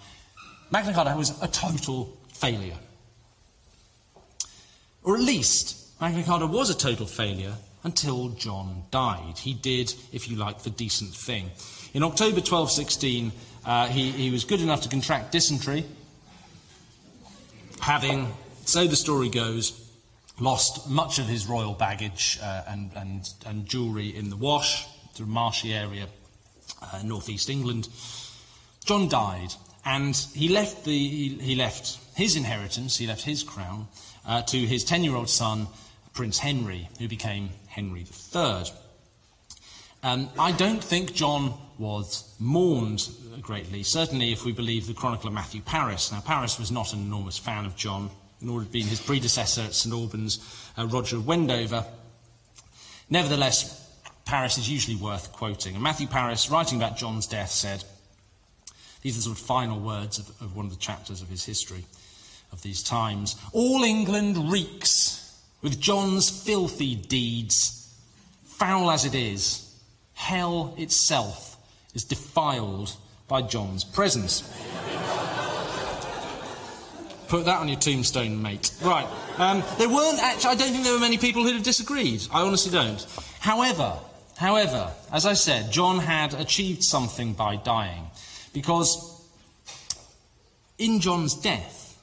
Magna 0.70 0.94
Carta 0.94 1.14
was 1.16 1.30
a 1.42 1.48
total 1.48 2.16
failure. 2.32 2.78
Or 5.02 5.16
at 5.16 5.22
least, 5.22 6.00
Magna 6.00 6.22
Carta 6.22 6.46
was 6.46 6.70
a 6.70 6.76
total 6.76 7.06
failure 7.06 7.54
until 7.82 8.28
John 8.30 8.84
died. 8.90 9.38
He 9.38 9.54
did, 9.54 9.92
if 10.12 10.28
you 10.28 10.36
like, 10.36 10.62
the 10.62 10.70
decent 10.70 11.10
thing. 11.10 11.50
In 11.94 12.02
October 12.02 12.40
1216, 12.40 13.32
uh, 13.68 13.86
he, 13.86 14.10
he 14.10 14.30
was 14.30 14.44
good 14.44 14.62
enough 14.62 14.80
to 14.80 14.88
contract 14.88 15.30
dysentery, 15.30 15.84
having, 17.80 18.26
so 18.64 18.86
the 18.86 18.96
story 18.96 19.28
goes, 19.28 19.86
lost 20.40 20.88
much 20.88 21.18
of 21.18 21.26
his 21.26 21.46
royal 21.46 21.74
baggage 21.74 22.38
uh, 22.42 22.62
and, 22.66 22.90
and, 22.96 23.28
and 23.44 23.66
jewellery 23.66 24.08
in 24.16 24.30
the 24.30 24.36
Wash, 24.36 24.86
the 25.18 25.24
marshy 25.24 25.74
area, 25.74 26.06
uh, 26.80 27.02
northeast 27.04 27.50
England. 27.50 27.90
John 28.86 29.06
died, 29.06 29.52
and 29.84 30.16
he 30.34 30.48
left, 30.48 30.86
the, 30.86 30.90
he, 30.90 31.28
he 31.38 31.54
left 31.54 31.98
his 32.16 32.36
inheritance, 32.36 32.96
he 32.96 33.06
left 33.06 33.22
his 33.22 33.42
crown, 33.42 33.88
uh, 34.26 34.40
to 34.42 34.56
his 34.56 34.82
10 34.82 35.04
year 35.04 35.14
old 35.14 35.28
son, 35.28 35.66
Prince 36.14 36.38
Henry, 36.38 36.88
who 36.98 37.06
became 37.06 37.50
Henry 37.66 38.06
III. 38.34 38.64
Um, 40.02 40.28
I 40.38 40.52
don't 40.52 40.82
think 40.82 41.12
John 41.12 41.54
was 41.76 42.34
mourned 42.38 43.08
greatly, 43.40 43.82
certainly 43.82 44.32
if 44.32 44.44
we 44.44 44.52
believe 44.52 44.86
the 44.86 44.94
chronicler 44.94 45.30
Matthew 45.30 45.60
Paris. 45.60 46.12
Now, 46.12 46.20
Paris 46.20 46.58
was 46.58 46.70
not 46.70 46.92
an 46.92 47.00
enormous 47.00 47.38
fan 47.38 47.64
of 47.64 47.76
John, 47.76 48.10
nor 48.40 48.60
had 48.60 48.70
been 48.70 48.86
his 48.86 49.00
predecessor 49.00 49.62
at 49.62 49.74
St 49.74 49.92
Albans, 49.92 50.38
uh, 50.76 50.86
Roger 50.86 51.18
Wendover. 51.18 51.84
Nevertheless, 53.10 53.88
Paris 54.24 54.58
is 54.58 54.70
usually 54.70 54.96
worth 54.96 55.32
quoting. 55.32 55.74
And 55.74 55.82
Matthew 55.82 56.06
Paris, 56.06 56.50
writing 56.50 56.78
about 56.78 56.96
John's 56.96 57.26
death, 57.26 57.50
said, 57.50 57.82
these 59.02 59.14
are 59.14 59.18
the 59.18 59.22
sort 59.22 59.38
of 59.38 59.44
final 59.44 59.80
words 59.80 60.18
of, 60.18 60.28
of 60.40 60.56
one 60.56 60.66
of 60.66 60.72
the 60.72 60.78
chapters 60.78 61.22
of 61.22 61.28
his 61.28 61.44
history 61.44 61.84
of 62.52 62.62
these 62.62 62.82
times. 62.82 63.36
All 63.52 63.82
England 63.82 64.50
reeks 64.50 65.36
with 65.62 65.80
John's 65.80 66.28
filthy 66.30 66.94
deeds, 66.94 67.92
foul 68.44 68.90
as 68.90 69.04
it 69.04 69.14
is. 69.14 69.67
Hell 70.18 70.74
itself 70.76 71.56
is 71.94 72.02
defiled 72.02 72.94
by 73.28 73.40
John's 73.40 73.84
presence. 73.84 74.42
Put 77.28 77.44
that 77.44 77.60
on 77.60 77.68
your 77.68 77.78
tombstone, 77.78 78.42
mate. 78.42 78.72
Right. 78.82 79.06
Um, 79.38 79.62
there 79.78 79.88
weren't 79.88 80.18
actually, 80.18 80.50
I 80.50 80.54
don't 80.56 80.72
think 80.72 80.82
there 80.82 80.92
were 80.92 80.98
many 80.98 81.18
people 81.18 81.44
who'd 81.44 81.54
have 81.54 81.62
disagreed. 81.62 82.26
I 82.32 82.42
honestly 82.42 82.72
don't. 82.72 83.06
However, 83.38 83.96
however, 84.36 84.92
as 85.12 85.24
I 85.24 85.34
said, 85.34 85.70
John 85.70 86.00
had 86.00 86.34
achieved 86.34 86.82
something 86.82 87.32
by 87.34 87.54
dying. 87.54 88.10
Because 88.52 89.24
in 90.78 90.98
John's 90.98 91.34
death, 91.34 91.96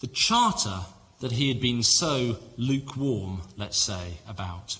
the 0.00 0.06
charter 0.06 0.80
that 1.20 1.32
he 1.32 1.48
had 1.48 1.60
been 1.60 1.82
so 1.82 2.36
lukewarm, 2.56 3.40
let's 3.56 3.82
say, 3.82 4.18
about, 4.28 4.78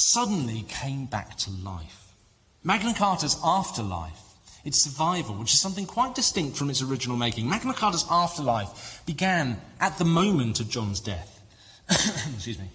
suddenly 0.00 0.64
came 0.68 1.06
back 1.06 1.36
to 1.38 1.50
life. 1.50 2.14
Magna 2.62 2.92
Carta's 2.92 3.38
afterlife 3.44 4.20
its 4.64 4.84
survival, 4.84 5.34
which 5.36 5.54
is 5.54 5.60
something 5.60 5.86
quite 5.86 6.14
distinct 6.14 6.56
from 6.56 6.68
its 6.68 6.82
original 6.82 7.16
making. 7.16 7.48
Magna 7.48 7.72
Carta's 7.72 8.04
afterlife 8.10 9.02
began 9.06 9.60
at 9.80 9.96
the 9.98 10.04
moment 10.04 10.60
of 10.60 10.68
John's 10.68 11.00
death. 11.00 11.40
Excuse 11.90 12.58
me. 12.58 12.68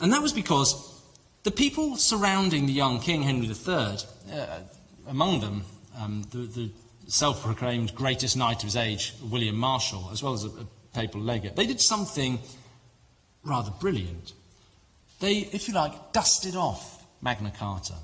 And 0.00 0.12
that 0.12 0.20
was 0.20 0.32
because 0.32 1.02
the 1.44 1.50
people 1.50 1.96
surrounding 1.96 2.66
the 2.66 2.72
young 2.72 3.00
king, 3.00 3.22
Henry 3.22 3.46
III, 3.46 3.98
uh, 4.32 4.60
among 5.08 5.40
them, 5.40 5.64
um, 5.96 6.24
the, 6.30 6.38
the 6.38 6.70
self 7.06 7.42
proclaimed 7.42 7.94
greatest 7.94 8.36
knight 8.36 8.58
of 8.58 8.64
his 8.64 8.76
age, 8.76 9.14
William 9.22 9.56
Marshal, 9.56 10.08
as 10.12 10.22
well 10.22 10.34
as 10.34 10.44
a, 10.44 10.48
a 10.48 10.66
papal 10.94 11.20
legate, 11.20 11.56
they 11.56 11.66
did 11.66 11.80
something 11.80 12.38
rather 13.44 13.70
brilliant. 13.80 14.32
They, 15.20 15.48
if 15.52 15.68
you 15.68 15.74
like, 15.74 16.12
dusted 16.12 16.56
off 16.56 17.04
Magna 17.22 17.52
Carta. 17.56 17.94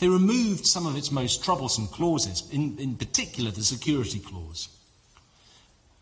They 0.00 0.08
removed 0.08 0.66
some 0.66 0.86
of 0.86 0.96
its 0.96 1.10
most 1.10 1.44
troublesome 1.44 1.86
clauses, 1.88 2.48
in, 2.52 2.78
in 2.78 2.96
particular 2.96 3.50
the 3.50 3.62
security 3.62 4.18
clause. 4.18 4.68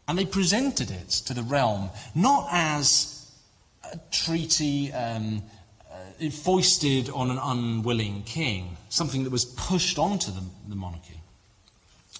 And 0.08 0.18
they 0.18 0.24
presented 0.24 0.90
it 0.90 1.10
to 1.26 1.34
the 1.34 1.42
realm 1.42 1.90
not 2.14 2.48
as 2.50 3.30
a 3.92 3.98
treaty 4.10 4.92
um, 4.92 5.42
uh, 5.92 6.30
foisted 6.30 7.10
on 7.10 7.30
an 7.30 7.38
unwilling 7.38 8.22
king, 8.22 8.76
something 8.88 9.24
that 9.24 9.30
was 9.30 9.44
pushed 9.44 9.98
onto 9.98 10.30
the, 10.30 10.42
the 10.68 10.76
monarchy, 10.76 11.20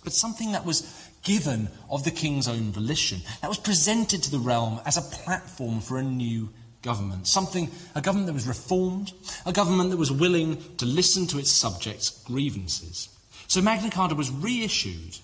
but 0.05 0.13
something 0.13 0.53
that 0.53 0.65
was 0.65 1.11
given 1.23 1.69
of 1.91 2.05
the 2.05 2.11
king's 2.11 2.47
own 2.47 2.73
volition, 2.73 3.21
that 3.41 3.49
was 3.49 3.59
presented 3.59 4.23
to 4.23 4.31
the 4.31 4.39
realm 4.39 4.81
as 4.85 4.97
a 4.97 5.03
platform 5.03 5.81
for 5.81 5.99
a 5.99 6.03
new 6.03 6.49
government, 6.87 7.27
something, 7.27 7.71
a 7.95 8.01
government 8.01 8.29
that 8.29 8.33
was 8.33 8.47
reformed, 8.47 9.13
a 9.45 9.53
government 9.53 9.91
that 9.91 9.99
was 9.99 10.11
willing 10.11 10.57
to 10.79 10.87
listen 10.87 11.27
to 11.27 11.39
its 11.39 11.53
subjects' 11.53 12.11
grievances. 12.25 13.11
So 13.49 13.61
Magna 13.61 13.91
Carta 13.91 14.15
was 14.15 14.31
reissued 14.31 15.19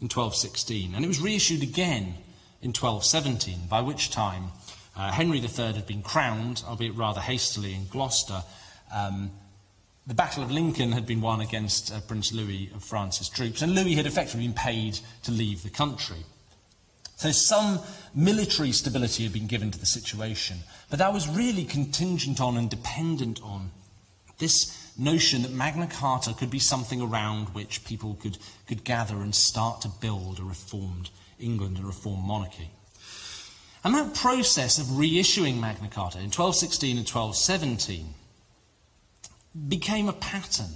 in 0.00 0.08
1216, 0.10 0.94
and 0.94 1.04
it 1.04 1.08
was 1.08 1.20
reissued 1.20 1.62
again 1.62 2.16
in 2.60 2.70
1217, 2.70 3.68
by 3.70 3.80
which 3.80 4.10
time 4.10 4.50
uh, 4.96 5.12
Henry 5.12 5.38
III 5.38 5.72
had 5.72 5.86
been 5.86 6.02
crowned, 6.02 6.62
albeit 6.66 6.96
rather 6.96 7.20
hastily, 7.20 7.74
in 7.74 7.86
Gloucester. 7.86 8.42
Um, 8.94 9.30
the 10.06 10.14
Battle 10.14 10.42
of 10.42 10.50
Lincoln 10.50 10.90
had 10.90 11.06
been 11.06 11.20
won 11.20 11.40
against 11.40 11.92
uh, 11.92 12.00
Prince 12.00 12.32
Louis 12.32 12.70
of 12.74 12.82
France's 12.82 13.28
troops, 13.28 13.62
and 13.62 13.74
Louis 13.74 13.94
had 13.94 14.06
effectively 14.06 14.46
been 14.46 14.54
paid 14.54 14.98
to 15.22 15.30
leave 15.30 15.62
the 15.62 15.70
country. 15.70 16.24
So 17.22 17.30
some 17.30 17.78
military 18.16 18.72
stability 18.72 19.22
had 19.22 19.32
been 19.32 19.46
given 19.46 19.70
to 19.70 19.78
the 19.78 19.86
situation, 19.86 20.58
but 20.90 20.98
that 20.98 21.12
was 21.12 21.28
really 21.28 21.64
contingent 21.64 22.40
on 22.40 22.56
and 22.56 22.68
dependent 22.68 23.40
on 23.44 23.70
this 24.38 24.92
notion 24.98 25.42
that 25.42 25.52
Magna 25.52 25.86
Carta 25.86 26.34
could 26.34 26.50
be 26.50 26.58
something 26.58 27.00
around 27.00 27.50
which 27.50 27.84
people 27.84 28.18
could, 28.20 28.38
could 28.66 28.82
gather 28.82 29.18
and 29.18 29.32
start 29.32 29.82
to 29.82 29.88
build 29.88 30.40
a 30.40 30.42
reformed 30.42 31.10
England, 31.38 31.78
a 31.78 31.86
reformed 31.86 32.24
monarchy. 32.24 32.70
And 33.84 33.94
that 33.94 34.16
process 34.16 34.78
of 34.78 34.86
reissuing 34.86 35.60
Magna 35.60 35.86
Carta 35.86 36.18
in 36.18 36.24
1216 36.24 36.98
and 36.98 37.08
1217 37.08 38.14
became 39.68 40.08
a 40.08 40.12
pattern 40.12 40.72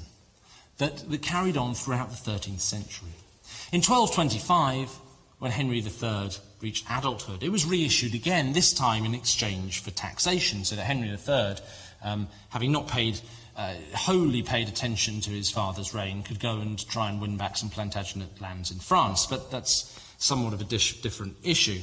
that, 0.78 1.11
that 1.11 1.22
carried 1.22 1.57
on 1.57 1.74
throughout 1.74 2.11
the 2.11 2.30
13th 2.30 2.61
century. 2.61 3.11
In 3.72 3.82
1225, 3.82 5.01
when 5.47 5.53
Henry 5.53 5.78
III 5.78 6.30
reached 6.61 6.86
adulthood, 6.90 7.44
it 7.44 7.53
was 7.53 7.64
reissued 7.64 8.16
again, 8.16 8.53
this 8.53 8.72
time 8.72 9.05
in 9.05 9.14
exchange 9.14 9.80
for 9.80 9.92
taxation, 9.92 10.64
so 10.64 10.74
that 10.74 10.82
Henry 10.82 11.09
III, 11.09 11.55
um, 12.03 12.26
having 12.49 12.72
not 12.72 12.88
paid 12.88 13.20
uh, 13.57 13.74
wholly 13.94 14.42
paid 14.42 14.66
attention 14.66 15.20
to 15.20 15.30
his 15.30 15.49
father's 15.49 15.94
reign, 15.94 16.24
could 16.24 16.40
go 16.40 16.59
and 16.59 16.84
try 16.88 17.09
and 17.09 17.20
win 17.20 17.36
back 17.36 17.57
some 17.57 17.70
Plantagenet 17.70 18.40
lands 18.40 18.72
in 18.72 18.80
France. 18.80 19.24
But 19.26 19.53
that's 19.53 19.97
somewhat 20.18 20.53
of 20.53 20.61
a 20.61 20.64
dish, 20.64 21.01
different 21.01 21.36
issue. 21.44 21.80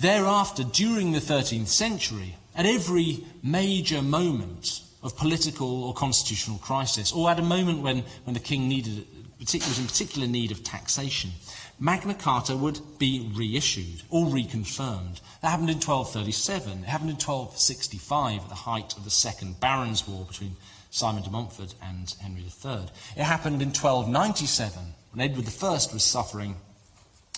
Thereafter, 0.00 0.64
during 0.64 1.12
the 1.12 1.18
13th 1.18 1.68
century, 1.68 2.36
at 2.54 2.64
every 2.64 3.22
major 3.42 4.00
moment 4.00 4.80
of 5.02 5.18
political 5.18 5.84
or 5.84 5.92
constitutional 5.92 6.56
crisis, 6.56 7.12
or 7.12 7.28
at 7.28 7.38
a 7.38 7.42
moment 7.42 7.82
when, 7.82 8.04
when 8.24 8.32
the 8.32 8.40
king 8.40 8.70
needed, 8.70 9.06
was 9.38 9.78
in 9.78 9.84
particular 9.84 10.26
need 10.26 10.50
of 10.50 10.64
taxation, 10.64 11.32
Magna 11.78 12.14
Carta 12.14 12.56
would 12.56 12.80
be 12.98 13.30
reissued 13.34 14.02
or 14.08 14.26
reconfirmed. 14.26 15.20
That 15.42 15.50
happened 15.50 15.68
in 15.68 15.76
1237. 15.76 16.84
It 16.84 16.86
happened 16.86 17.10
in 17.10 17.16
1265 17.16 18.42
at 18.42 18.48
the 18.48 18.54
height 18.54 18.96
of 18.96 19.04
the 19.04 19.10
Second 19.10 19.60
Barons' 19.60 20.08
War 20.08 20.24
between 20.24 20.56
Simon 20.90 21.22
de 21.22 21.30
Montfort 21.30 21.74
and 21.82 22.14
Henry 22.22 22.42
III. 22.42 22.86
It 23.16 23.24
happened 23.24 23.60
in 23.60 23.68
1297 23.68 24.82
when 25.12 25.28
Edward 25.28 25.46
I 25.46 25.68
was 25.68 26.02
suffering 26.02 26.56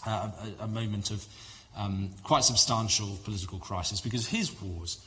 uh, 0.07 0.31
a, 0.61 0.65
a, 0.65 0.67
moment 0.69 1.11
of 1.11 1.27
um, 1.77 2.11
quite 2.23 2.45
substantial 2.45 3.19
political 3.25 3.59
crisis 3.59 4.01
because 4.01 4.27
of 4.27 4.31
his 4.31 4.53
wars. 4.63 5.05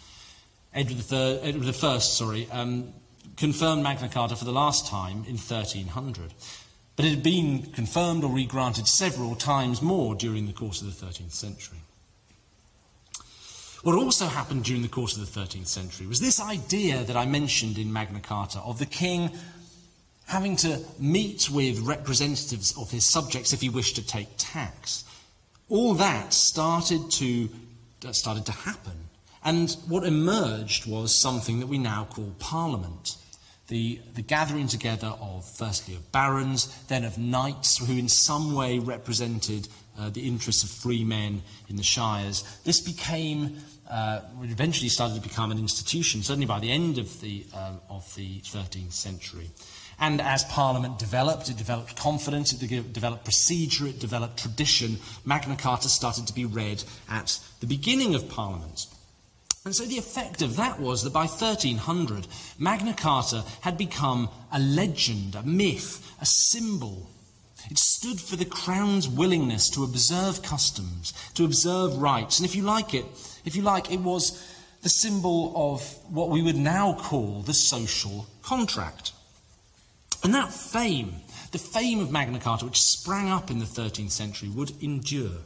Edward, 0.73 1.03
III, 1.09 1.39
Edward 1.39 1.67
I 1.67 1.97
sorry, 1.99 2.49
um, 2.51 2.93
confirmed 3.37 3.83
Magna 3.83 4.09
Carta 4.09 4.35
for 4.35 4.45
the 4.45 4.51
last 4.51 4.87
time 4.87 5.23
in 5.27 5.37
1300. 5.37 6.33
But 7.01 7.07
it 7.07 7.15
had 7.15 7.23
been 7.23 7.63
confirmed 7.71 8.23
or 8.23 8.31
regranted 8.31 8.85
several 8.85 9.33
times 9.33 9.81
more 9.81 10.13
during 10.13 10.45
the 10.45 10.53
course 10.53 10.83
of 10.83 10.99
the 10.99 11.03
13th 11.03 11.31
century. 11.31 11.79
What 13.81 13.95
also 13.95 14.27
happened 14.27 14.65
during 14.65 14.83
the 14.83 14.87
course 14.87 15.17
of 15.17 15.21
the 15.21 15.39
13th 15.39 15.65
century 15.65 16.05
was 16.05 16.19
this 16.19 16.39
idea 16.39 17.03
that 17.05 17.17
I 17.17 17.25
mentioned 17.25 17.79
in 17.79 17.91
Magna 17.91 18.19
Carta 18.19 18.59
of 18.59 18.77
the 18.77 18.85
king 18.85 19.31
having 20.27 20.55
to 20.57 20.79
meet 20.99 21.49
with 21.49 21.79
representatives 21.79 22.77
of 22.77 22.91
his 22.91 23.09
subjects 23.09 23.51
if 23.51 23.61
he 23.61 23.69
wished 23.69 23.95
to 23.95 24.05
take 24.05 24.27
tax. 24.37 25.03
All 25.69 25.95
that 25.95 26.35
started 26.35 27.09
to, 27.13 27.49
started 28.11 28.45
to 28.45 28.51
happen. 28.51 29.09
And 29.43 29.75
what 29.87 30.03
emerged 30.03 30.85
was 30.85 31.19
something 31.19 31.61
that 31.61 31.67
we 31.67 31.79
now 31.79 32.07
call 32.11 32.35
Parliament 32.37 33.15
the, 33.71 34.01
the 34.15 34.21
gathering 34.21 34.67
together 34.67 35.13
of, 35.21 35.49
firstly, 35.49 35.95
of 35.95 36.11
barons, 36.11 36.67
then 36.89 37.05
of 37.05 37.17
knights 37.17 37.77
who 37.77 37.97
in 37.97 38.09
some 38.09 38.53
way 38.53 38.79
represented 38.79 39.69
uh, 39.97 40.09
the 40.09 40.27
interests 40.27 40.61
of 40.61 40.69
free 40.69 41.05
men 41.05 41.41
in 41.69 41.77
the 41.77 41.83
shires. 41.83 42.43
This 42.65 42.81
became, 42.81 43.59
uh, 43.89 44.19
eventually 44.43 44.89
started 44.89 45.15
to 45.15 45.21
become 45.21 45.51
an 45.51 45.57
institution, 45.57 46.21
certainly 46.21 46.45
by 46.45 46.59
the 46.59 46.69
end 46.69 46.97
of 46.97 47.21
the, 47.21 47.45
uh, 47.55 47.75
of 47.89 48.13
the 48.15 48.41
13th 48.41 48.91
century. 48.91 49.49
And 50.01 50.19
as 50.19 50.43
Parliament 50.45 50.99
developed, 50.99 51.47
it 51.47 51.55
developed 51.55 51.95
confidence, 51.95 52.51
it 52.51 52.91
developed 52.91 53.23
procedure, 53.23 53.87
it 53.87 53.99
developed 53.99 54.37
tradition. 54.37 54.97
Magna 55.23 55.55
Carta 55.55 55.87
started 55.87 56.27
to 56.27 56.33
be 56.33 56.43
read 56.43 56.83
at 57.09 57.39
the 57.61 57.67
beginning 57.67 58.15
of 58.15 58.27
Parliament. 58.27 58.87
And 59.63 59.75
so 59.75 59.85
the 59.85 59.97
effect 59.97 60.41
of 60.41 60.55
that 60.55 60.79
was 60.79 61.03
that 61.03 61.13
by 61.13 61.25
1300, 61.25 62.27
Magna 62.57 62.93
Carta 62.93 63.43
had 63.61 63.77
become 63.77 64.29
a 64.51 64.59
legend, 64.59 65.35
a 65.35 65.43
myth, 65.43 66.15
a 66.19 66.25
symbol. 66.25 67.09
It 67.69 67.77
stood 67.77 68.19
for 68.19 68.35
the 68.35 68.45
crown's 68.45 69.07
willingness 69.07 69.69
to 69.71 69.83
observe 69.83 70.41
customs, 70.41 71.13
to 71.35 71.45
observe 71.45 72.01
rights. 72.01 72.39
And 72.39 72.49
if 72.49 72.55
you 72.55 72.63
like 72.63 72.95
it, 72.95 73.05
if 73.45 73.55
you 73.55 73.61
like, 73.61 73.91
it 73.91 73.99
was 73.99 74.43
the 74.81 74.89
symbol 74.89 75.53
of 75.55 75.83
what 76.09 76.29
we 76.29 76.41
would 76.41 76.55
now 76.55 76.93
call 76.93 77.41
the 77.41 77.53
social 77.53 78.25
contract. 78.41 79.11
And 80.23 80.33
that 80.33 80.51
fame, 80.51 81.17
the 81.51 81.59
fame 81.59 81.99
of 81.99 82.11
Magna 82.11 82.39
Carta, 82.39 82.65
which 82.65 82.81
sprang 82.81 83.29
up 83.29 83.51
in 83.51 83.59
the 83.59 83.65
13th 83.65 84.11
century, 84.11 84.49
would 84.49 84.71
endure. 84.81 85.37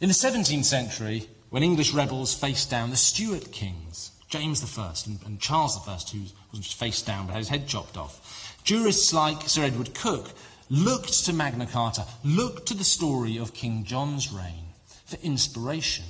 In 0.00 0.08
the 0.08 0.14
17th 0.14 0.64
century, 0.64 1.28
when 1.50 1.62
English 1.62 1.92
rebels 1.92 2.34
faced 2.34 2.70
down 2.70 2.90
the 2.90 2.96
Stuart 2.96 3.52
kings, 3.52 4.12
James 4.28 4.62
I 4.78 4.92
and, 5.06 5.18
and 5.24 5.40
Charles 5.40 5.76
I, 5.76 5.92
who 5.92 6.20
wasn't 6.50 6.64
just 6.64 6.78
faced 6.78 7.06
down 7.06 7.26
but 7.26 7.32
had 7.32 7.38
his 7.38 7.48
head 7.48 7.66
chopped 7.66 7.96
off. 7.96 8.60
Jurists 8.64 9.12
like 9.12 9.48
Sir 9.48 9.64
Edward 9.64 9.94
Coke 9.94 10.30
looked 10.68 11.24
to 11.24 11.32
Magna 11.32 11.66
Carta, 11.66 12.04
looked 12.24 12.66
to 12.66 12.74
the 12.74 12.84
story 12.84 13.38
of 13.38 13.54
King 13.54 13.84
John's 13.84 14.30
reign 14.30 14.64
for 15.06 15.16
inspiration. 15.22 16.04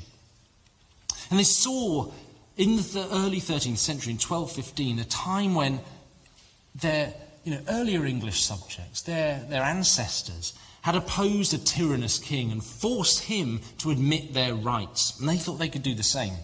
And 1.30 1.38
they 1.38 1.44
saw 1.44 2.10
in 2.56 2.76
the 2.76 3.08
early 3.12 3.40
13th 3.40 3.78
century, 3.78 4.10
in 4.12 4.18
1215, 4.18 4.98
a 4.98 5.04
time 5.04 5.54
when 5.54 5.80
their 6.74 7.14
you 7.44 7.52
know, 7.52 7.60
earlier 7.68 8.04
English 8.04 8.42
subjects, 8.42 9.02
their, 9.02 9.44
their 9.48 9.62
ancestors, 9.62 10.52
had 10.82 10.94
opposed 10.94 11.52
a 11.54 11.58
tyrannous 11.58 12.18
king 12.18 12.52
and 12.52 12.64
forced 12.64 13.24
him 13.24 13.60
to 13.78 13.90
admit 13.90 14.34
their 14.34 14.54
rights. 14.54 15.18
And 15.18 15.28
they 15.28 15.36
thought 15.36 15.58
they 15.58 15.68
could 15.68 15.82
do 15.82 15.94
the 15.94 16.02
same. 16.02 16.34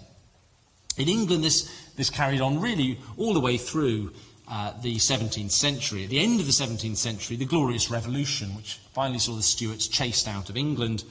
In 0.97 1.09
England, 1.09 1.43
this, 1.43 1.71
this 1.97 2.11
carried 2.11 2.41
on 2.41 2.61
really 2.61 2.99
all 3.17 3.35
the 3.35 3.41
way 3.41 3.57
through 3.57 4.13
uh, 4.49 4.73
the 4.83 4.97
17th 4.97 5.51
century. 5.51 6.05
At 6.05 6.11
the 6.11 6.19
end 6.19 6.41
of 6.41 6.47
the 6.47 6.53
17th 6.53 6.97
century, 6.97 7.37
the 7.37 7.47
Glorious 7.47 7.91
Revolution, 7.91 8.55
which 8.57 8.79
finally 8.93 9.19
saw 9.19 9.35
the 9.35 9.43
Stuarts 9.43 9.89
chased 9.89 10.29
out 10.29 10.51
of 10.51 10.57
England, 10.57 11.05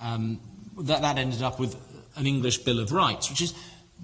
um, 0.00 0.40
that, 0.78 1.02
that 1.02 1.18
ended 1.18 1.42
up 1.42 1.58
with 1.58 1.76
an 2.16 2.26
English 2.26 2.58
Bill 2.58 2.78
of 2.78 2.92
Rights, 2.92 3.30
which 3.30 3.40
is 3.40 3.54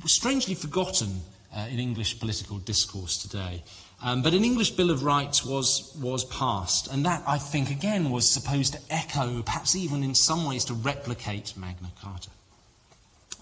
strangely 0.07 0.55
forgotten 0.55 1.20
uh, 1.55 1.66
in 1.70 1.78
English 1.78 2.18
political 2.20 2.59
discourse 2.59 3.18
today. 3.18 3.62
Um, 4.01 4.22
but 4.22 4.32
an 4.32 4.44
English 4.44 4.70
Bill 4.72 4.90
of 4.90 5.03
Rights 5.03 5.44
was, 5.44 5.92
was 6.01 6.24
passed, 6.24 6.86
and 6.86 7.05
that, 7.05 7.22
I 7.26 7.38
think, 7.38 7.68
again, 7.70 8.11
was 8.11 8.30
supposed 8.30 8.74
to 8.74 8.80
echo, 8.90 9.42
perhaps 9.42 9.74
even 9.74 10.05
in 10.05 10.14
some 10.14 10.44
ways 10.44 10.64
to 10.66 10.74
replicate 10.74 11.55
Magna 11.57 11.90
Carta. 12.01 12.30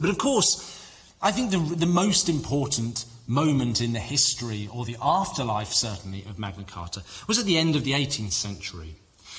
But 0.00 0.08
of 0.08 0.16
course, 0.16 0.82
I 1.20 1.30
think 1.30 1.50
the, 1.50 1.58
the 1.58 1.86
most 1.86 2.28
important 2.30 3.04
moment 3.26 3.82
in 3.82 3.92
the 3.92 3.98
history, 4.00 4.68
or 4.72 4.84
the 4.84 4.96
afterlife 5.02 5.72
certainly, 5.72 6.22
of 6.22 6.38
Magna 6.38 6.64
Carta 6.64 7.02
was 7.26 7.38
at 7.38 7.44
the 7.44 7.58
end 7.58 7.76
of 7.76 7.84
the 7.84 7.92
18th 7.92 8.32
century, 8.32 8.94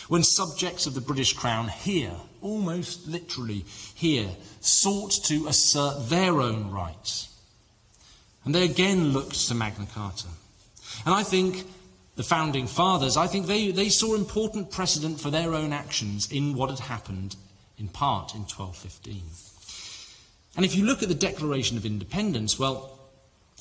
when 0.08 0.24
subjects 0.24 0.86
of 0.86 0.94
the 0.94 1.02
British 1.02 1.34
Crown 1.34 1.68
here, 1.68 2.14
almost 2.42 3.08
literally 3.08 3.66
here, 3.94 4.30
sought 4.62 5.12
to 5.26 5.48
assert 5.48 6.10
their 6.10 6.42
own 6.42 6.72
rights. 6.72 7.34
And 8.46 8.54
they 8.56 8.64
again 8.64 9.14
looked 9.14 9.48
to 9.48 9.56
Magna 9.56 9.88
Carta. 9.94 10.28
And 11.08 11.16
I 11.16 11.24
think 11.24 11.66
the 12.18 12.22
founding 12.24 12.68
fathers, 12.68 13.16
I 13.16 13.28
think 13.28 13.48
they, 13.48 13.72
they 13.72 13.88
saw 13.88 14.14
important 14.14 14.72
precedent 14.72 15.22
for 15.22 15.30
their 15.30 15.54
own 15.54 15.72
actions 15.72 16.30
in 16.30 16.54
what 16.54 16.70
had 16.70 16.80
happened 16.80 17.38
in 17.78 17.88
part 17.88 18.36
in 18.36 18.42
1215. 18.42 19.22
And 20.58 20.66
if 20.66 20.76
you 20.76 20.84
look 20.84 21.02
at 21.02 21.08
the 21.08 21.16
Declaration 21.16 21.78
of 21.78 21.86
Independence, 21.86 22.60
well, 22.60 23.00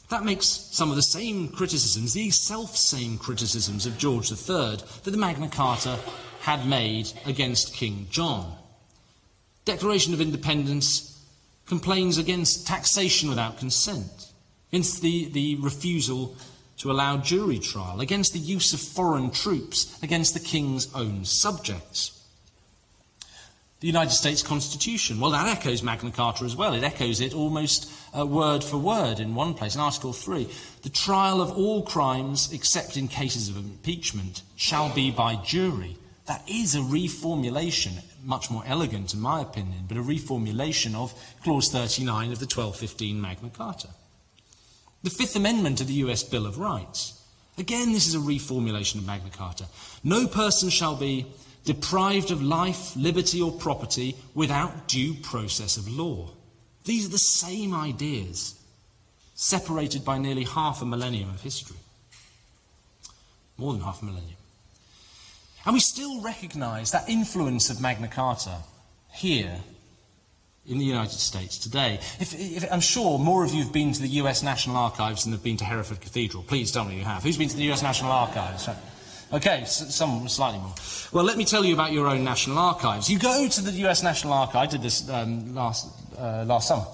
that 0.09 0.25
makes 0.25 0.49
some 0.49 0.91
of 0.91 0.97
the 0.97 1.03
same 1.03 1.47
criticisms, 1.47 2.15
these 2.15 2.37
self 2.37 2.77
same 2.77 3.17
criticisms 3.17 3.87
of 3.87 3.97
George 3.97 4.29
III, 4.33 4.79
that 5.05 5.13
the 5.13 5.17
Magna 5.17 5.49
Carta 5.49 6.01
had 6.41 6.67
made 6.67 7.13
against 7.27 7.75
King 7.75 8.09
John. 8.11 8.57
Declaration 9.65 10.13
of 10.15 10.21
Independence 10.21 11.25
complains 11.67 12.19
against 12.19 12.67
taxation 12.67 13.29
without 13.29 13.61
consent, 13.61 14.33
against 14.73 15.01
the, 15.01 15.29
the 15.29 15.55
refusal 15.61 16.35
to 16.79 16.91
allow 16.91 17.17
jury 17.17 17.59
trial, 17.59 18.01
against 18.01 18.33
the 18.33 18.39
use 18.39 18.73
of 18.73 18.81
foreign 18.81 19.31
troops, 19.31 19.99
against 20.03 20.35
the 20.35 20.41
king's 20.41 20.93
own 20.95 21.25
subjects. 21.25 22.13
The 23.81 23.87
United 23.87 24.13
States 24.13 24.43
Constitution, 24.43 25.21
well, 25.21 25.31
that 25.33 25.49
echoes 25.49 25.83
Magna 25.83 26.11
Carta 26.11 26.45
as 26.45 26.57
well. 26.57 26.75
It 26.75 26.83
echoes 26.83 27.21
it 27.21 27.35
almost 27.35 27.91
uh, 28.17 28.27
word 28.27 28.65
for 28.65 28.79
word 28.79 29.21
in 29.21 29.35
one 29.35 29.55
place, 29.55 29.75
in 29.75 29.81
Article 29.81 30.13
3. 30.13 30.49
The 30.83 30.89
trial 30.89 31.43
of 31.43 31.51
all 31.57 31.83
crimes, 31.83 32.53
except 32.53 32.97
in 32.97 33.09
cases 33.09 33.49
of 33.49 33.57
impeachment, 33.57 34.43
shall 34.57 34.93
be 34.95 35.11
by 35.11 35.37
jury 35.37 35.99
that 36.27 36.43
is 36.49 36.75
a 36.75 36.79
reformulation, 36.79 38.03
much 38.25 38.51
more 38.51 38.65
elegant 38.67 39.15
in 39.15 39.21
my 39.21 39.41
opinion, 39.41 39.85
but 39.89 39.97
a 39.97 40.03
reformulation 40.03 40.95
of 40.95 41.15
Clause 41.43 41.71
39 41.71 42.33
of 42.33 42.39
the 42.39 42.47
1215 42.47 43.21
Magna 43.21 43.51
Carta. 43.51 43.89
The 45.07 45.11
Fifth 45.11 45.37
Amendment 45.37 45.79
to 45.79 45.85
the 45.85 46.03
US 46.05 46.25
Bill 46.25 46.47
of 46.47 46.59
Rights. 46.59 47.23
Again, 47.59 47.93
this 47.93 48.09
is 48.09 48.17
a 48.17 48.19
reformulation 48.19 48.97
of 48.97 49.07
Magna 49.07 49.31
Carta. 49.31 49.67
No 50.03 50.27
person 50.27 50.69
shall 50.69 50.97
be 50.97 51.27
deprived 51.65 52.33
of 52.33 52.43
life, 52.43 52.97
liberty, 52.97 53.41
or 53.41 53.53
property 53.53 54.17
without 54.35 54.89
due 54.89 55.15
process 55.15 55.77
of 55.77 55.89
law. 55.89 56.31
These 56.87 57.07
are 57.07 57.11
the 57.11 57.19
same 57.19 57.73
ideas, 57.73 58.61
separated 59.37 60.05
by 60.05 60.19
nearly 60.19 60.43
half 60.43 60.83
a 60.83 60.85
millennium 60.85 61.31
of 61.31 61.41
history. 61.41 61.77
More 63.59 63.75
than 63.75 63.83
half 63.83 64.03
a 64.03 64.07
millennium. 64.07 64.41
And 65.65 65.75
we 65.75 65.79
still 65.79 66.21
recognize 66.21 66.91
that 66.91 67.09
influence 67.09 67.71
of 67.71 67.81
Magna 67.81 68.09
Carta 68.09 68.57
here 69.13 69.61
in 70.69 70.79
the 70.79 70.85
United 70.85 71.19
States 71.19 71.59
today. 71.59 72.01
If, 72.19 72.35
if, 72.39 72.73
I'm 72.73 72.81
sure 72.81 73.19
more 73.19 73.45
of 73.45 73.53
you 73.53 73.63
have 73.63 73.73
been 73.73 73.93
to 73.93 74.03
the 74.03 74.09
US 74.21 74.43
National 74.43 74.77
Archives 74.77 75.25
than 75.25 75.33
have 75.33 75.43
been 75.43 75.57
to 75.59 75.65
Hereford 75.65 76.01
Cathedral. 76.01 76.43
Please 76.43 76.73
tell 76.73 76.85
me 76.85 76.97
you 76.97 77.05
have. 77.05 77.23
Who's 77.23 77.39
been 77.39 77.49
to 77.49 77.57
the 77.57 77.71
US 77.73 77.83
National 77.83 78.13
Archives? 78.13 78.69
Okay, 79.33 79.65
some 79.65 80.29
slightly 80.29 80.61
more. 80.61 80.75
Well, 81.13 81.25
let 81.25 81.37
me 81.37 81.45
tell 81.45 81.65
you 81.65 81.75
about 81.75 81.93
your 81.93 82.07
own 82.07 82.23
National 82.23 82.59
Archives. 82.59 83.11
You 83.11 83.19
go 83.19 83.49
to 83.49 83.61
the 83.61 83.73
US 83.87 84.03
National 84.03 84.33
Archives, 84.33 84.57
I 84.57 84.67
did 84.77 84.83
this 84.83 85.09
um, 85.09 85.55
last, 85.55 85.89
uh, 86.19 86.45
last 86.47 86.69
summer. 86.69 86.87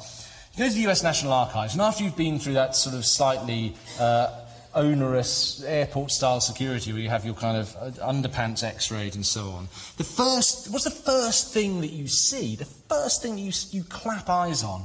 You 0.55 0.65
go 0.65 0.69
to 0.69 0.75
the 0.75 0.91
US 0.91 1.03
National 1.03 1.33
Archives, 1.33 1.75
and 1.75 1.83
after 1.83 2.05
you've 2.05 2.17
been 2.17 2.39
through 2.39 2.55
that 2.55 2.77
sort 2.77 2.95
of 2.95 3.05
slightly 3.05 3.75
uh, 3.99 4.42
onerous 4.75 5.63
airport 5.65 6.11
style 6.11 6.41
security 6.41 6.93
where 6.93 7.03
you 7.03 7.09
have 7.09 7.25
your 7.25 7.35
kind 7.35 7.57
of 7.57 7.77
uh, 7.77 7.91
underpants 8.07 8.65
x 8.65 8.91
rayed 8.91 9.15
and 9.15 9.25
so 9.25 9.51
on. 9.51 9.69
The 9.97 10.05
first, 10.05 10.71
what's 10.71 10.85
the 10.85 10.91
first 10.91 11.53
thing 11.53 11.81
that 11.81 11.93
you 11.93 12.09
see? 12.09 12.57
The 12.57 12.65
first 12.65 13.23
thing 13.23 13.39
you, 13.39 13.53
you 13.71 13.85
clap 13.85 14.29
eyes 14.29 14.63
on 14.63 14.85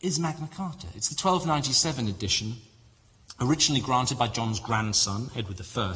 is 0.00 0.18
Magna 0.18 0.48
Carta. 0.54 0.86
It's 0.94 1.08
the 1.08 1.20
1297 1.20 2.08
edition, 2.08 2.54
originally 3.40 3.80
granted 3.80 4.18
by 4.18 4.28
John's 4.28 4.60
grandson, 4.60 5.30
Edward 5.36 5.60
I. 5.60 5.94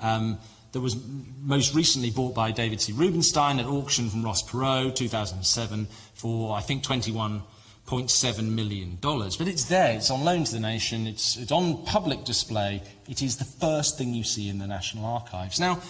Um, 0.00 0.38
that 0.72 0.80
was 0.80 0.96
most 1.40 1.74
recently 1.74 2.10
bought 2.10 2.34
by 2.34 2.52
David 2.52 2.80
C. 2.80 2.92
Rubenstein 2.92 3.58
at 3.58 3.66
auction 3.66 4.08
from 4.08 4.22
Ross 4.22 4.48
Perot, 4.48 4.94
2007, 4.94 5.88
for 6.14 6.56
I 6.56 6.60
think 6.60 6.84
21 6.84 7.42
$0.7 7.90 8.48
million. 8.48 8.98
But 9.00 9.48
it's 9.48 9.64
there, 9.64 9.96
it's 9.96 10.10
on 10.10 10.24
loan 10.24 10.44
to 10.44 10.52
the 10.52 10.60
nation, 10.60 11.06
it's, 11.06 11.36
it's 11.36 11.52
on 11.52 11.84
public 11.84 12.24
display. 12.24 12.82
It 13.08 13.22
is 13.22 13.36
the 13.36 13.44
first 13.44 13.98
thing 13.98 14.14
you 14.14 14.24
see 14.24 14.48
in 14.48 14.58
the 14.58 14.66
National 14.66 15.04
Archives. 15.04 15.58
Now, 15.58 15.80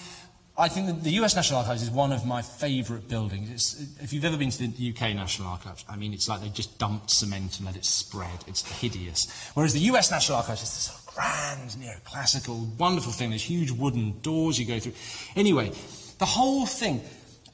I 0.56 0.68
think 0.68 1.02
the 1.02 1.12
US 1.22 1.36
National 1.36 1.60
Archives 1.60 1.82
is 1.82 1.90
one 1.90 2.12
of 2.12 2.26
my 2.26 2.42
favourite 2.42 3.08
buildings. 3.08 3.50
It's, 3.50 4.02
if 4.02 4.12
you've 4.12 4.24
ever 4.24 4.36
been 4.36 4.50
to 4.50 4.68
the 4.68 4.90
UK 4.90 5.14
National 5.14 5.48
Archives, 5.48 5.84
I 5.88 5.96
mean, 5.96 6.12
it's 6.12 6.28
like 6.28 6.40
they 6.40 6.48
just 6.48 6.78
dumped 6.78 7.10
cement 7.10 7.58
and 7.58 7.66
let 7.66 7.76
it 7.76 7.84
spread. 7.84 8.44
It's 8.46 8.62
hideous. 8.80 9.30
Whereas 9.54 9.72
the 9.72 9.80
US 9.80 10.10
National 10.10 10.38
Archives 10.38 10.62
is 10.62 10.74
this 10.74 11.00
grand, 11.14 11.70
neoclassical, 11.70 12.76
wonderful 12.76 13.12
thing. 13.12 13.30
There's 13.30 13.42
huge 13.42 13.70
wooden 13.70 14.20
doors 14.20 14.58
you 14.58 14.66
go 14.66 14.78
through. 14.78 14.94
Anyway, 15.36 15.72
the 16.18 16.26
whole 16.26 16.66
thing, 16.66 17.00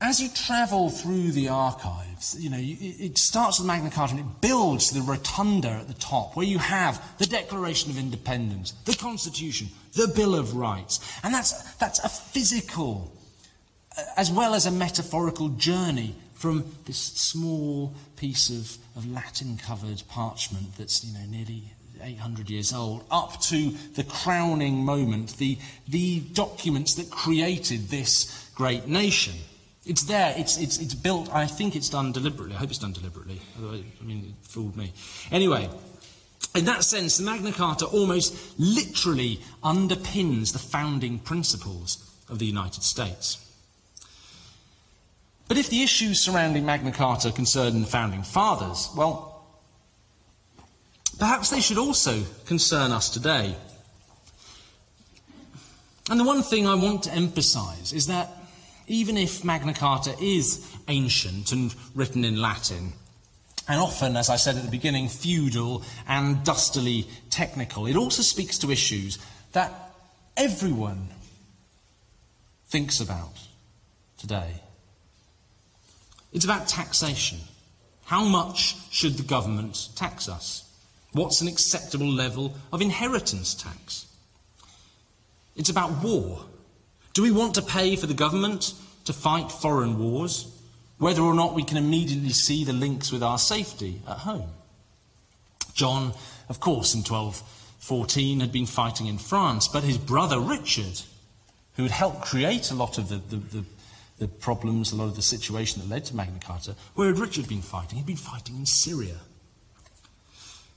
as 0.01 0.21
you 0.21 0.29
travel 0.29 0.91
through 0.91 1.33
the 1.33 1.49
archives, 1.49 2.37
you 2.39 2.51
know, 2.51 2.59
it 2.61 3.19
starts 3.19 3.59
with 3.59 3.67
Magna 3.67 3.91
Carta 3.91 4.15
and 4.15 4.21
it 4.21 4.41
builds 4.41 4.91
the 4.91 5.01
rotunda 5.01 5.71
at 5.71 5.89
the 5.89 5.95
top, 5.95 6.37
where 6.37 6.47
you 6.47 6.59
have 6.59 7.03
the 7.19 7.27
Declaration 7.27 7.91
of 7.91 7.99
Independence, 7.99 8.73
the 8.85 8.95
Constitution, 8.95 9.69
the 9.95 10.09
Bill 10.09 10.35
of 10.35 10.55
Rights. 10.55 11.01
And 11.23 11.33
that's, 11.33 11.75
that's 11.77 11.99
a 12.05 12.09
physical, 12.09 13.13
uh, 13.97 14.03
as 14.17 14.31
well 14.31 14.55
as 14.55 14.67
a 14.67 14.71
metaphorical 14.71 15.49
journey 15.51 16.15
from 16.35 16.65
this 16.85 16.99
small 16.99 17.95
piece 18.17 18.51
of, 18.51 18.77
of 18.97 19.11
Latin 19.11 19.57
covered 19.57 20.03
parchment 20.09 20.77
that's, 20.77 21.05
you 21.05 21.15
know, 21.15 21.25
nearly 21.29 21.73
800 22.03 22.51
years 22.51 22.75
old, 22.75 23.05
up 23.11 23.41
to 23.41 23.71
the 23.95 24.05
crowning 24.05 24.85
moment, 24.85 25.39
the, 25.39 25.59
the 25.89 26.21
documents 26.21 26.95
that 26.97 27.11
created 27.11 27.89
this 27.89 28.51
great 28.55 28.87
nation. 28.87 29.35
It's 29.87 30.03
there. 30.03 30.35
It's, 30.37 30.59
it's, 30.59 30.79
it's 30.79 30.95
built. 30.95 31.33
I 31.33 31.47
think 31.47 31.77
it's 31.77 31.89
done 31.89 32.11
deliberately. 32.11 32.57
I 32.57 32.59
hope 32.59 32.71
it's 32.71 32.79
done 32.79 32.93
deliberately. 32.93 33.41
Otherwise, 33.57 33.85
I 34.01 34.05
mean, 34.05 34.19
it 34.29 34.49
fooled 34.49 34.77
me. 34.77 34.93
Anyway, 35.31 35.71
in 36.57 36.65
that 36.65 36.83
sense, 36.83 37.19
the 37.19 37.25
Magna 37.25 37.53
Carta 37.53 37.87
almost 37.87 38.59
literally 38.59 39.41
underpins 39.63 40.53
the 40.53 40.59
founding 40.59 41.21
principles 41.21 41.99
of 42.29 42.41
the 42.41 42.47
United 42.47 42.83
States. 42.83 43.39
But 45.49 45.57
if 45.57 45.71
the 45.71 45.85
issues 45.85 46.21
surrounding 46.21 46.67
Magna 46.67 46.91
Carta 46.91 47.31
concern 47.31 47.81
the 47.81 47.87
founding 47.87 48.25
fathers, 48.25 48.91
well, 48.97 49.47
perhaps 51.21 51.51
they 51.51 51.61
should 51.61 51.79
also 51.79 52.25
concern 52.47 52.91
us 52.91 53.09
today. 53.09 53.55
And 56.11 56.19
the 56.19 56.25
one 56.25 56.43
thing 56.43 56.67
I 56.67 56.75
want 56.75 57.05
to 57.05 57.13
emphasize 57.13 57.93
is 57.93 58.09
that 58.09 58.36
even 58.87 59.17
if 59.17 59.45
Magna 59.45 59.75
Carta 59.75 60.15
is 60.21 60.67
ancient 60.89 61.53
and 61.53 61.75
written 61.95 62.25
in 62.25 62.41
Latin, 62.41 62.93
and 63.69 63.81
often, 63.81 64.17
as 64.17 64.31
I 64.31 64.37
said 64.37 64.57
at 64.57 64.63
the 64.63 64.71
beginning, 64.71 65.09
feudal 65.09 65.83
and 66.07 66.45
dustily 66.45 67.07
technical, 67.31 67.87
it 67.87 67.97
also 67.97 68.23
speaks 68.23 68.59
to 68.59 68.71
issues 68.71 69.19
that 69.53 69.73
everyone 70.37 71.09
thinks 72.69 73.01
about 73.01 73.33
today. 74.19 74.63
It's 76.33 76.45
about 76.45 76.69
taxation. 76.69 77.39
How 78.05 78.25
much 78.25 78.77
should 78.93 79.15
the 79.15 79.25
government 79.25 79.89
tax 79.97 80.29
us? 80.29 80.63
What's 81.13 81.41
an 81.41 81.49
acceptable 81.49 82.07
level 82.07 82.55
of 82.73 82.83
inheritance 82.83 83.55
tax? 83.55 84.07
It's 85.57 85.71
about 85.71 86.05
war. 86.05 86.45
Do 87.17 87.23
we 87.23 87.31
want 87.31 87.55
to 87.55 87.63
pay 87.63 87.97
for 87.97 88.07
the 88.07 88.13
government 88.13 88.75
to 89.07 89.15
fight 89.15 89.51
foreign 89.51 89.99
wars, 89.99 90.55
whether 90.99 91.23
or 91.23 91.33
not 91.33 91.55
we 91.55 91.65
can 91.65 91.79
immediately 91.79 92.29
see 92.29 92.63
the 92.63 92.75
links 92.75 93.11
with 93.11 93.23
our 93.23 93.39
safety 93.39 94.03
at 94.07 94.19
home? 94.19 94.51
John, 95.73 96.13
of 96.51 96.61
course, 96.61 96.93
in 96.93 97.01
1214 97.01 98.41
had 98.41 98.53
been 98.53 98.67
fighting 98.67 99.07
in 99.07 99.17
France, 99.17 99.67
but 99.67 99.83
his 99.83 99.97
brother 99.97 100.39
Richard, 100.39 101.01
who 101.77 101.85
had 101.85 101.91
helped 101.91 102.21
create 102.21 102.71
a 102.71 102.75
lot 102.75 102.99
of 102.99 103.09
the, 103.09 103.17
the, 103.17 103.37
the, 103.37 103.65
the 104.19 104.29
problems, 104.29 104.93
a 104.93 104.97
lot 104.97 105.07
of 105.07 105.17
the 105.17 105.23
situation 105.23 105.81
that 105.81 105.89
led 105.89 106.05
to 106.05 106.15
Magna 106.15 106.39
Carta, 106.39 106.75
where 106.97 107.09
had 107.09 107.19
Richard 107.19 107.49
been 107.49 107.63
fighting? 107.63 107.97
He'd 107.97 108.07
been 108.07 108.17
fighting 108.17 108.57
in 108.57 108.67
Syria. 108.67 109.21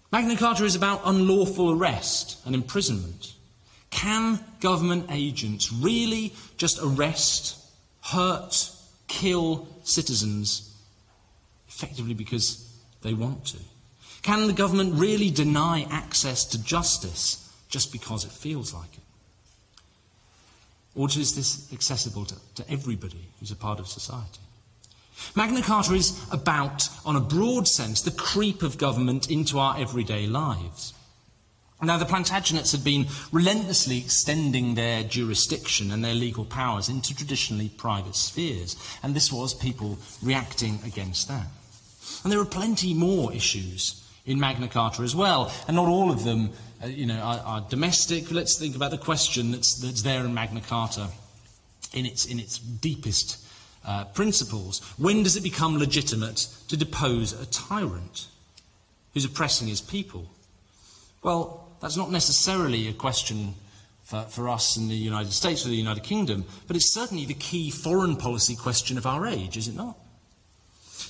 Magna 0.10 0.38
Carta 0.38 0.64
is 0.64 0.76
about 0.76 1.02
unlawful 1.04 1.72
arrest 1.72 2.40
and 2.46 2.56
imprisonment. 2.56 3.34
Can 3.90 4.40
government 4.60 5.08
agents 5.10 5.72
really 5.72 6.34
just 6.58 6.80
arrest, 6.82 7.58
hurt, 8.02 8.72
kill 9.08 9.68
citizens 9.84 10.76
effectively 11.68 12.14
because 12.14 12.72
they 13.02 13.14
want 13.14 13.46
to? 13.46 13.58
Can 14.22 14.48
the 14.48 14.54
government 14.54 14.96
really 14.96 15.30
deny 15.30 15.88
access 15.90 16.46
to 16.46 16.64
justice 16.64 17.52
just 17.70 17.92
because 17.92 18.26
it 18.26 18.32
feels 18.32 18.74
like 18.74 18.94
it? 18.94 19.04
Or 20.96 21.08
is 21.08 21.36
this 21.36 21.72
accessible 21.72 22.26
to, 22.26 22.36
to 22.56 22.70
everybody 22.70 23.30
who's 23.40 23.52
a 23.52 23.56
part 23.56 23.80
of 23.80 23.88
society? 23.88 24.40
Magna 25.36 25.62
Carta 25.62 25.94
is 25.94 26.20
about, 26.32 26.90
on 27.06 27.16
a 27.16 27.22
broad 27.22 27.68
sense, 27.68 28.02
the 28.02 28.12
creep 28.12 28.64
of 28.64 28.78
government 28.78 29.30
into 29.30 29.60
our 29.60 29.78
everyday 29.78 30.28
lives. 30.28 30.94
Now, 31.82 31.98
the 31.98 32.06
Plantagenets 32.06 32.74
had 32.74 32.84
been 32.84 33.08
relentlessly 33.32 34.00
extending 34.00 34.76
their 34.76 35.02
jurisdiction 35.04 35.92
and 35.92 36.04
their 36.04 36.14
legal 36.14 36.44
powers 36.44 36.90
into 36.90 37.16
traditionally 37.16 37.70
private 37.70 38.16
spheres, 38.16 38.76
and 39.02 39.16
this 39.16 39.32
was 39.32 39.54
people 39.54 39.98
reacting 40.22 40.80
against 40.86 41.30
that. 41.30 41.48
And 42.24 42.32
there 42.32 42.40
are 42.40 42.46
plenty 42.46 42.94
more 42.94 43.32
issues 43.32 44.04
in 44.26 44.40
Magna 44.40 44.68
Carta 44.68 45.04
as 45.04 45.16
well, 45.16 45.54
and 45.68 45.76
not 45.78 45.88
all 45.88 46.12
of 46.12 46.26
them 46.26 46.52
uh, 46.84 46.88
you 46.88 47.06
know, 47.06 47.20
are, 47.20 47.40
are, 47.46 47.66
domestic. 47.70 48.32
Let's 48.32 48.58
think 48.58 48.76
about 48.76 48.92
the 48.92 48.98
question 48.98 49.52
that's, 49.52 49.76
that's 49.76 50.02
there 50.02 50.24
in 50.26 50.34
Magna 50.34 50.62
Carta 50.62 51.08
in 51.94 52.06
its, 52.06 52.26
in 52.26 52.40
its 52.40 52.58
deepest 52.58 53.46
uh, 53.86 54.06
principles. 54.06 54.80
When 54.98 55.24
does 55.24 55.36
it 55.36 55.44
become 55.44 55.78
legitimate 55.78 56.48
to 56.68 56.78
depose 56.78 57.34
a 57.34 57.46
tyrant 57.48 58.28
who's 59.14 59.26
oppressing 59.26 59.68
his 59.68 59.82
people? 59.82 60.30
Well, 61.22 61.59
that's 61.80 61.98
not 61.98 62.12
necessarily 62.12 62.88
a 62.88 62.94
question 62.94 63.56
for, 64.04 64.24
for, 64.24 64.50
us 64.50 64.76
in 64.76 64.88
the 64.88 64.96
United 64.96 65.32
States 65.32 65.66
or 65.66 65.70
the 65.70 65.76
United 65.76 66.04
Kingdom, 66.04 66.46
but 66.68 66.76
it's 66.76 66.92
certainly 66.92 67.26
the 67.26 67.36
key 67.36 67.70
foreign 67.70 68.16
policy 68.16 68.56
question 68.56 68.98
of 68.98 69.06
our 69.06 69.28
age, 69.28 69.56
is 69.56 69.68
it 69.68 69.76
not? 69.76 69.98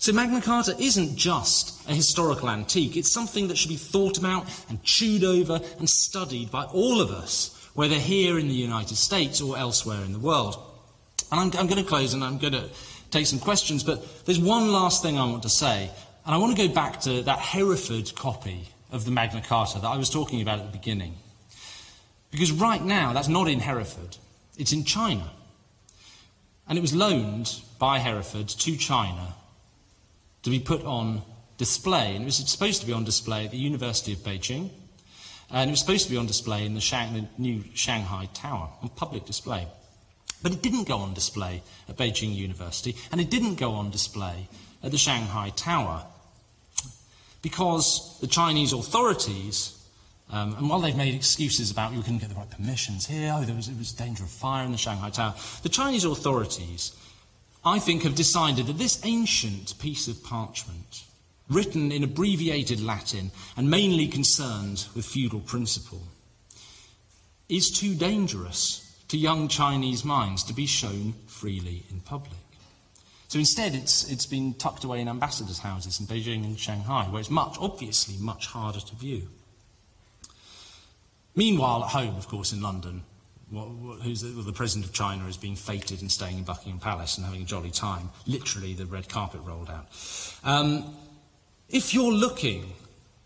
So 0.02 0.14
Magna 0.14 0.42
Carta 0.42 0.76
isn't 0.78 1.16
just 1.16 1.90
a 1.90 1.94
historical 1.94 2.50
antique, 2.50 2.96
it's 2.96 3.12
something 3.12 3.48
that 3.48 3.58
should 3.58 3.70
be 3.70 3.78
thought 3.78 4.18
about 4.18 4.48
and 4.70 4.84
chewed 4.84 5.24
over 5.24 5.60
and 5.78 5.90
studied 5.90 6.52
by 6.52 6.66
all 6.66 7.02
of 7.02 7.12
us, 7.12 7.70
whether 7.74 7.96
here 7.96 8.38
in 8.38 8.48
the 8.48 8.54
United 8.54 8.96
States 8.96 9.42
or 9.42 9.58
elsewhere 9.58 10.04
in 10.04 10.14
the 10.14 10.20
world. 10.20 10.58
And 11.32 11.40
I'm, 11.40 11.60
I'm 11.60 11.68
going 11.68 11.84
to 11.84 11.90
close 11.90 12.14
and 12.14 12.24
I'm 12.24 12.38
going 12.38 12.54
to 12.54 12.70
take 13.12 13.26
some 13.26 13.40
questions, 13.40 13.84
but 13.84 14.26
there's 14.26 14.40
one 14.40 14.72
last 14.72 15.02
thing 15.02 15.18
I 15.18 15.26
want 15.26 15.44
to 15.44 15.50
say, 15.50 15.90
and 16.26 16.36
I 16.36 16.38
want 16.38 16.56
to 16.56 16.68
go 16.68 16.74
back 16.74 17.02
to 17.02 17.24
that 17.24 17.40
Hereford 17.40 18.14
copy 18.16 18.68
of 18.92 19.06
the 19.06 19.12
Magna 19.12 19.42
Carta 19.42 19.80
that 19.80 19.88
I 19.88 19.98
was 19.98 20.10
talking 20.10 20.42
about 20.42 20.60
at 20.60 20.72
the 20.72 20.78
beginning. 20.78 21.16
Because 22.32 22.52
right 22.52 22.84
now, 22.84 23.14
that's 23.14 23.28
not 23.28 23.48
in 23.48 23.60
Hereford, 23.60 24.18
it's 24.58 24.74
in 24.74 24.84
China. 24.84 25.30
And 26.68 26.78
it 26.78 26.82
was 26.82 26.94
loaned 26.94 27.62
by 27.80 27.98
Hereford 27.98 28.48
to 28.48 28.78
China 28.78 29.34
to 30.44 30.50
be 30.50 30.60
put 30.60 30.84
on 30.84 31.24
display. 31.58 32.16
And 32.16 32.24
it 32.24 32.26
was 32.26 32.38
supposed 32.38 32.82
to 32.82 32.88
be 32.88 32.94
on 32.94 33.04
display 33.04 33.46
at 33.46 33.52
the 33.52 33.58
University 33.58 34.14
of 34.14 34.20
Beijing. 34.20 34.70
And 35.50 35.70
it 35.70 35.72
was 35.72 35.80
supposed 35.80 36.06
to 36.06 36.12
be 36.12 36.18
on 36.18 36.28
display 36.28 36.66
in 36.66 36.76
the, 36.76 36.82
Shang- 36.82 37.14
the 37.14 37.28
new 37.40 37.64
Shanghai 37.74 38.30
Tower, 38.36 38.70
on 38.84 38.90
public 38.90 39.26
display. 39.26 39.68
But 40.44 40.52
it 40.52 40.62
didn't 40.62 40.88
go 40.88 40.98
on 40.98 41.14
display 41.14 41.64
at 41.88 41.98
Beijing 41.98 42.34
University, 42.36 42.96
and 43.12 43.20
it 43.20 43.30
didn't 43.30 43.56
go 43.56 43.72
on 43.72 43.90
display 43.90 44.48
at 44.84 44.92
the 44.92 44.98
Shanghai 44.98 45.50
Tower 45.56 46.06
because 47.42 48.18
the 48.22 48.28
Chinese 48.28 48.74
authorities, 48.74 49.78
um, 50.32 50.56
and 50.56 50.70
while 50.70 50.80
they've 50.80 50.96
made 50.96 51.16
excuses 51.16 51.72
about 51.72 51.94
you 51.94 52.02
couldn't 52.02 52.20
get 52.20 52.30
the 52.30 52.36
right 52.36 52.50
permissions 52.50 53.08
here, 53.08 53.34
oh, 53.36 53.44
there 53.44 53.56
was, 53.56 53.70
was 53.72 53.92
danger 53.92 54.24
of 54.24 54.30
fire 54.30 54.66
in 54.66 54.72
the 54.72 54.78
Shanghai 54.78 55.10
Tower, 55.10 55.36
the 55.64 55.70
Chinese 55.70 56.04
authorities, 56.04 56.96
I 57.64 57.80
think, 57.80 58.04
have 58.04 58.16
decided 58.16 58.68
that 58.68 58.78
this 58.78 59.04
ancient 59.06 59.78
piece 59.80 60.08
of 60.08 60.24
parchment, 60.24 61.04
written 61.50 61.92
in 61.92 62.04
abbreviated 62.04 62.82
Latin 62.82 63.32
and 63.58 63.70
mainly 63.70 64.08
concerned 64.08 64.86
with 64.96 65.06
feudal 65.06 65.42
principle, 65.42 66.04
is 67.50 67.72
too 67.72 67.96
dangerous 67.96 68.86
to 69.08 69.18
young 69.18 69.48
Chinese 69.48 70.06
minds 70.06 70.44
to 70.44 70.54
be 70.54 70.68
shown 70.68 71.16
freely 71.28 71.84
in 71.90 72.00
public. 72.02 72.39
So 73.30 73.38
instead, 73.38 73.76
it's, 73.76 74.12
it's 74.12 74.26
been 74.26 74.56
tucked 74.56 74.84
away 74.84 75.02
in 75.02 75.08
ambassadors' 75.08 75.60
houses 75.60 76.00
in 76.00 76.08
Beijing 76.08 76.44
and 76.44 76.60
Shanghai, 76.60 77.06
where 77.06 77.20
it's 77.20 77.30
much, 77.30 77.58
obviously, 77.60 78.16
much 78.20 78.48
harder 78.48 78.80
to 78.80 78.96
view. 78.96 79.28
Meanwhile, 81.36 81.84
at 81.84 81.92
home, 81.92 82.16
of 82.16 82.28
course, 82.28 82.54
in 82.54 82.62
London, 82.62 83.04
what, 83.52 83.70
what, 83.70 84.04
the, 84.04 84.34
well, 84.36 84.44
the, 84.44 84.52
president 84.52 84.88
of 84.88 84.94
China 84.94 85.28
is 85.28 85.38
being 85.38 85.56
feted 85.56 86.02
and 86.02 86.12
staying 86.12 86.40
in 86.40 86.44
Buckingham 86.44 86.80
Palace 86.80 87.18
and 87.18 87.26
having 87.26 87.44
a 87.44 87.46
jolly 87.46 87.70
time. 87.70 88.10
Literally, 88.26 88.74
the 88.74 88.88
red 88.88 89.08
carpet 89.08 89.42
rolled 89.44 89.70
out. 89.70 89.86
Um, 90.44 90.96
if 91.70 91.94
you're 91.94 92.12
looking 92.12 92.74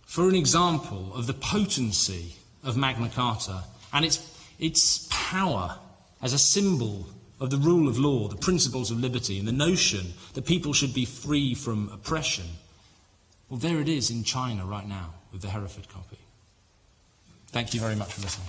for 0.06 0.28
an 0.28 0.36
example 0.36 1.14
of 1.16 1.28
the 1.28 1.34
potency 1.34 2.36
of 2.62 2.76
Magna 2.76 3.08
Carta 3.08 3.64
and 3.94 4.04
its, 4.04 4.20
its 4.60 5.08
power 5.10 5.78
as 6.22 6.34
a 6.34 6.38
symbol 6.38 7.08
of 7.44 7.50
the 7.50 7.58
rule 7.58 7.90
of 7.90 8.00
law, 8.00 8.30
the 8.30 8.38
principles 8.38 8.90
of 8.90 9.02
liberty, 9.02 9.38
and 9.38 9.46
the 9.46 9.52
notion 9.52 10.14
that 10.34 10.46
people 10.46 10.72
should 10.72 10.94
be 10.94 11.04
free 11.04 11.54
from 11.54 11.90
oppression, 11.92 12.46
well, 13.50 13.60
there 13.60 13.82
it 13.82 13.90
is 13.90 14.10
in 14.10 14.24
China 14.24 14.66
right 14.66 14.88
now 14.88 15.14
with 15.34 15.42
the 15.42 15.50
Hereford 15.50 15.90
copy. 15.90 16.18
Thank 17.48 17.74
you 17.74 17.82
very 17.82 17.98
much 17.98 18.14
for 18.14 18.22
listening. 18.22 18.48